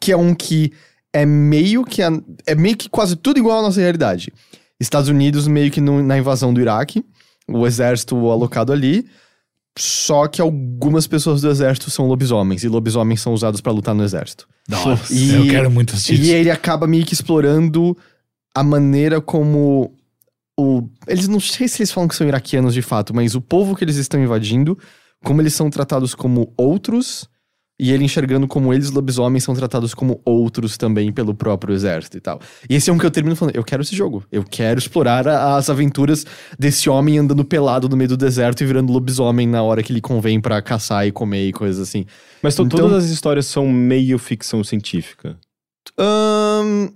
[0.00, 0.72] que é um que
[1.12, 2.12] é meio que a-
[2.46, 4.32] é meio que quase tudo igual à nossa realidade.
[4.78, 7.04] Estados Unidos meio que no- na invasão do Iraque,
[7.48, 9.06] o exército alocado ali.
[9.76, 14.04] Só que algumas pessoas do exército são lobisomens, e lobisomens são usados pra lutar no
[14.04, 14.46] exército.
[14.72, 15.00] Hora.
[15.10, 17.96] E- Eu quero muito assistir E ele acaba meio que explorando
[18.54, 19.92] a maneira como
[20.58, 20.88] o.
[21.08, 23.82] Eles não sei se eles falam que são iraquianos de fato, mas o povo que
[23.84, 24.78] eles estão invadindo,
[25.24, 27.28] como eles são tratados como outros,
[27.78, 32.20] e ele enxergando como eles, lobisomens, são tratados como outros também pelo próprio exército e
[32.20, 32.40] tal.
[32.70, 34.24] E esse é um que eu termino falando: eu quero esse jogo.
[34.30, 36.24] Eu quero explorar a- as aventuras
[36.58, 40.00] desse homem andando pelado no meio do deserto e virando lobisomem na hora que ele
[40.00, 42.06] convém pra caçar e comer e coisas assim.
[42.42, 45.36] Mas Então- todas as histórias são meio ficção científica.
[45.98, 46.88] Ahn,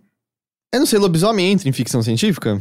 [0.73, 2.61] eu não sei, lobisomem entra em ficção científica?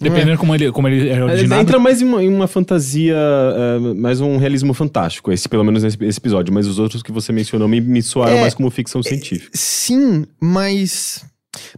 [0.00, 1.62] Dependendo como ele, como ele é Ele originado.
[1.62, 5.82] entra mais em uma, em uma fantasia, eh, mais um realismo fantástico, esse pelo menos
[5.82, 8.70] nesse esse episódio, mas os outros que você mencionou me, me soaram É, mais como
[8.70, 9.50] ficção científica.
[9.54, 11.24] Sim, mas.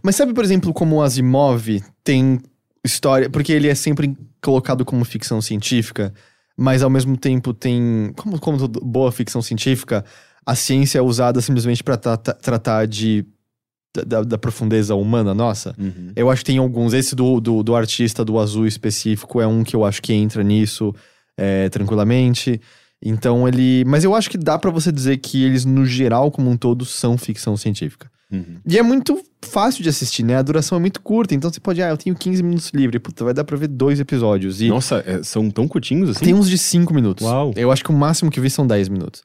[0.03, 2.39] Mas sabe, por exemplo, como o Asimov tem
[2.83, 3.29] história.
[3.29, 6.13] Porque ele é sempre colocado como ficção científica,
[6.57, 8.11] mas ao mesmo tempo tem.
[8.17, 10.03] Como, como boa ficção científica,
[10.45, 13.25] a ciência é usada simplesmente para tratar de.
[14.05, 15.75] Da, da- profundeza humana nossa.
[15.77, 16.11] Uhum.
[16.15, 16.93] Eu acho que tem alguns.
[16.93, 20.43] Esse do, do, do artista do azul específico é um que eu acho que entra
[20.43, 20.93] nisso
[21.37, 22.59] é, tranquilamente.
[23.01, 23.83] Então ele.
[23.85, 26.83] Mas eu acho que dá pra você dizer que eles, no geral, como um todo,
[26.85, 28.09] são ficção científica.
[28.31, 28.57] Uhum.
[28.67, 30.35] E é muito fácil de assistir, né?
[30.35, 31.33] A duração é muito curta.
[31.33, 32.99] Então você pode, ah, eu tenho 15 minutos livre.
[32.99, 34.61] Puta, vai dar pra ver dois episódios.
[34.61, 36.25] E Nossa, é, são tão curtinhos assim?
[36.25, 37.25] tem uns de 5 minutos.
[37.25, 37.53] Uau.
[37.55, 39.23] Eu acho que o máximo que vi são 10 minutos.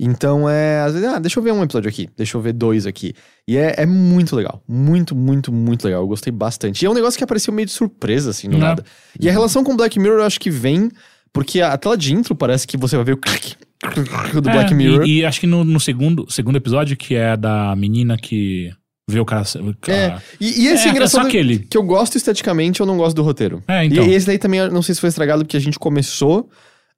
[0.00, 2.86] Então é, às vezes, ah, deixa eu ver um episódio aqui, deixa eu ver dois
[2.86, 3.14] aqui.
[3.46, 4.62] E é, é muito legal.
[4.68, 6.02] Muito, muito, muito legal.
[6.02, 6.82] Eu gostei bastante.
[6.82, 8.84] E é um negócio que apareceu meio de surpresa, assim, do nada.
[9.20, 10.90] E a relação com Black Mirror eu acho que vem
[11.32, 13.54] porque a tela de intro parece que você vai ver o clique
[14.40, 15.04] do É, Black Mirror.
[15.06, 18.70] E, e acho que no, no segundo, segundo episódio, que é da menina que
[19.08, 19.44] vê o cara.
[19.60, 19.74] o É,
[20.10, 21.60] cara- e, e esse É, é, engraçado só aquele.
[21.60, 23.62] que eu gosto esteticamente, eu não gosto do roteiro.
[23.68, 24.04] É, então.
[24.04, 26.50] E esse daí também, não sei se foi estragado, porque a gente começou,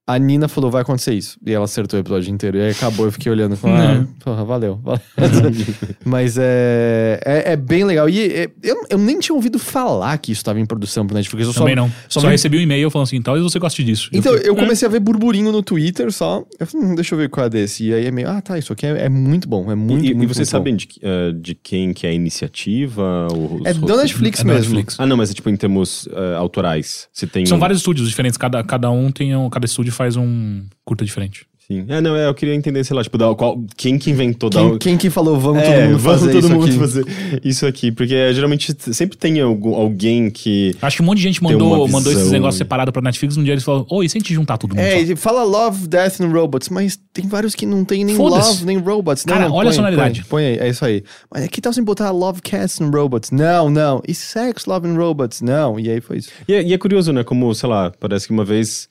[0.06, 1.38] a Nina falou, vai acontecer isso.
[1.46, 2.58] E ela acertou o episódio inteiro.
[2.58, 4.04] E aí acabou, eu fiquei olhando e falei, ah, Não.
[4.22, 4.78] porra, valeu.
[4.82, 5.00] valeu.
[6.04, 8.08] Mas é, é, é bem legal.
[8.08, 11.46] E é, eu, eu nem tinha ouvido falar que isso estava em produção pro Netflix.
[11.46, 11.88] Eu só, Também não.
[12.08, 14.10] só Só, vi- recebi um e-mail falando assim, talvez você goste disso.
[14.12, 16.44] Então, eu "É." comecei a ver burburinho no Twitter só.
[16.58, 17.86] Eu falei, hum, deixa eu ver qual é desse.
[17.88, 19.70] E aí é meio, ah, tá, isso aqui é, é muito bom.
[19.70, 22.12] É muito, e, e muito, vocês muito sabem de, eh, de quem que é a
[22.12, 23.28] iniciativa?
[23.32, 23.96] Os É do?
[23.96, 24.60] Netflix É mesmo.
[24.74, 24.96] Netflix.
[24.98, 27.08] Ah, não, mas é tipo em termos eh, autorais.
[27.12, 27.46] Você tem.
[27.46, 29.48] São vários estúdios diferentes, cada, cada um tem um.
[29.48, 31.46] Cada estúdio faz um curta diferente.
[31.66, 31.86] Sim.
[31.88, 34.60] É, não, é, eu queria entender, sei lá, tipo, da, qual, quem que inventou da.
[34.60, 36.78] Quem, quem que falou, vamos todo É, mundo vamos fazer todo isso mundo aqui?
[36.78, 37.90] fazer isso aqui.
[37.90, 40.76] Porque eh, geralmente sempre tem algum, alguém que.
[40.82, 43.38] Acho que um monte de gente mandou, mandou esses negócios separados pra Netflix.
[43.38, 44.80] Um dia eles falaram, oi, e se a gente juntar todo mundo?
[44.80, 48.14] É, só?" ele fala Love, Death and Robots, mas tem vários que não tem nem.
[48.14, 49.24] Love, nem Robots.
[49.24, 50.20] Não, Cara, não, olha a põe, sonoridade.
[50.28, 51.02] Põe, põe aí, é isso aí.
[51.32, 53.30] Mas aqui tá sem botar Love, Cats and Robots.
[53.30, 54.02] Não, não.
[54.06, 55.40] E Sex, Love and Robots.
[55.40, 55.80] Não.
[55.80, 56.28] E aí foi isso.
[56.46, 57.24] E é, e é curioso, né?
[57.24, 58.86] Como, sei lá, parece que uma vez.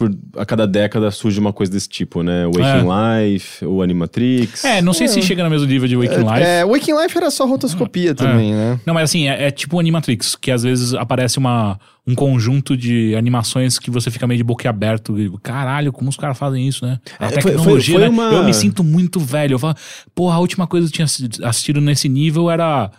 [0.00, 2.46] Por, a cada década surge uma coisa desse tipo, né?
[2.46, 2.88] Waking
[3.34, 4.64] Life, o Animatrix.
[4.64, 6.40] É, não sei se chega no mesmo nível de Waking Life.
[6.42, 8.80] É, Waking Life era só rotoscopia também, né?
[8.86, 12.74] Não, mas assim, é, é tipo o Animatrix, que às vezes aparece uma, um conjunto
[12.78, 15.20] de animações que você fica meio de boca aberto.
[15.20, 16.98] e, Caralho, como os caras fazem isso, né?
[17.18, 18.08] A É, foi- tecnologia, foi- foi né?
[18.08, 19.52] uma- Eu me sinto muito velho.
[19.56, 19.74] Eu falo,
[20.14, 22.90] porra, a última coisa que eu tinha assi- assistido nesse nível era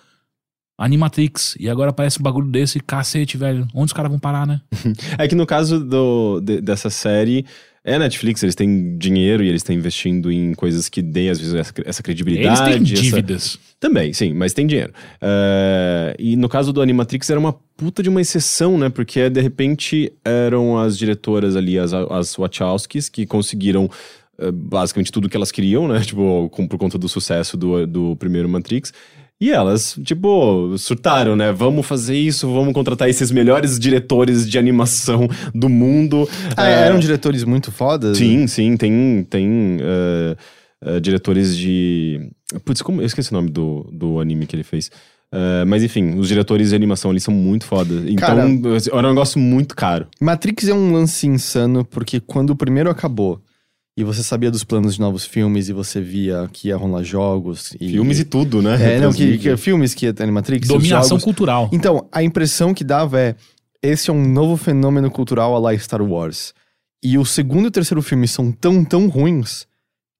[0.83, 1.55] Animatrix.
[1.59, 3.67] E agora aparece um bagulho desse, cacete, velho.
[3.73, 4.61] Onde os caras vão parar, né?
[5.17, 7.45] É que no caso do, de- dessa série,
[7.83, 11.53] é Netflix, eles têm dinheiro e eles estão investindo em coisas que deem, às vezes,
[11.55, 12.63] essa, essa Eles credibilidade.
[12.63, 13.59] têm essa- dívidas.
[13.79, 14.93] Também, sim, mas tem dinheiro.
[15.19, 18.89] É, e no caso do Animatrix era uma puta de uma exceção, né?
[18.89, 23.89] Porque de repente eram as diretoras ali, as, as Wachowskis, que conseguiram
[24.37, 25.99] eh, basicamente tudo que elas queriam, né?
[26.05, 28.93] Tipo, com- por conta do sucesso do, do primeiro Matrix.
[29.41, 31.51] E elas, tipo, surtaram, né?
[31.51, 36.29] Vamos fazer isso, vamos contratar esses melhores diretores de animação do mundo.
[36.55, 38.19] Ah, É, eram diretores muito fodas?
[38.19, 40.35] Sim, sim, tem, tem eh,
[40.85, 42.29] eh, diretores de.
[42.63, 43.01] Putz, como.
[43.01, 44.91] Eu esqueci o nome do, do anime que ele fez.
[45.33, 48.03] Eh, mas enfim, os diretores de animação ali são muito fodas.
[48.05, 48.37] Então,
[48.93, 50.07] era um negócio muito caro.
[50.19, 53.41] Matrix é um lance insano, porque quando o primeiro acabou
[53.97, 57.75] e você sabia dos planos de novos filmes e você via que ia rolar jogos
[57.79, 57.89] e.
[57.89, 58.95] Filmes e tudo, né?
[58.95, 60.67] É, não, que, que filmes que ia ter Matrix.
[60.67, 61.23] os Dominação jogos.
[61.23, 61.69] cultural.
[61.71, 63.35] Então, a impressão que dava é:
[63.81, 66.53] esse é um novo fenômeno cultural a lá Star Wars.
[67.03, 69.65] E o segundo e o terceiro filme são tão, tão ruins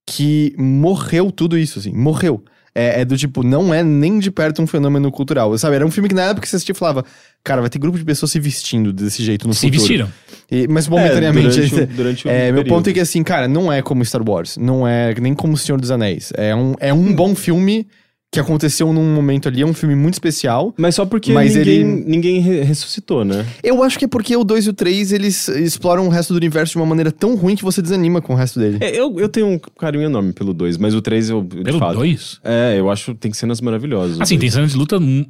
[0.06, 2.44] que morreu tudo isso, assim, morreu.
[2.74, 5.56] É, é do tipo, não é nem de perto um fenômeno cultural.
[5.58, 7.06] Sabe, era um filme que na época que você assistia e falava,
[7.44, 9.80] cara, vai ter grupo de pessoas se vestindo desse jeito no Se futuro.
[9.80, 10.10] vestiram.
[10.52, 11.56] E- mas É, momentaneamente.
[11.62, 14.22] durante, o- durante o É, meu ponto é que assim, cara, não é como Star
[14.28, 14.58] Wars.
[14.58, 16.32] Não é nem como Senhor dos Anéis.
[16.36, 17.88] É um, é um bom filme
[18.32, 20.74] que aconteceu num momento ali, é um filme muito especial.
[20.78, 23.46] Mas só porque Mas ninguém, ele- ninguém re- ressuscitou, né?
[23.62, 26.38] Eu acho que é porque o 2 e o 3, eles exploram o resto do
[26.38, 28.78] universo de uma maneira tão ruim que você desanima com o resto dele.
[28.80, 31.78] É, eu, eu tenho um carinho enorme pelo 2, mas o 3 eu, de Pelo
[31.80, 31.96] fato...
[31.96, 32.40] 2?
[32.42, 34.22] É, eu acho que tem cenas maravilhosas.
[34.22, 35.26] Assim, tem cenas de luta, hum,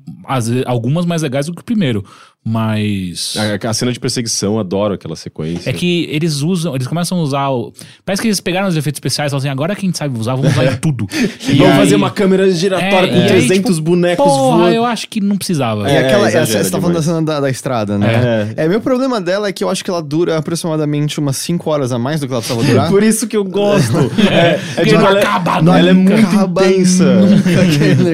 [0.67, 2.05] algumas mais legais do que o primeiro.
[2.43, 3.35] Mas.
[3.63, 5.69] A, a cena de perseguição, adoro aquela sequência.
[5.69, 7.49] É que eles usam, eles começam a usar.
[7.49, 7.71] O...
[8.03, 10.19] Parece que eles pegaram os efeitos especiais e falaram assim: agora que a gente sabe
[10.19, 11.07] usar, vamos usar em tudo.
[11.51, 14.73] E vamos fazer uma câmera giratória É, com e aí, 300 tipo, bonecos Porra, voando.
[14.73, 15.87] eu acho que não precisava.
[15.89, 18.53] E É, aquela, exagera você tá falando da cena da, da estrada, né?
[18.57, 18.63] É.
[18.63, 18.67] É.
[18.67, 21.99] meu problema dela é que eu acho que ela dura aproximadamente umas 5 horas a
[21.99, 22.89] mais do que ela precisava durar.
[22.91, 23.97] Por isso que eu gosto.
[24.31, 27.03] é, é Porque tipo, não ela, acaba não, ela é muito Acaba intensa.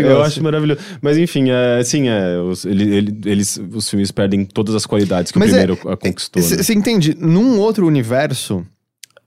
[0.01, 0.79] Eu acho maravilhoso.
[1.01, 5.31] Mas enfim, é, assim, é, os, ele- ele- eles, os filmes perdem todas as qualidades
[5.31, 6.41] que Mas o é- primeiro a conquistou.
[6.41, 6.47] né?
[6.63, 7.15] Você entende?
[7.15, 8.65] Num outro universo,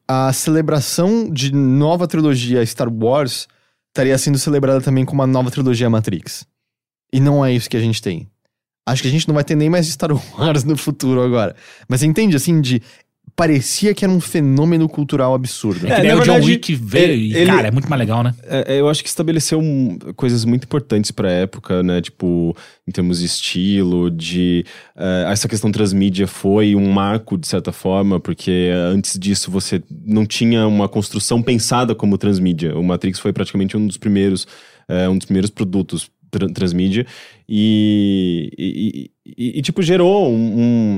[0.09, 3.47] a celebração de nova trilogia Star Wars
[3.89, 6.45] estaria sendo celebrada também com uma nova trilogia Matrix.
[7.13, 8.27] E não é isso que a gente tem.
[8.87, 11.55] Acho que a gente não vai ter nem mais Star Wars no futuro agora.
[11.89, 12.83] Mas você entende, assim, de...
[13.41, 15.87] Parecia que era um fenômeno cultural absurdo.
[15.87, 18.23] É, É, que daí o John Wick veio e, ele- cara, é muito mais legal,
[18.23, 18.35] né?
[18.43, 22.03] É, é, eu acho que estabeleceu um- coisas muito importantes pra época, né?
[22.03, 22.55] Tipo,
[22.87, 24.65] em termos de estilo, de.
[24.95, 30.27] eh, essa questão transmídia foi um marco, de certa forma, porque antes disso você não
[30.27, 32.77] tinha uma construção pensada como transmídia.
[32.77, 34.47] O Matrix foi praticamente um dos primeiros,
[34.87, 37.07] eh, um dos primeiros produtos tra- transmídia.
[37.49, 40.35] E, e, e- e, tipo, gerou um,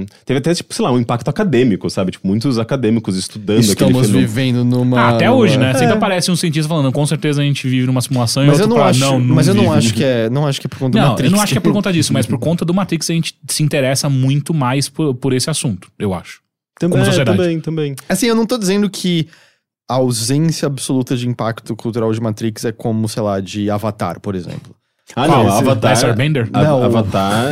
[0.00, 2.12] um- Teve até, tipo, sei lá, um impacto acadêmico, sabe?
[2.12, 5.00] Tipo, muitos acadêmicos estudando aquele Estamos vivendo numa...
[5.00, 5.72] Ah, até numa- hoje, né?
[5.74, 5.96] Sempre É.
[5.96, 8.76] aparece um cientista falando, com certeza a gente vive numa simulação e Mas eu outro
[8.76, 10.70] não fala, acho, não, não mas eu não acho que é, não acho que é
[10.70, 11.30] por conta do Não, Matrix.
[11.32, 13.34] eu não acho que é por conta disso, mas por conta do Matrix a gente
[13.48, 16.40] se interessa muito mais por, por esse assunto, eu acho.
[16.78, 17.36] Também, como sociedade.
[17.38, 17.94] também, também.
[18.08, 19.28] Assim, eu não tô dizendo que
[19.90, 24.34] a ausência absoluta de impacto cultural de Matrix é como, sei lá, de Avatar, por
[24.34, 24.74] exemplo.
[25.16, 25.44] Ah, Qual?
[25.44, 25.90] não, Avatar.
[25.90, 26.48] Last Airbender?
[26.52, 26.82] A- Não.
[26.84, 27.44] Avatar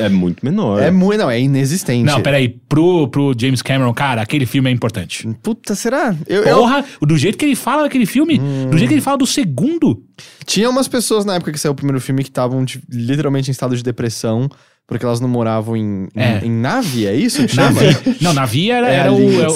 [0.00, 0.80] é, é muito menor.
[0.80, 2.04] É muito, não, é inexistente.
[2.06, 5.28] Não, peraí, pro, pro James Cameron, cara, aquele filme é importante.
[5.42, 6.14] Puta, será?
[6.26, 9.18] Eu, eu- Porra, do jeito que ele fala daquele filme, do jeito que ele fala
[9.18, 10.02] do segundo.
[10.46, 13.52] Tinha umas pessoas na época que saiu o primeiro filme que estavam de- literalmente em
[13.52, 14.48] estado de depressão,
[14.92, 16.40] porque elas não moravam em, em- É.
[16.44, 17.80] em nave, é isso que chama?
[18.20, 19.18] Não, Navi era, É era o.
[19.18, 19.44] língua.
[19.46, 19.48] é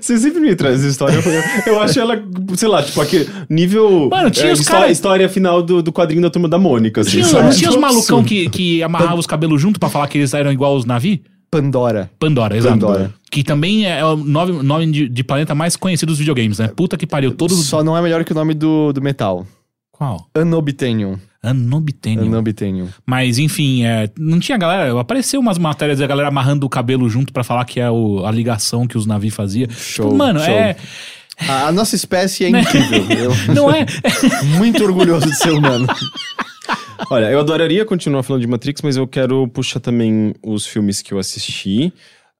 [0.00, 1.14] Você sempre me traz essa história.
[1.66, 2.22] Eu, eu acho ela,
[2.56, 4.08] sei lá, tipo, aquele nível.
[4.10, 7.00] Mano, tinha é, os histó- cara- História final do, do quadrinho da turma da Mônica.
[7.02, 7.44] Assim, Tinha, sabe?
[7.44, 8.28] não tinha os malucão absurdo.
[8.28, 11.22] que, que amarravam os cabelos junto pra falar que eles eram igual os Navi?
[11.50, 12.10] Pandora.
[12.18, 12.74] Pandora, exato.
[12.80, 13.14] Pandora.
[13.30, 16.68] Que também é o nome, nome de, de planeta mais conhecido dos videogames, né?
[16.74, 17.66] Puta que pariu, todos os.
[17.66, 19.46] Só não é melhor que o nome do, do metal.
[20.04, 20.28] Qual?
[20.36, 21.18] Unobtainium.
[21.42, 22.24] Anobitênio.
[22.24, 22.88] Unobtainium.
[23.06, 24.98] Mas, enfim, é, não tinha galera.
[25.00, 28.30] Apareceu umas matérias da galera amarrando o cabelo junto pra falar que é o- a
[28.30, 29.68] ligação que os navios faziam.
[29.70, 30.48] Show, Tipo, mano, show.
[30.54, 30.76] é.
[31.48, 33.04] A, a nossa espécie é incrível.
[33.48, 33.84] Eu- Não é.
[34.56, 35.86] muito orgulhoso de ser humano.
[37.10, 41.12] Olha, eu adoraria continuar falando de Matrix, mas eu quero puxar também os filmes que
[41.12, 41.92] eu assisti.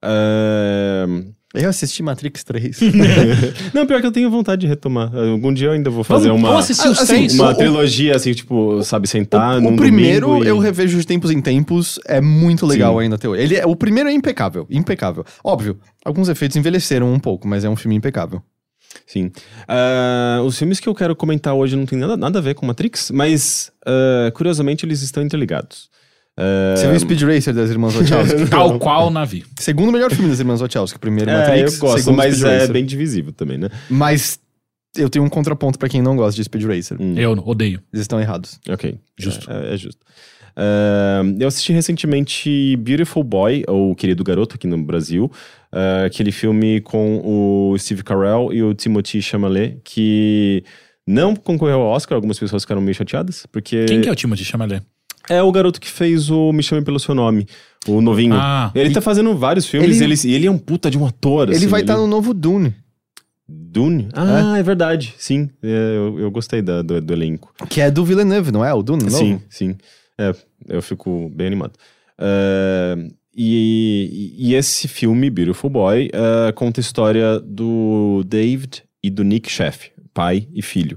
[0.02, 1.24] Ahn,
[1.54, 2.80] Eu assisti Matrix 3.
[3.72, 5.14] Não, pior que eu tenho vontade de retomar.
[5.14, 7.34] Algum dia eu ainda vou fazer Vamos, uma, vamos assistir os Assim, três.
[7.34, 10.98] uma o- trilogia, assim, tipo, sabe, sentar o, num o primeiro domingo e- eu revejo
[10.98, 13.00] de tempos em tempos, é muito legal Sim.
[13.02, 13.42] ainda até hoje.
[13.42, 15.24] Ele é, o primeiro é impecável, impecável.
[15.44, 18.42] Óbvio, alguns efeitos envelheceram um pouco, mas é um filme impecável.
[19.06, 19.30] Sim.
[19.68, 22.66] Ah, os filmes que eu quero comentar hoje não tem nada, nada a ver com
[22.66, 25.88] Matrix, mas ah, curiosamente eles estão interligados.
[26.36, 28.46] Você viu Speed Racer das Irmãs Wachowski?
[28.50, 29.44] Tal qual o Navi.
[29.58, 30.98] Segundo melhor filme das Irmãs Wachowski.
[30.98, 32.72] Primeiro é, Matrix, eu gosto, segundo mas Speed é Racer.
[32.72, 33.68] bem divisível também, né?
[33.88, 34.40] Mas
[34.96, 36.96] eu tenho um contraponto pra quem não gosta de Speed Racer.
[37.00, 37.80] Hum, Eu odeio.
[37.92, 38.58] Eles estão errados.
[38.68, 38.96] Ok.
[39.18, 39.50] Justo.
[39.50, 40.00] É, é justo.
[40.56, 45.30] Ah, eu assisti recentemente Beautiful Boy, ou Querido Garoto, aqui no Brasil.
[45.72, 50.64] Ah, aquele filme com o Steve Carell e o Timothy Chalamet, que
[51.06, 52.16] não concorreu ao Oscar.
[52.16, 53.84] Algumas pessoas ficaram meio chateadas, porque...
[53.86, 54.82] Quem que é o Timothy Chalamet?
[55.28, 57.46] É o garoto que fez o Me Chame Pelo Seu Nome,
[57.88, 58.34] o novinho.
[58.34, 61.06] Ah, ele tá fazendo vários filmes Ele- ele, ele, ele é um puta de um
[61.06, 62.74] ator, ele assim, vai estar no novo Dune,
[63.48, 64.08] Dune?
[64.14, 65.50] Ah, é, verdade, sim.
[65.62, 67.52] É, eu, eu gostei da- do, do elenco.
[67.68, 68.72] que é do Villeneuve, não é?
[68.72, 69.16] O Dune novo?
[69.18, 69.76] Sim, sim.
[70.18, 70.34] É,
[70.68, 71.72] eu fico bem animado.
[72.18, 72.96] É,
[73.36, 79.50] e, e esse filme, Beautiful Boy, é, conta a história do David e do Nick
[79.50, 80.96] Sheff, pai e filho.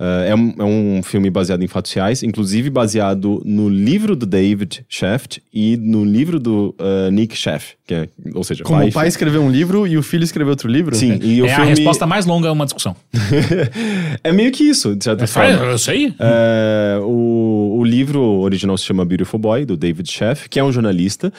[0.00, 4.24] É, é um, é um filme baseado em fatos reais, inclusive baseado no livro do
[4.24, 8.88] David Sheff e no livro do uh, Nick Sheff, que é, ou seja, Como pai
[8.88, 10.94] o pai escreveu um livro e o filho escreveu outro livro?
[10.94, 12.94] Sim, e o é a filme resposta mais longa a uma discussão.
[14.22, 15.66] é meio que isso, de certa forma.
[15.66, 16.14] É, eu sei.
[16.18, 20.70] É, o, o livro original se chama Beautiful Boy, do David Sheff, que é um
[20.70, 21.32] jornalista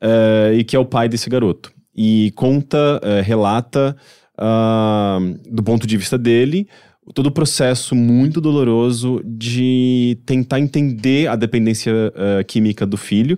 [0.00, 1.72] é, e que é o pai desse garoto.
[1.96, 3.96] E conta, é, relata,
[4.36, 5.18] ah,
[5.48, 6.68] do ponto de vista dele,
[7.12, 13.36] todo o processo muito doloroso de tentar entender a dependência uh, química do filho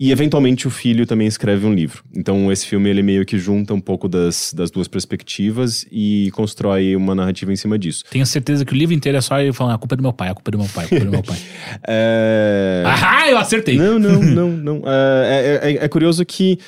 [0.00, 2.04] e eventualmente o filho também escreve um livro.
[2.14, 6.94] Então esse filme ele meio que junta um pouco das, das duas perspectivas e constrói
[6.94, 8.04] uma narrativa em cima disso.
[8.08, 10.12] Tenho certeza que o livro inteiro é só ele falando: a culpa é do meu
[10.12, 11.38] pai, a culpa é do meu pai, a culpa é do meu pai.
[11.88, 12.84] é...
[12.86, 13.76] Ah, eu acertei!
[13.76, 14.82] Não, não, não, não.
[14.86, 16.58] É, é, é, é curioso que.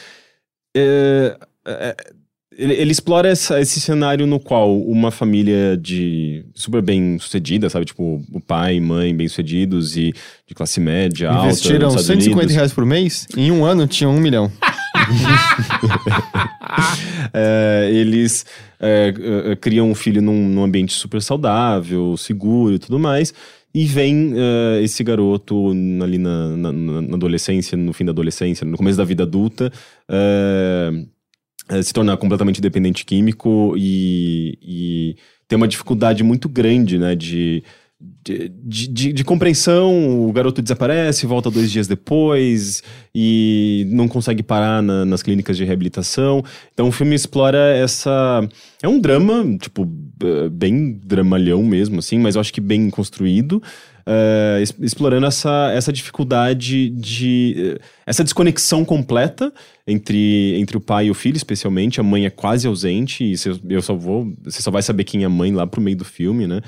[2.60, 7.86] Ele, ele, explora essa, esse cenário no qual uma família de super bem sucedida, sabe?
[7.86, 10.12] Tipo, o pai e mãe bem sucedidos e
[10.46, 11.48] de classe média, Investiram alta.
[11.48, 12.54] Investiram 150 Unidos.
[12.54, 14.52] reais por mês, em um ano tinham um milhão.
[17.32, 18.44] é, eles
[18.78, 19.12] é,
[19.50, 23.34] é, criam um filho num, num, ambiente super saudável, seguro e tudo mais.
[23.72, 25.70] E vem uh, esse garoto
[26.02, 29.72] ali na, na, na, adolescência, no fim da adolescência, no começo da vida adulta,
[30.10, 31.06] uh,
[31.82, 35.16] se tornar completamente dependente químico e, e
[35.46, 37.62] ter uma dificuldade muito grande, né, de,
[38.00, 38.48] de,
[38.88, 42.82] de, de, compreensão, o garoto desaparece, volta dois dias depois
[43.14, 46.42] e não consegue parar na, nas clínicas de reabilitação.
[46.72, 48.48] Então o filme explora essa.
[48.82, 49.86] É um drama, tipo,
[50.50, 53.62] bem dramalhão mesmo, assim, mas eu acho que bem construído.
[54.00, 57.76] Uh, explorando essa, essa dificuldade de.
[57.76, 59.52] Uh, essa desconexão completa
[59.86, 62.00] entre, entre o pai e o filho, especialmente.
[62.00, 64.32] A mãe é quase ausente, e você, eu só vou.
[64.42, 66.60] Você só vai saber quem é a mãe lá pro meio do filme, né?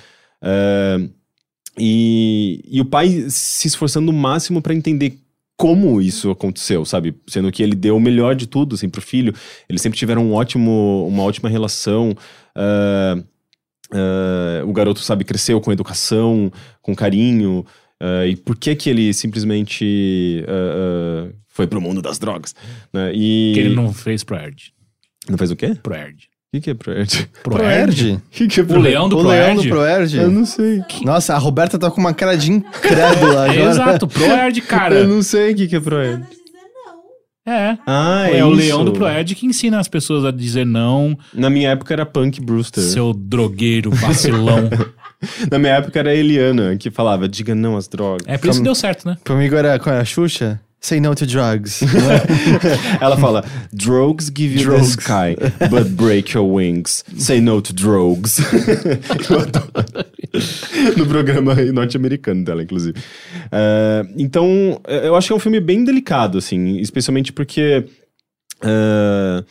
[0.43, 1.11] Uh,
[1.79, 5.19] e, e o pai se esforçando o máximo para entender
[5.57, 7.15] como isso aconteceu, sabe?
[7.27, 9.35] Sendo que ele deu o melhor de tudo, assim, pro filho.
[9.69, 12.15] Eles sempre tiveram um ótimo, uma ótima relação.
[13.93, 16.51] Uh, o garoto, sabe, cresceu com educação,
[16.81, 17.65] com carinho.
[18.03, 22.55] Uh, e por que que ele simplesmente uh, foi pro mundo das drogas?
[22.93, 23.13] Né?
[23.15, 23.53] E...
[23.55, 24.73] Que ele não fez Proerd.
[25.29, 25.77] Não fez o quê?
[25.83, 26.29] Proerd.
[26.53, 27.31] O que, que é Proerd?
[27.43, 28.21] Proerd?
[28.31, 29.47] que, que é O leão do o Proerd.
[29.47, 30.17] leão do Proerd?
[30.17, 30.83] Eu não sei.
[31.03, 33.71] Nossa, a Roberta tá com uma cara de incrédula agora.
[33.71, 34.97] Exato, Proerd, cara.
[34.97, 36.27] Eu não sei o que, que é Proerd.
[37.45, 37.77] É.
[37.87, 41.51] Ah, É, é, o leão do Proerd que ensina as pessoas a dizer não, Na
[41.51, 42.83] minha época era Punk Brewster.
[42.85, 44.71] seu drogueiro, vacilão.
[45.51, 48.27] Na minha época era a Eliana, que falava, diga não às drogas.
[48.27, 49.17] É por isso que deu certo, né?
[49.25, 50.61] Comigo era, qual era a Xuxa?
[50.85, 51.81] Say no to drugs.
[53.01, 54.97] Ela fala, drugs give you Drugs.
[54.97, 55.37] the sky,
[55.71, 57.05] but break your wings.
[57.17, 58.41] Say no to drugs.
[60.97, 62.99] No programa norte-americano dela, inclusive.
[63.53, 67.85] Eh, então, eh, eu acho que é um filme bem delicado, assim, especialmente porque
[68.63, 69.45] eh,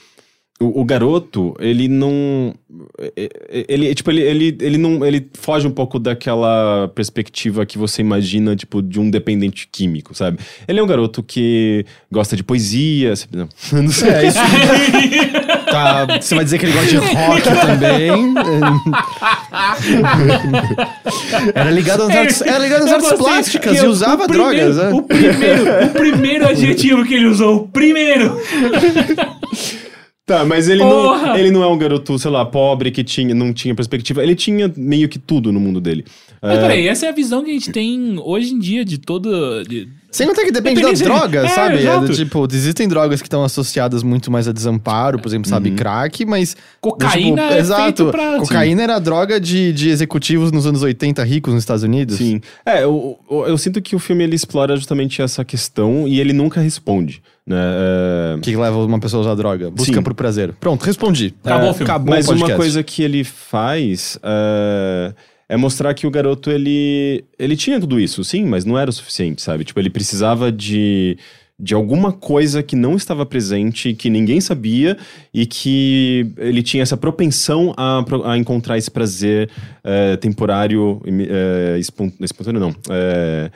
[0.61, 2.53] o, o garoto, ele não.
[3.17, 5.05] eh, Ele, tipo, ele, ele, ele não.
[5.05, 10.39] Ele foge um pouco daquela perspectiva que você imagina, tipo, de um dependente químico, sabe?
[10.67, 13.13] Ele é um garoto que gosta de poesia.
[13.31, 13.49] Não,
[13.81, 14.09] não sei.
[14.09, 14.37] é, isso.
[15.71, 18.33] tá, você vai dizer que ele gosta de rock também.
[21.55, 24.89] era ligado às artes, era ligado às artes plásticas e usava primeiro- drogas, né?
[24.93, 28.37] O primeiro, o primeiro adjetivo que ele usou, o primeiro.
[30.31, 31.27] Tá, mas ele Porra!
[31.27, 34.23] não, ele não é um garoto, sei lá, pobre que tinha, não tinha perspectiva.
[34.23, 36.05] Ele tinha meio que tudo no mundo dele.
[36.41, 38.97] Mas É, peraí, essa é a visão que a gente tem hoje em dia de
[38.97, 39.63] todo.
[39.63, 41.87] de- Sem contar que depende das Depende- drogas, é, sabe?
[41.87, 46.25] É tipo, existem drogas que estão associadas muito mais a desamparo, por exemplo, sabe, crack,
[46.25, 46.57] mas.
[46.81, 47.81] Cocaína tipo, é exato.
[47.83, 52.17] feito pra- Cocaína era droga de, de executivos nos anos 80 ricos nos Estados Unidos.
[52.17, 52.41] Sim.
[52.65, 56.33] É, eu, eu, eu sinto que o filme ele explora justamente essa questão e ele
[56.33, 57.55] nunca responde, né?
[58.35, 59.71] É, Que leva uma pessoa a usar droga.
[59.71, 60.01] Busca Sim.
[60.01, 60.53] por prazer.
[60.59, 61.33] Pronto, respondi.
[61.41, 61.89] Acabou É, o filme.
[61.89, 65.13] Acabou Mas o uma coisa que ele faz é,
[65.51, 68.93] é mostrar que o garoto, ele, ele tinha tudo isso, sim, mas não era o
[68.93, 69.65] suficiente, sabe?
[69.65, 71.17] Tipo, ele precisava de,
[71.59, 74.97] de alguma coisa que não estava presente, que ninguém sabia
[75.33, 78.01] e que ele tinha essa propensão a,
[78.31, 79.49] a encontrar esse prazer
[79.83, 83.51] é, temporário, é, espon- espontâneo não, é,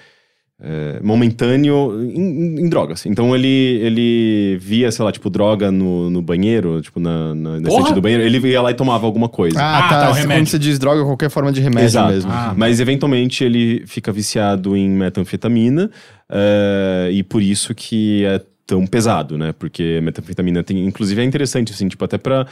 [0.61, 3.05] é, momentâneo em, em- drogas.
[3.05, 7.67] Então ele, ele via, sei lá, tipo, droga no, no banheiro, tipo, na, na, na
[7.69, 9.59] estante do banheiro, ele ia lá e tomava alguma coisa.
[9.59, 9.99] Ah, Ah, tá.
[10.07, 10.43] tá, remédio.
[10.43, 12.13] Quando você diz droga, qualquer forma de remédio Exato.
[12.13, 12.31] mesmo.
[12.31, 12.53] Ah.
[12.55, 15.91] Mas eventualmente ele fica viciado em metanfetamina
[16.29, 19.53] eh, e por isso que é tão pesado, né?
[19.59, 22.47] Porque metanfetamina tem, inclusive é interessante assim, tipo até para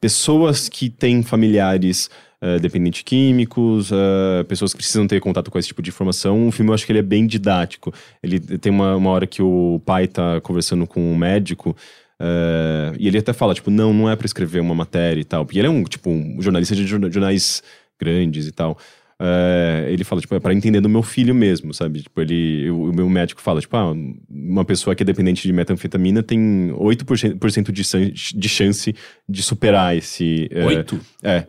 [0.00, 2.08] pessoas que têm familiares
[2.40, 6.46] eh, dependentes químicos, eh, pessoas que precisam ter contato com esse tipo de informação.
[6.48, 7.92] O filme eu acho que ele é bem didático.
[8.22, 11.76] Ele tem uma, uma hora que o pai tá conversando com um médico
[12.20, 15.44] eh, e ele até fala, tipo, não, não é para escrever uma matéria e tal.
[15.44, 17.62] Porque ele é um, tipo, um jornalista de jorna- jornais
[18.00, 18.78] grandes e tal.
[19.18, 22.02] É, ele fala, tipo, é pra entender do meu filho mesmo, sabe?
[22.02, 23.94] Tipo, ele, o, o meu médico fala, tipo, ah,
[24.28, 27.82] uma pessoa que é dependente de metanfetamina tem 8% por cento de,
[28.12, 28.94] de chance
[29.26, 30.48] de superar esse...
[30.50, 31.00] é, Oito?
[31.22, 31.46] É.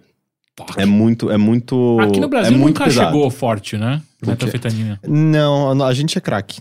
[0.76, 1.98] É muito, é muito.
[2.00, 3.08] Aqui no Brasil é muito nunca pesado.
[3.08, 4.02] chegou forte, né?
[4.20, 4.30] quê?
[4.32, 5.00] Metanfetamina.
[5.08, 6.60] Não, a gente é craque.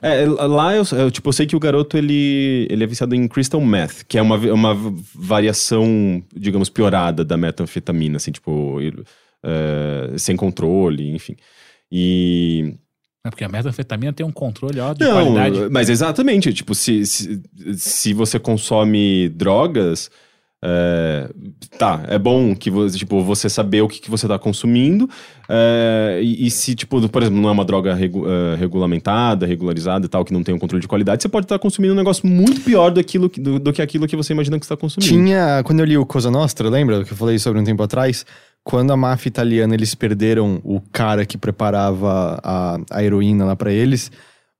[0.00, 3.26] É, lá eu, eu, tipo, eu sei que o garoto ele, ele é viciado em
[3.28, 4.74] crystal meth, que é uma, uma
[5.14, 9.02] variação, digamos, piorada da metanfetamina, assim, tipo, ele,
[9.44, 11.36] é, sem controle, enfim.
[11.90, 12.74] E.
[13.24, 15.70] É porque a metanfetamina tem um controle ó, de Não, qualidade.
[15.70, 17.42] mas exatamente, tipo, se, se,
[17.76, 20.10] se você consome drogas.
[20.64, 21.28] É,
[21.76, 25.08] tá, é bom que você, tipo, você saber o que, que você tá consumindo.
[25.48, 30.06] é, e, e se, tipo, por exemplo, não é uma droga regu- é, regulamentada, regularizada
[30.06, 32.26] e tal, que não tem um controle de qualidade, você pode estar consumindo um negócio
[32.26, 35.12] muito pior daquilo, do, do que aquilo que você imagina que está consumindo.
[35.12, 38.24] Tinha, quando eu li o Cosa Nostra, lembra que eu falei sobre um tempo atrás?
[38.64, 43.72] Quando a máfia italiana eles perderam o cara que preparava a, a heroína lá pra
[43.72, 44.12] eles,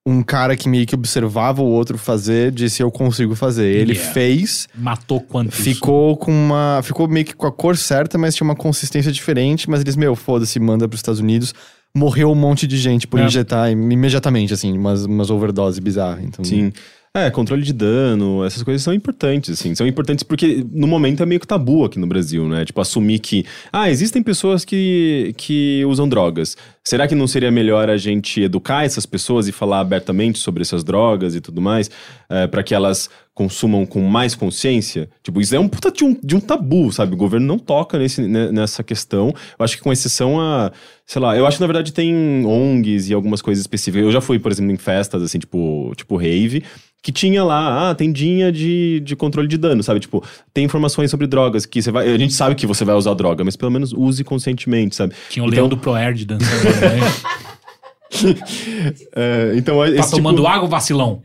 [0.05, 3.67] um cara que meio que observava o outro fazer disse eu consigo fazer.
[3.77, 4.13] Ele Yeah.
[4.13, 5.59] fez, Matou quantos?
[5.61, 9.71] ficou com uma, ficou meio que com a cor certa, mas tinha uma consistência diferente,
[9.71, 11.55] mas eles meu, foda-se, manda pros Estados Unidos.
[11.95, 13.25] Morreu um monte de gente por É.
[13.27, 16.45] injetar imediatamente assim, umas umas overdose bizarras, então.
[16.45, 16.73] Sim.
[17.15, 19.75] É, controle de dano, essas coisas são importantes, assim.
[19.75, 22.65] São importantes porque no momento é meio que tabu aqui no Brasil, né?
[22.65, 26.57] Tipo, assumir que, ah, existem pessoas que, que usam drogas.
[26.85, 30.83] Será que não seria melhor a gente educar essas pessoas e falar abertamente sobre essas
[30.83, 31.89] drogas e tudo mais,
[32.29, 35.09] é, para que elas consumam com mais consciência?
[35.23, 37.15] Tipo, isso é um puta de um, de um tabu, sabe?
[37.15, 39.29] O governo não toca nesse, nessa questão.
[39.59, 40.73] Eu acho que com exceção a,
[41.07, 44.05] sei lá, eu acho que na verdade tem ONGs e algumas coisas específicas.
[44.05, 46.65] Eu já fui, por exemplo, em festas, assim, tipo, tipo rave,
[47.05, 49.99] que tinha lá, ah, tendinha de, de controle de dano, sabe?
[49.99, 50.23] Tipo,
[50.55, 52.09] tem informações sobre drogas que você vai.
[52.09, 55.13] A gente sabe que você vai usar droga, mas pelo menos use conscientemente, sabe?
[55.29, 56.72] Tinha o Então- leão do Proerd dançando.
[59.15, 60.49] É, então, tá esse tomando tipo...
[60.49, 61.23] água, vacilão.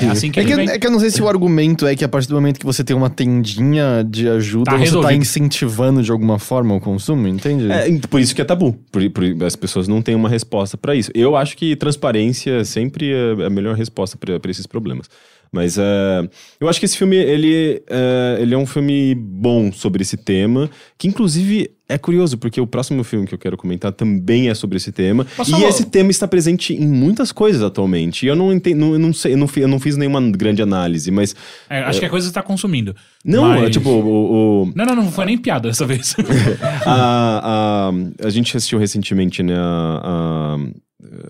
[0.00, 2.04] É assim que É que, é que eu não sei se o argumento é que
[2.04, 5.12] a partir do momento que você tem uma tendinha de ajuda, Tá você tá resolvido.
[5.20, 7.70] incentivando de alguma forma o consumo, entende?
[7.72, 8.78] É, por isso que é tabu.
[8.92, 11.10] Por, por- as pessoas não têm uma resposta pra isso.
[11.14, 15.08] Eu acho que transparência sempre é a melhor resposta pra esses problemas.
[15.52, 16.28] Mas é,
[16.60, 20.70] eu acho que esse filme, ele, é, ele é um filme bom sobre esse tema,
[20.96, 24.76] que inclusive é curioso, porque o próximo filme que eu quero comentar também é sobre
[24.76, 25.26] esse tema.
[25.36, 25.68] Posso e falar?
[25.68, 28.24] esse tema está presente em muitas coisas atualmente.
[28.24, 30.20] E eu não entendo, não, eu não sei, eu não, fi- eu não fiz nenhuma
[30.30, 31.34] grande análise, mas...
[31.68, 32.94] É, acho que é coisa que você tá consumindo.
[33.24, 36.14] Não, Mas- é tipo, o- o, Não, não, não foi nem piada dessa vez.
[36.86, 37.90] a,
[38.22, 40.58] a, a gente assistiu recentemente, né, a, a,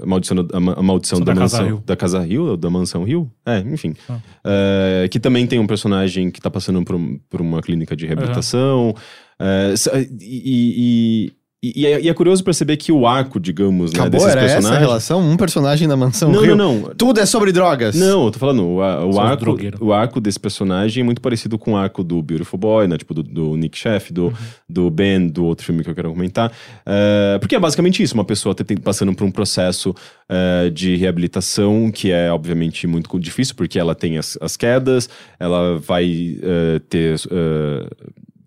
[0.03, 3.05] a maldição, a, ma- a maldição da, da mansão, da Casa Rio, ou da Mansão
[3.05, 3.31] Rio?
[3.47, 3.95] É, enfim.
[4.09, 4.19] Ah.
[4.45, 6.99] É, que também tem um personagem que tá passando por,
[7.29, 8.95] por uma clínica de reabilitação.
[9.39, 9.75] É,
[10.21, 14.13] e, e, e, e é, e é curioso perceber que o arco, digamos, né, Acabou,
[14.19, 14.81] desses era essa personagens...
[14.87, 15.21] relação?
[15.21, 16.57] Um personagem da mansão Não, Rio.
[16.57, 16.95] não, não.
[16.95, 17.95] Tudo é sobre drogas.
[17.95, 21.73] Não, eu tô falando, o, o arco, o arco desse personagem é muito parecido com
[21.73, 22.97] o arco do Beautiful Boy, né?
[22.97, 24.33] Tipo, do, do Nick Sheff, do,
[24.69, 26.51] do Ben, do outro filme que eu quero comentar.
[26.87, 29.95] É, porque é basicamente isso, uma pessoa te- passando por um processo
[30.29, 35.79] é, de reabilitação que é, obviamente, muito difícil, porque ela tem as, as quedas, ela
[35.79, 37.17] vai é, ter...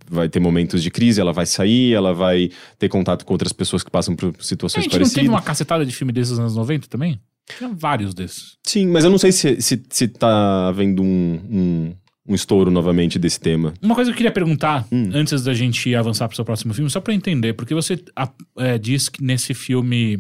[0.09, 3.83] Vai ter momentos de crise, ela vai sair, ela vai ter contato com outras pessoas
[3.83, 5.13] que passam por A situações gente não parecidas.
[5.23, 7.19] teve uma cacetada de filme desses nos anos 90 também?
[7.57, 8.57] Tinha vários desses.
[8.65, 11.95] Sim, mas eu não sei se, se, se tá havendo um, um,
[12.29, 13.73] um estouro novamente desse tema.
[13.81, 15.09] Uma coisa que eu queria perguntar, Hum.
[15.13, 18.31] antes da gente avançar pro seu próximo filme, só pra eu entender, porque você a-
[18.57, 20.19] é, diz que nesse filme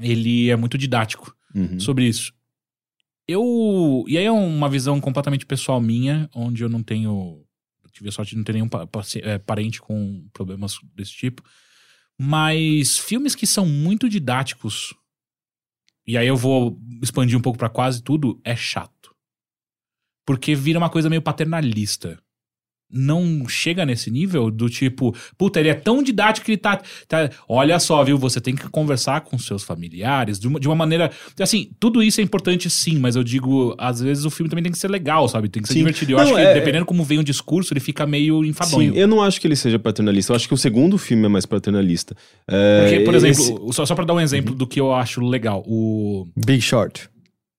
[0.00, 1.80] ele é muito didático Uhum.
[1.80, 2.32] sobre isso.
[3.28, 4.04] Eu.
[4.06, 7.40] E aí é uma visão completamente pessoal minha, onde eu não tenho.
[7.96, 8.68] Tive a sorte de não ter nenhum
[9.22, 11.42] é, parente com problemas desse tipo.
[12.18, 14.94] Mas filmes que são muito didáticos,
[16.06, 19.16] e aí eu vou expandir um pouco pra quase tudo, é chato.
[20.26, 22.22] Porque vira uma coisa meio paternalista.
[22.90, 27.30] Não chega nesse nível do tipo, puta, ele é tão didático que ele tá, tá-
[27.48, 28.16] Olha só, viu?
[28.16, 31.10] Você tem que conversar com seus familiares de uma, de uma maneira.
[31.40, 34.70] Assim, tudo isso é importante sim, mas eu digo, às vezes o filme também tem
[34.72, 35.48] que ser legal, sabe?
[35.48, 35.80] Tem que ser Sim.
[35.80, 36.12] divertido.
[36.12, 38.92] Eu Não, acho que é- dependendo como vem o discurso, ele fica meio enfadonho.
[38.92, 40.32] Sim, eu não acho que ele seja paternalista.
[40.32, 42.16] Eu acho que o segundo filme é mais paternalista.
[42.48, 45.20] É, Porque, por exemplo, esse- só, só pra dar um exemplo do que eu acho
[45.20, 46.26] legal, o.
[46.36, 47.08] Big Short.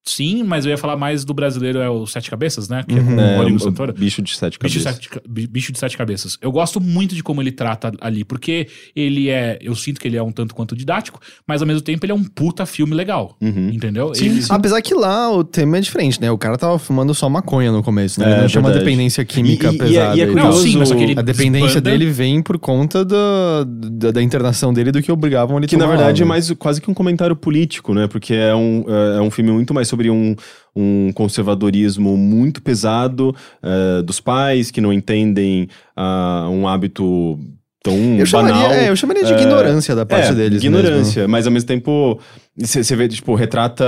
[0.09, 2.84] Sim, mas eu ia falar mais do brasileiro, é o Sete Cabeças, né?
[2.88, 3.17] Que é com Uhum.
[3.17, 3.93] o é, Rodrigo o Santoro.
[3.93, 5.09] bicho de sete Bicho de, cabeças.
[5.11, 6.38] sete, bicho de sete cabeças.
[6.41, 9.57] Eu gosto muito de como ele trata ali, porque ele é.
[9.61, 12.15] Eu sinto que ele é um tanto quanto didático, mas ao mesmo tempo ele é
[12.15, 13.35] um puta filme legal.
[13.41, 13.69] Uhum.
[13.69, 14.13] Entendeu?
[14.15, 14.47] Sim, Ele- sim.
[14.51, 16.31] Apesar que lá o tema é diferente, né?
[16.31, 18.25] O cara tava fumando só maconha no começo, né?
[18.25, 18.79] É, Ele não uma verdade.
[18.85, 20.17] dependência química E- e- e é- pesada.
[20.17, 22.41] e é e Não, curioso- sim, mas só que ele A dependência expanda- dele vem
[22.41, 26.21] por conta da, da, da internação dele do que obrigavam ele a Que na verdade
[26.21, 26.29] é algo.
[26.29, 28.07] mais quase que um comentário político, né?
[28.07, 30.36] Porque é um, é é um filme muito mais sobre um,
[30.76, 37.40] um conservadorismo muito pesado eh, dos pais que não entendem ah, um hábito
[37.84, 38.72] tão Eu chamaria, banal.
[38.74, 40.61] é, eu chamaria de É, ignorância da parte é, deles.
[40.61, 41.32] ignorância, mesmo.
[41.32, 42.19] mas ao mesmo tempo
[42.60, 43.86] você vê, tipo, retrata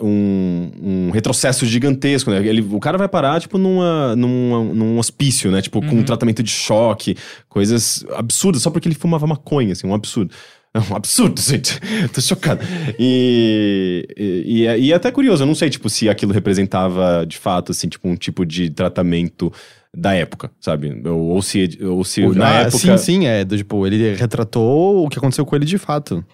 [0.00, 2.44] uh, um, um retrocesso gigantesco, né?
[2.44, 5.62] Ele, o cara vai parar, tipo, numa, numa, num hospício, né?
[5.62, 7.16] Tipo, com um tratamento de choque,
[7.48, 10.32] coisas absurdas, só porque ele fumava maconha, assim, um absurdo.
[10.72, 11.78] É um absurdo, gente.
[12.12, 12.64] Tô chocado.
[12.98, 17.24] E, e, e é- e é até curioso, eu não sei, tipo, se aquilo representava,
[17.26, 19.52] de fato, assim, tipo, um tipo de tratamento
[19.94, 21.02] da época, sabe?
[21.04, 22.78] Ou, ou se, ou se na ah, época...
[22.78, 23.44] Sim, sim, é.
[23.44, 26.24] do tipo, ele retratou o que aconteceu com ele de fato.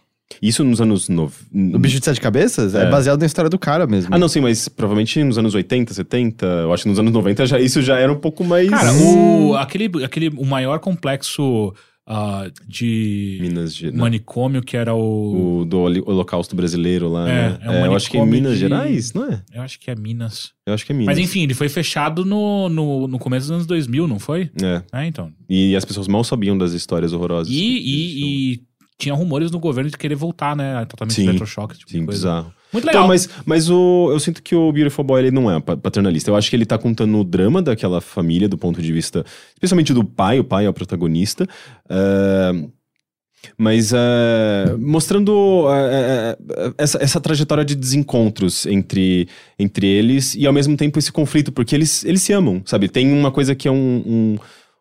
[0.42, 1.08] Isso nos anos...
[1.08, 1.32] No...
[1.52, 2.90] O Bicho de Sete Cabeças é, É.
[2.90, 4.14] baseado na história do cara mesmo.
[4.14, 7.46] Ah, não, sim, mas provavelmente nos anos 80, 70, eu acho que nos anos 90
[7.46, 8.68] já, isso já era um pouco mais.
[8.68, 11.72] Cara, o, aquele, aquele, o maior complexo
[12.06, 13.98] ah, de Minas Gerais.
[13.98, 15.60] manicômio que era o...
[15.60, 17.58] O do Holocausto Brasileiro lá, É, né?
[17.62, 19.42] é um eu acho que é Minas de- Gerais, não é?
[19.52, 20.52] Eu acho que é Minas.
[20.64, 21.06] Eu acho que é Minas.
[21.16, 24.50] Mas enfim, ele foi fechado no, no, no começo dos anos 2000, não foi?
[24.62, 24.82] É.
[24.92, 25.32] É, então.
[25.48, 27.52] E as pessoas mal sabiam das histórias horrorosas.
[27.52, 28.60] E, e, e
[28.98, 30.76] tinha rumores no governo de querer voltar, né?
[30.76, 31.22] a Tratamento Sim.
[31.24, 32.18] de eletrochoque, tipo Sim, coisa.
[32.28, 32.52] bizarro.
[32.72, 33.02] Muito legal.
[33.02, 36.30] Então, mas, mas o, eu sinto que o Beautiful Boy ele não é pa- paternalista.
[36.30, 39.24] Eu acho que ele tá contando o drama daquela família do ponto de vista,
[39.54, 40.38] especialmente do pai.
[40.40, 41.46] O pai é o protagonista.
[41.88, 42.52] É,
[43.56, 46.36] mas é, mostrando é,
[46.76, 49.28] essa, essa trajetória de desencontros entre,
[49.58, 52.88] entre eles e ao mesmo tempo esse conflito, porque eles, eles se amam, sabe?
[52.88, 54.36] Tem uma coisa que é um, um,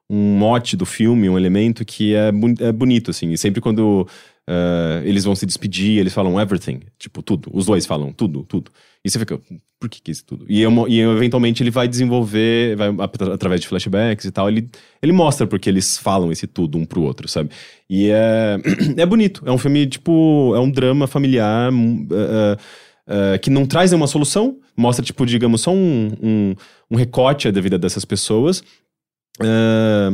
[0.10, 3.32] um mote do filme, um elemento que é, é bonito, assim.
[3.32, 4.07] E sempre quando
[4.47, 6.81] eh, eles vão se despedir, eles falam everything.
[6.99, 7.49] Tipo, tudo.
[7.53, 8.72] Os dois falam tudo, tudo.
[9.03, 9.39] E você fica,
[9.80, 10.45] por que que isso tudo?
[10.49, 14.47] E, é uma- e eventualmente ele vai desenvolver, vai, atra- através de flashbacks e tal,
[14.49, 14.69] ele,
[15.01, 17.49] ele mostra porque eles falam esse tudo um pro outro, sabe?
[17.89, 18.57] E é,
[18.97, 19.43] é bonito.
[19.45, 21.72] É um filme, tipo, é um drama familiar
[22.11, 22.57] eh,
[23.07, 24.57] eh, que não traz nenhuma solução.
[24.76, 26.55] Mostra, tipo, digamos, só um, um,
[26.91, 28.63] um recorte da vida dessas pessoas.
[29.39, 30.13] Ah,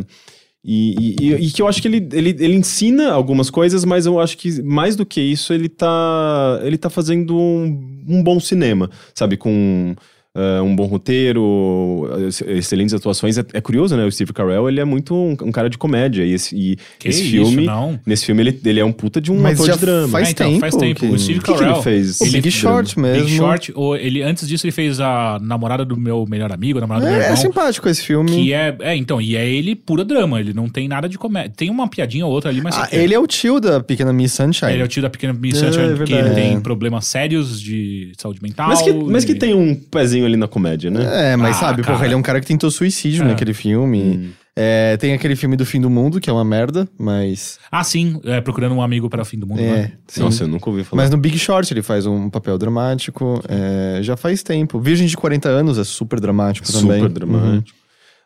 [0.64, 4.20] e, e- e que eu acho que ele, ele, ele ensina algumas coisas, mas eu
[4.20, 8.90] acho que mais do que isso, ele tá, ele tá fazendo um, um bom cinema,
[9.16, 9.38] sabe?
[9.38, 9.96] Com
[10.36, 13.38] ah, um bom roteiro, ex- excelentes atuações.
[13.38, 14.06] É, é curioso, né?
[14.06, 16.24] O Steve Carell, ele é muito um, um cara de comédia.
[16.24, 18.00] E esse, e Que esse isso, filme, não.
[18.06, 20.08] nesse filme, ele, ele é um puta de um Mas ator já de drama.
[20.08, 21.00] faz É, então, tempo faz tempo.
[21.02, 22.20] que- O Steve O que que ele Carell, fez?
[22.22, 23.26] O ele- Big Short mesmo.
[23.26, 26.82] Big Short, ou ele, antes disso, ele fez a namorada do meu melhor amigo, a
[26.82, 27.38] namorada do meu É, é irmão.
[27.42, 28.32] simpático esse filme.
[28.32, 31.52] Que é, é, então, e é ele pura drama, ele não tem nada de comédia.
[31.56, 32.78] Tem uma piadinha ou outra ali, mas.
[32.78, 34.72] Ah, que- ele é o tio da pequena Miss Sunshine.
[34.72, 37.62] ele é o tio da pequena Miss É, Sunshine, é porque ele tem problemas sérios
[37.62, 38.68] de saúde mental.
[38.70, 41.32] Mas que, mas que tem um pezinho ali na comédia, né?
[41.32, 41.94] É, mas Ah, sabe, cara.
[41.96, 43.28] porra, ele é um cara que tentou suicídio É.
[43.28, 44.02] naquele filme.
[44.02, 44.30] Hum.
[44.54, 47.58] É, tem aquele filme do fim do mundo, que é uma merda, mas.
[47.72, 49.60] Ah, sim, é, procurando um amigo para o fim do mundo.
[49.62, 49.92] É, né?
[50.08, 50.22] sim.
[50.22, 51.04] Nossa, eu nunca ouvi falar.
[51.04, 53.42] Mas no Big Short ele faz um papel dramático.
[53.48, 54.80] é, já faz tempo.
[54.80, 57.00] Virgem de 40 anos é super dramático também.
[57.00, 57.78] Super dramático.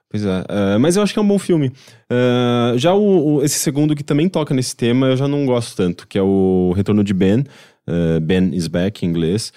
[0.09, 0.45] Pois é.
[0.47, 1.71] eh, mas eu acho que é um bom filme.
[2.09, 5.75] Eh, já o, o- esse segundo que também toca nesse tema, eu já não gosto
[5.75, 7.43] tanto, que é o Retorno de Ben.
[7.87, 9.51] eh, ben is Back, em inglês.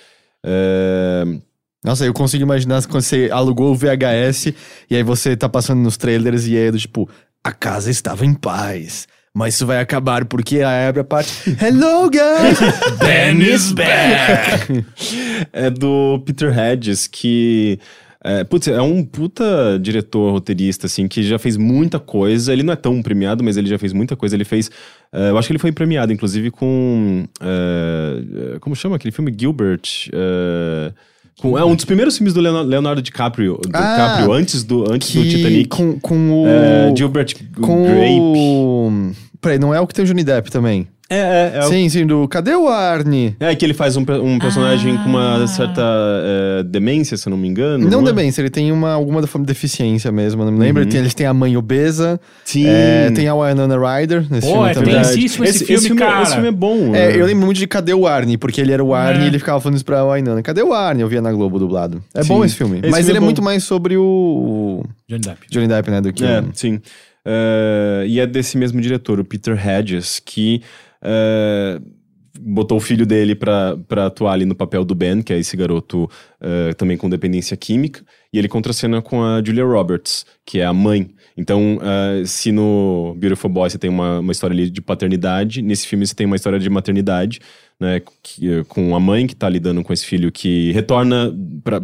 [0.44, 1.40] Uhum.
[1.84, 4.52] Nossa, eu consigo imaginar quando você alugou o VHS
[4.90, 7.09] e aí você tá passando nos trailers e é do tipo,
[7.42, 9.06] a casa estava em paz.
[9.34, 11.30] Mas isso vai acabar porque a parte.
[11.62, 12.59] Hello, guys!
[12.98, 14.84] Ben is back!
[15.52, 17.78] é do Peter Hedges, que.
[18.24, 22.52] É, putz, é um puta diretor, roteirista, assim, que já fez muita coisa.
[22.52, 24.34] Ele não é tão premiado, mas ele já fez muita coisa.
[24.34, 24.68] Ele fez.
[25.12, 27.24] é, eu acho que ele foi premiado, inclusive, com.
[27.40, 29.32] é, como chama aquele filme?
[29.38, 30.09] Gilbert.
[30.12, 30.92] é,
[31.39, 35.23] com, é um dos primeiros filmes do Leonardo, DiCaprio, Ah, DiCaprio antes, do, antes do
[35.23, 35.69] Titanic.
[35.69, 36.47] com, com o.
[36.48, 38.20] É, Gilbert com Grape.
[38.20, 39.12] o.
[39.40, 40.89] Peraí, não é o que tem o Johnny Depp também?
[41.10, 42.28] É, é, é o Sim, sim, do.
[42.28, 43.35] Cadê o Arnie?
[43.40, 47.39] É que ele faz um, um personagem com uma certa é, demência, se eu não
[47.39, 47.89] me engano.
[47.89, 48.05] Não, é?
[48.05, 50.82] demência, ele tem uma, alguma forma de deficiência mesmo, não me lembro.
[50.82, 50.89] Uhum.
[50.89, 52.66] Tem- Eles têm a mãe obesa, Sim.
[52.66, 54.93] é, tem a Winona Ryder nesse Pô, filme é também.
[54.93, 55.15] verdade.
[55.15, 56.23] tensíssimo esse filme, cara.
[56.24, 56.94] Esse filme é bom.
[56.94, 57.16] É, né?
[57.16, 58.36] eu lembro muito de Cadê o Arnie?
[58.36, 59.24] Porque ele era o Arnie É.
[59.24, 60.43] e ele ficava falando isso pra Winona.
[60.43, 61.01] Cadê o Arnie?
[61.01, 62.05] Eu via na Globo dublado.
[62.15, 62.28] É Sim.
[62.28, 62.81] bom esse filme.
[62.81, 65.39] Esse Mas filme ele é é, muito mais sobre o, Johnny Depp.
[65.51, 66.01] Johnny Depp, né?
[66.02, 66.23] Do que.
[66.23, 66.82] É, sim.
[67.30, 70.62] É, e é desse mesmo diretor, o Peter Hedges, que
[71.02, 71.78] é,
[72.40, 73.76] botou o filho dele pra
[74.06, 76.09] atuar ali no papel do Ben, que é esse garoto
[76.40, 78.02] é, também com dependência química,
[78.32, 81.10] e ele contracena com a Julia Roberts, que é a mãe.
[81.36, 85.86] Então, é, se no Beautiful Boy você tem uma, uma história ali de paternidade, nesse
[85.86, 87.40] filme você tem uma história de maternidade,
[87.80, 91.32] né, que- com a mãe que tá lidando com esse filho que retorna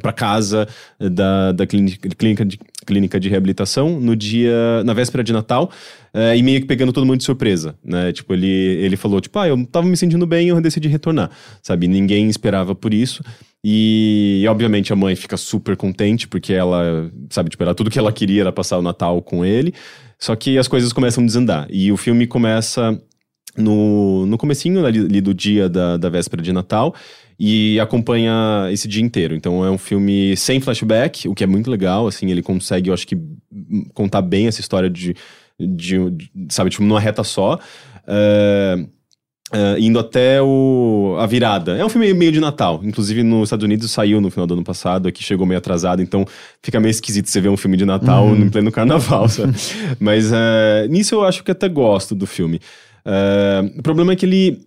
[0.02, 0.66] pra casa
[0.98, 5.70] da, da clínica, clínica, de, clínica de reabilitação no dia, na véspera de Natal,
[6.12, 9.38] eh, e meio que pegando todo mundo de surpresa, né, tipo, ele, ele falou, tipo,
[9.38, 11.30] ah, eu tava me sentindo bem e eu decidi retornar,
[11.62, 13.22] sabe, ninguém esperava por isso,
[13.66, 18.12] E, obviamente a mãe fica super contente porque ela, sabe, tipo, era tudo que ela
[18.12, 19.72] queria era passar o Natal com ele.
[20.18, 21.66] Só que as coisas começam a desandar.
[21.70, 23.00] E o filme começa
[23.56, 26.94] no, no comecinho ali, ali do dia da, da véspera de Natal
[27.40, 29.34] e acompanha esse dia inteiro.
[29.34, 32.94] Então é um filme sem flashback, o que é muito legal, assim, ele consegue, eu
[32.94, 33.16] acho que,
[33.94, 35.14] contar bem essa história de,
[35.58, 37.58] de, de sabe, tipo, numa reta só.
[38.04, 38.88] Uh,
[39.54, 41.76] Uh, indo até o, a virada.
[41.76, 42.80] É um filme meio de Natal.
[42.82, 46.26] Inclusive, nos Estados Unidos saiu no final do ano passado, aqui chegou meio atrasado, então
[46.60, 48.34] fica meio esquisito você ver um filme de Natal uhum.
[48.34, 49.54] em pleno carnaval, sabe?
[50.00, 52.60] Mas uh, nisso eu acho que até gosto do filme.
[53.06, 54.66] Uh, o problema é que ele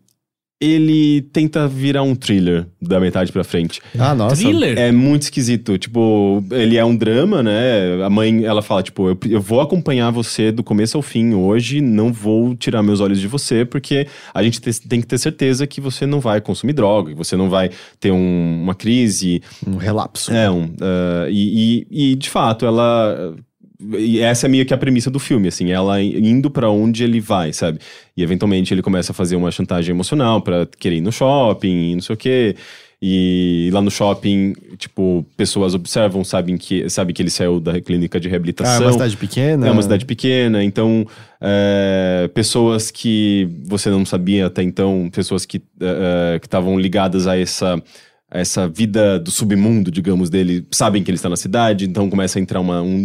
[0.59, 3.79] ele tenta virar um thriller da metade pra frente.
[3.97, 4.35] Ah, nossa.
[4.35, 4.77] Thriller?
[4.77, 5.77] É muito esquisito.
[5.77, 8.03] Tipo, ele é um drama, né?
[8.03, 11.79] A mãe, ela fala, tipo, eu, eu vou acompanhar você do começo ao fim hoje,
[11.79, 15.67] não vou tirar meus olhos de você, porque a gente te, tem que ter certeza
[15.67, 17.69] que você não vai consumir droga, que você não vai
[17.99, 19.43] ter um, uma crise.
[19.65, 20.31] Um relapso.
[20.33, 20.65] É, um.
[20.65, 23.35] Uh, e, e, e, de fato, ela
[23.79, 27.19] e essa é meio que a premissa do filme, assim, ela indo para onde ele
[27.19, 27.79] vai, sabe?
[28.15, 32.01] E eventualmente ele começa a fazer uma chantagem emocional para querer ir no shopping, não
[32.01, 32.55] sei o quê.
[32.99, 38.19] E lá no shopping, tipo, pessoas observam, sabem que, sabe que ele saiu da clínica
[38.19, 38.73] de reabilitação.
[38.73, 39.67] Ah, é uma cidade pequena.
[39.67, 41.05] É uma cidade pequena, então
[41.39, 47.79] é, pessoas que você não sabia até então, pessoas que é, estavam ligadas a essa
[48.29, 52.41] essa vida do submundo, digamos, dele, sabem que ele está na cidade, então começa a
[52.41, 52.95] entrar uma, um,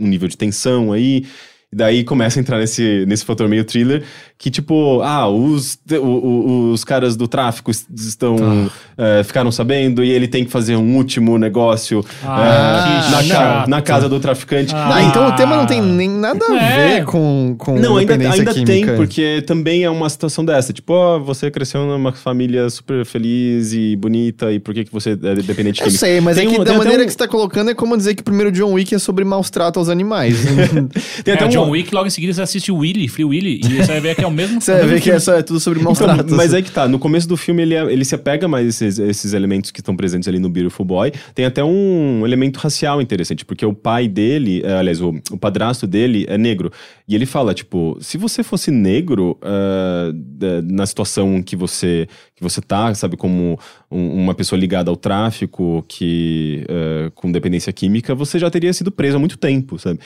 [0.00, 1.24] um nível de tensão aí.
[1.72, 4.04] E daí começa a entrar nesse, nesse fator meio thriller,
[4.38, 8.70] que tipo, ah, os, o, os caras do tráfico estão ah.
[9.18, 13.64] é, ficaram sabendo e ele tem que fazer um último negócio ah, é, na, ca,
[13.66, 14.72] na, casa do traficante.
[14.76, 14.90] Ah.
[14.90, 16.98] Não, então o tema não tem nem nada a é.
[16.98, 20.72] ver com, com Não, ainda, ainda tem, porque também é uma situação dessa.
[20.72, 24.92] Tipo, ó, oh, você cresceu numa família super feliz e bonita e por que, que
[24.92, 27.06] você é dependente de Eu sei, mas tem é que um, da maneira um...
[27.06, 29.50] que você tá colocando é como dizer que o primeiro John Wick é sobre maus
[29.50, 30.36] tratos aos animais.
[31.24, 33.76] tem até um John Wick, logo em seguida você assiste o Willy, Free Willy, e
[33.76, 35.60] você vai ver que é o mesmo Você vai ver que é, só, é tudo
[35.60, 36.32] sobre maus então, tratos.
[36.34, 38.98] Mas aí que tá, no começo do filme ele, é, ele se apega mais esses,
[38.98, 41.12] esses elementos que estão presentes ali no Beautiful Boy.
[41.34, 45.86] Tem até um elemento racial interessante, porque o pai dele, é, aliás, o, o padrasto
[45.86, 46.70] dele é negro.
[47.08, 52.60] E ele fala, tipo, se você fosse negro uh, na situação que você, que você
[52.60, 53.58] tá, sabe, como
[53.90, 58.90] um, uma pessoa ligada ao tráfico, que uh, com dependência química, você já teria sido
[58.90, 60.00] preso há muito tempo, sabe?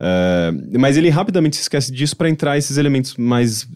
[0.00, 3.66] Uh, mas ele rapidamente se esquece disso para entrar esses elementos mais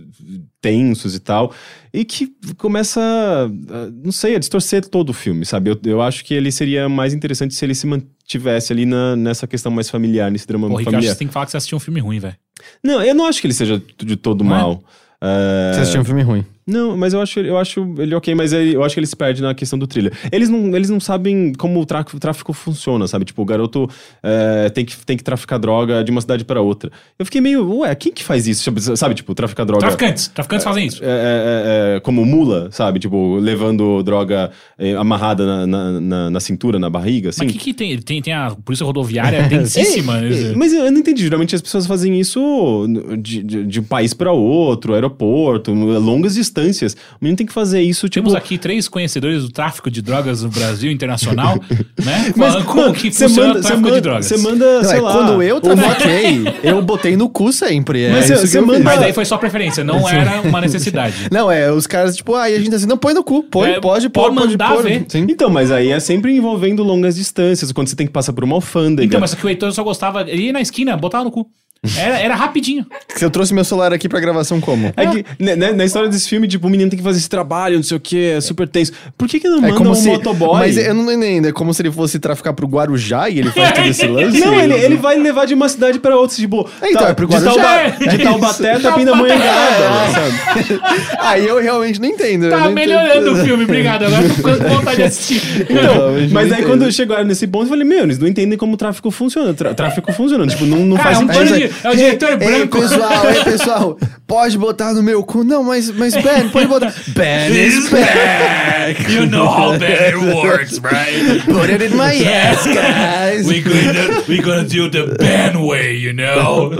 [0.60, 1.52] tensos e tal,
[1.92, 5.70] e que começa, uh, não sei, a distorcer todo o filme, sabe?
[5.70, 9.47] Eu, eu acho que ele seria mais interessante se ele se mantivesse ali na, nessa
[9.47, 10.90] questão mais familiar, nesse drama Pô, familiar.
[11.01, 12.36] Ricardo, você tem que falar que você assistiu um filme ruim, velho.
[12.84, 14.59] Não, eu não acho que ele seja de todo não é?
[14.59, 14.84] mal.
[15.22, 15.72] É?
[15.72, 15.74] Uh...
[15.74, 16.44] Você assistiu um filme ruim.
[16.70, 19.16] Não, mas eu acho, eu acho ele ok, mas ele, eu acho que ele se
[19.16, 20.12] perde na questão do thriller.
[20.30, 23.24] Eles não, eles não sabem como o tráfico, tráfico funciona, sabe?
[23.24, 23.88] Tipo, o garoto
[24.22, 26.90] é, tem, que, tem que traficar droga de uma cidade para outra.
[27.18, 28.70] Eu fiquei meio, ué, quem que faz isso?
[28.97, 29.80] Sabe, tipo, traficar droga.
[29.80, 31.05] Traficantes, traficantes é, fazem isso.
[31.05, 33.01] É, é, é, como mula, sabe?
[33.01, 37.44] Tipo, levando droga é, amarrada na, na, na, na, cintura, na barriga, assim.
[37.44, 37.98] Mas o que, que tem?
[37.98, 38.22] tem?
[38.22, 40.14] Tem a polícia rodoviária densíssima.
[40.56, 41.22] mas eu não entendi.
[41.24, 42.86] Geralmente as pessoas fazem isso
[43.18, 46.60] de, de, de um país para outro, aeroporto, longas distâncias.
[46.61, 48.27] O menino tem que fazer isso, tipo...
[48.27, 51.59] Temos aqui três conhecedores do tráfico de drogas no Brasil internacional,
[52.05, 52.32] né?
[52.37, 54.27] Mas, Falando como que funciona manda, o tráfico manda, de drogas.
[54.27, 55.12] Você manda, não, sei é, lá...
[55.12, 58.05] Quando eu trafiquei, eu botei no cu sempre.
[58.05, 58.81] É mas você manda...
[58.81, 61.28] Mas daí foi só preferência, não era uma necessidade.
[61.31, 63.70] Não, é, os caras, tipo, aí ah, a gente assim, não, põe no cu, põe,
[63.70, 65.05] é, pode, pode, pode, mandar pode, ver.
[65.09, 65.27] Sim.
[65.28, 68.57] Então, mas aí é sempre envolvendo longas distâncias, quando você tem que passar por uma
[68.57, 69.07] alfândega.
[69.07, 71.49] Então, mas que o Heitor só gostava, ele ia na esquina, botava no cu.
[71.97, 72.85] Era, era rapidinho.
[73.19, 74.93] Eu trouxe meu celular aqui pra gravação como?
[74.94, 77.28] É que, né, né, na história desse filme, tipo, o menino tem que fazer esse
[77.28, 78.93] trabalho, não sei o que, é super tenso.
[79.16, 80.59] Por que que não é manda um se, motoboy?
[80.59, 83.73] Mas eu não entendo, é como se ele fosse traficar pro Guarujá e ele faz
[83.73, 84.40] todo esse lance?
[84.40, 86.69] Não, ele, ele vai levar de uma cidade pra outra, tipo...
[86.82, 87.51] É, então, tá, é pro Guarujá.
[87.51, 90.81] De, Tauba, de Taubaté até Pindamonhangaba, sabe?
[91.19, 92.51] Aí eu realmente não entendo.
[92.51, 94.05] Tá melhorando o filme, obrigado.
[94.05, 95.40] Agora tô com vontade de assistir.
[95.62, 98.77] Então, mas aí quando chegaram nesse ponto, eu falei, meu, eles não entendem como o
[98.77, 99.55] tráfico funciona.
[99.55, 101.69] tráfico funciona, tipo, não, não faz sentido.
[101.84, 105.44] É o diretor Ei, pessoal, ei, pessoal, pode botar no meu cu.
[105.44, 106.92] Não, mas, mas Ben, pode botar.
[107.14, 109.12] Ben is back!
[109.12, 111.42] You know how Ben works, right?
[111.44, 113.47] Put it in my ass, guys!
[113.47, 116.72] We gonna, we gonna do the Ben way, you know?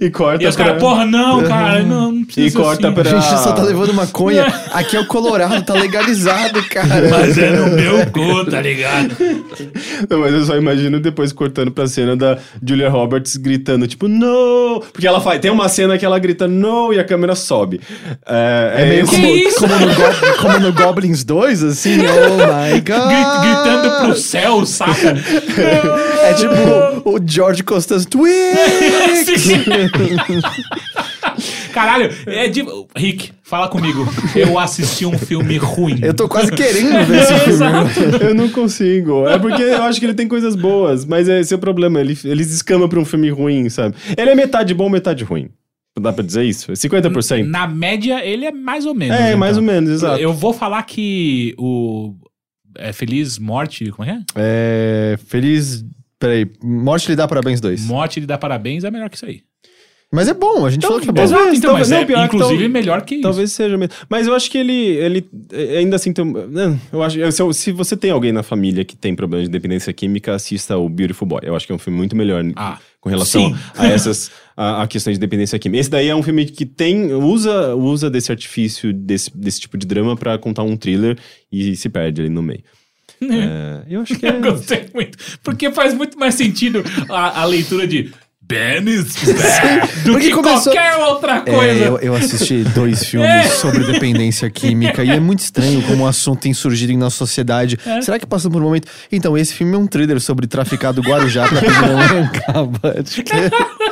[0.00, 2.94] E corta E os caras, porra, não, cara, não, não precisa E corta assim.
[2.94, 3.04] pra...
[3.10, 4.46] Gente, só tá levando maconha.
[4.72, 7.08] Aqui é o Colorado, tá legalizado, cara.
[7.10, 9.16] Mas é no meu cu, tá ligado?
[10.08, 14.80] Não, mas eu só imagino depois cortando pra cena da Julia Roberts gritando, tipo, no!
[14.92, 15.40] Porque ela faz.
[15.40, 16.92] Tem uma cena que ela grita, no!
[16.92, 17.80] e a câmera sobe.
[18.26, 22.80] É, É meio esse- como, como, no Go- como no Goblins 2, assim, oh my
[22.84, 23.08] god.
[23.08, 25.14] Gri- Gritando pro céu, saca?
[26.22, 28.26] É tipo o George Costanza Twix!
[31.76, 32.64] Caralho, é de...
[32.96, 34.08] Rick, fala comigo.
[34.34, 35.98] Eu assisti um filme ruim.
[36.00, 38.18] Eu tô quase querendo ver esse filme.
[38.18, 39.28] Eu não consigo.
[39.28, 42.00] É porque eu acho que ele tem coisas boas, mas esse é o problema.
[42.00, 43.94] Ele, ele descama pra um filme ruim, sabe?
[44.16, 45.50] Ele é metade bom, metade ruim.
[46.00, 46.72] Dá pra dizer isso?
[46.72, 47.44] 50%?
[47.44, 49.14] Na média, ele é mais ou menos.
[49.14, 49.38] É, então.
[49.38, 50.18] mais ou menos, exato.
[50.18, 52.14] Eu vou falar que o.
[52.78, 54.22] É Feliz Morte, como é que é?
[54.34, 55.18] É.
[55.26, 55.84] Feliz.
[56.18, 56.50] Peraí.
[56.62, 57.84] Morte lhe dá parabéns 2.
[57.84, 59.42] Morte lhe dá parabéns é melhor que isso aí.
[60.12, 61.20] Mas é bom, a gente falou que é bom.
[61.20, 63.22] Exato, então, talvez- mas não, é pior que inclusive tal- melhor que isso.
[63.22, 63.92] Talvez seja mesmo.
[64.08, 66.24] Mas eu acho que ele, ele eh, ainda assim tem.
[66.24, 69.50] um- né, Eu acho, se, se você tem alguém na família que tem problema de
[69.50, 71.40] dependência química, assista o Beautiful Boy.
[71.42, 73.56] Eu acho que é um filme muito melhor Ah, com relação sim.
[73.76, 75.80] a essas a, a questões de dependência química.
[75.80, 79.86] Esse daí é um filme que tem usa usa desse artifício desse, desse tipo de
[79.88, 81.18] drama pra contar um thriller
[81.50, 82.62] e se perde ali no meio.
[83.22, 84.30] É, eu acho que é.
[84.30, 85.18] Eu gostei muito.
[85.42, 88.12] Porque faz muito mais sentido a, a leitura de
[88.48, 91.64] Ben is bad do Porque que começou- qualquer outra coisa.
[91.84, 93.42] É, eu, eu assisti dois filmes É.
[93.48, 97.76] sobre dependência química e é muito estranho como o assunto tem surgido em nossa sociedade.
[97.84, 98.00] É.
[98.02, 98.86] Será que passou por um momento.
[99.10, 102.94] Então, esse filme é um thriller sobre traficado Guarujá pra Piracicaba.
[103.04, 103.50] Acho que é.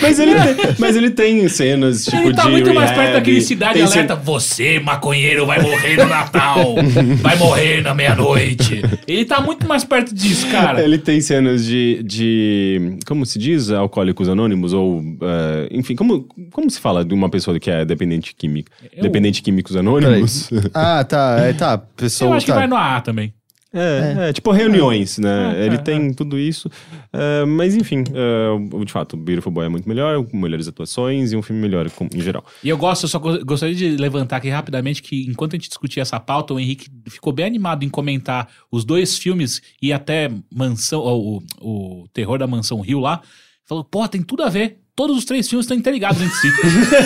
[0.00, 3.12] Mas ele, tem, mas ele tem cenas tipo Ele tá de muito mais rehab, perto
[3.14, 4.14] daquele Cidade tem Alerta.
[4.16, 6.74] Você, maconheiro, vai morrer no Natal.
[7.20, 8.82] vai morrer na meia-noite.
[9.06, 10.82] Ele tá muito mais perto disso, cara.
[10.82, 12.98] Ele tem cenas de, de.
[13.06, 13.70] Como se diz?
[13.70, 14.72] Alcoólicos anônimos?
[14.72, 15.02] Ou.
[15.20, 18.70] eh, enfim, como, como se fala de uma pessoa que é dependente químico?
[18.96, 20.50] Eu- Dependente químicos anônimos?
[20.72, 21.36] Ah, tá.
[21.40, 21.76] É, tá.
[21.78, 22.30] Pessoa.
[22.30, 22.58] Eu acho que tá.
[22.58, 23.34] vai no AA também.
[23.72, 25.54] É, é, tipo reuniões, né?
[25.62, 26.70] É, Ele é, tem tudo isso.
[27.12, 31.32] É, mas enfim, é, de fato, o Beautiful Boy é muito melhor, com melhores atuações
[31.32, 32.44] e um filme melhor com- em geral.
[32.62, 35.68] E eu gosto, eu só go- gostaria de levantar aqui rapidamente que enquanto a gente
[35.68, 40.30] discutia essa pauta, o Henrique ficou bem animado em comentar os dois filmes e até
[40.54, 43.22] Mansão, o, o, o Terror da Mansão Rio lá.
[43.64, 44.78] Falou, pô, tem tudo a ver.
[44.94, 46.48] Todos os três filmes estão interligados entre si.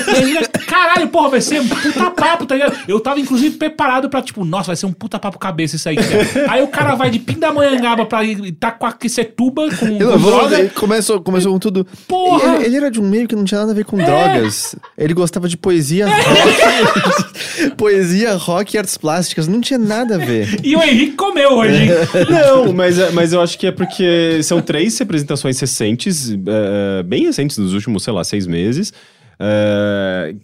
[0.09, 2.77] E aí, né, Caralho, porra, vai ser um puta papo, tá ligado?
[2.89, 5.95] Eu tava, inclusive, preparado pra, tipo, nossa, vai ser um puta papo cabeça isso aí,
[5.97, 6.51] cara.
[6.53, 10.59] Aí o cara vai de Pindamonhangaba pra Itacoaquecetuba com, Ele, com droga.
[10.59, 11.87] ele começou, começou com tudo.
[12.09, 12.57] Porra!
[12.57, 14.75] Ele, ele era de um meio que não tinha nada a ver com drogas.
[14.99, 17.71] Ele gostava de poesia rock.
[17.79, 19.47] poesia rock e artes plásticas.
[19.47, 20.61] Não tinha nada a ver.
[20.65, 21.91] E o Henrique comeu hoje, hein?
[22.29, 27.25] Não, mas, é- mas eu acho que é porque são três representações recentes, é, bem
[27.25, 28.93] recentes, dos últimos, sei lá, seis meses,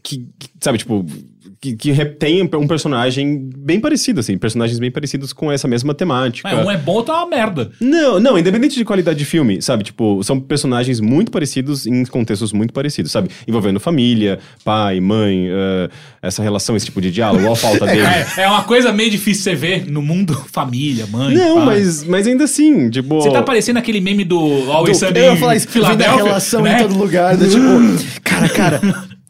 [0.03, 1.05] que, que, sabe, tipo,
[1.63, 6.49] que, que tem um personagem bem parecido, assim, personagens bem parecidos com essa mesma temática.
[6.53, 7.71] Mas um é bom, outro é uma merda.
[7.81, 9.85] Não, não, independente de qualidade de filme, sabe?
[9.85, 13.31] Tipo, são personagens muito parecidos em contextos muito parecidos, sabe?
[13.47, 15.89] Envolvendo família, pai, mãe, eh,
[16.21, 18.01] essa relação, esse tipo de diálogo, ou a falta dele.
[18.01, 20.35] É, é uma coisa meio difícil você ver no mundo.
[20.51, 21.67] Família, mãe, Não, pai.
[21.67, 23.21] mas, mas ainda assim, tipo.
[23.21, 24.37] Você tá parecendo aquele meme do
[24.69, 26.75] Always Sunny eu ia falar isso, da relação né?
[26.75, 27.37] em todo lugar.
[27.39, 27.47] né?
[27.47, 28.81] Tipo, cara, cara,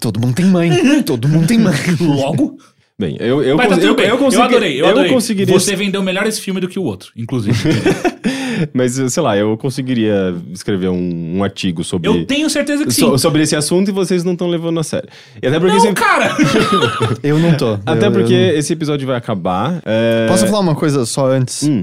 [0.02, 0.70] todo mundo tem mãe.
[1.06, 1.74] Todo mundo tem mãe.
[2.00, 2.58] Logo.
[2.98, 4.06] Bem, eu, eu, Mas tá cons- tudo eu, bem.
[4.08, 5.10] eu, consegui, eu adorei, eu adorei.
[5.10, 5.58] conseguiria.
[5.58, 7.56] Você vendeu melhor esse filme do que o outro, inclusive.
[8.72, 12.08] Mas, sei lá, eu conseguiria escrever um, um artigo sobre.
[12.08, 13.00] eu tenho certeza que sim.
[13.00, 15.08] so- sobre esse assunto e vocês não estão levando a sério.
[15.42, 16.30] E até porque, Não, esse, cara!
[17.24, 17.78] Eu não tô.
[17.86, 19.80] até Eu- porque eu esse episódio vai acabar.
[19.84, 21.62] é, não- Posso falar uma coisa só antes?
[21.64, 21.82] Hum.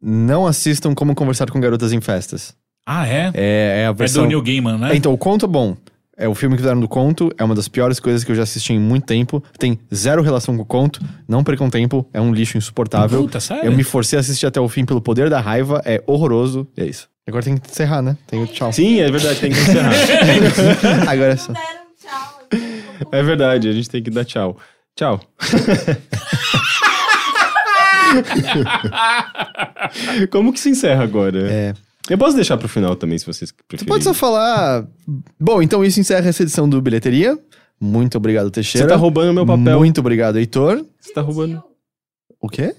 [0.00, 2.54] Não assistam Como Conversar com Garotas em Festas.
[2.86, 3.30] ah, é?
[3.34, 4.22] É, é a É versão...
[4.22, 4.94] do Neil Gaiman, né?
[4.96, 5.76] Então, o conto é bom.
[6.16, 8.44] É o filme que fizeram do conto, é uma das piores coisas que eu já
[8.44, 9.42] assisti em muito tempo.
[9.58, 13.22] Tem zero relação com o conto, não percam tempo, é um lixo insuportável.
[13.22, 13.64] Puta, sério?
[13.64, 16.68] Eu me forcei a assistir até o fim pelo poder da raiva, é horroroso.
[16.76, 17.08] E é isso.
[17.26, 18.16] Agora tem que encerrar, né?
[18.26, 18.72] Tem o tchau.
[18.72, 19.90] Sim, é verdade, tem que encerrar.
[21.10, 21.52] Agora é só.
[21.52, 22.40] Não deram tchau.
[22.44, 22.84] aqui.
[23.10, 24.56] é verdade, a gente tem que dar tchau.
[24.94, 25.20] Tchau.
[30.30, 31.50] Como que se encerra agora?
[31.50, 31.74] É.
[32.10, 33.88] Eu posso deixar pro final também, se vocês Você preferirem.
[33.92, 34.86] pode só falar.
[35.40, 37.38] Bom, então isso encerra essa edição do Bilheteria.
[37.80, 38.86] Muito obrigado, Teixeira.
[38.86, 39.78] Você tá roubando meu papel.
[39.78, 40.84] Muito obrigado, Heitor.
[41.00, 41.62] Você tá roubando.
[42.40, 42.74] O quê?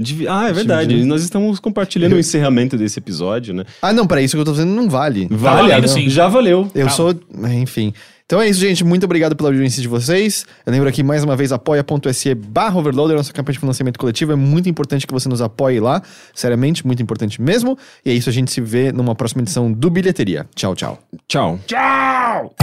[0.00, 0.88] Divi- Ah, é verdade.
[0.88, 1.06] Dividir.
[1.06, 3.64] Nós estamos compartilhando o encerramento desse episódio, né?
[3.82, 5.28] Ah, não, peraí, isso que eu tô fazendo não vale.
[5.30, 6.08] Vale, valendo, ah, sim.
[6.08, 6.70] já valeu.
[6.74, 6.92] Eu Tá.
[6.92, 7.14] sou.
[7.52, 7.92] Enfim.
[8.30, 8.84] Então é isso, gente.
[8.84, 10.46] Muito obrigado pela audiência de vocês.
[10.64, 14.30] Eu lembro aqui mais uma vez, apoia.se barra overloader, nossa campanha de financiamento coletivo.
[14.30, 16.00] É muito importante que você nos apoie lá.
[16.32, 17.76] Seriamente, muito importante mesmo.
[18.04, 20.46] E é isso, a gente se vê numa próxima edição do Bilheteria.
[20.54, 21.00] Tchau, tchau.
[21.26, 21.58] Tchau.
[21.66, 22.54] Tchau!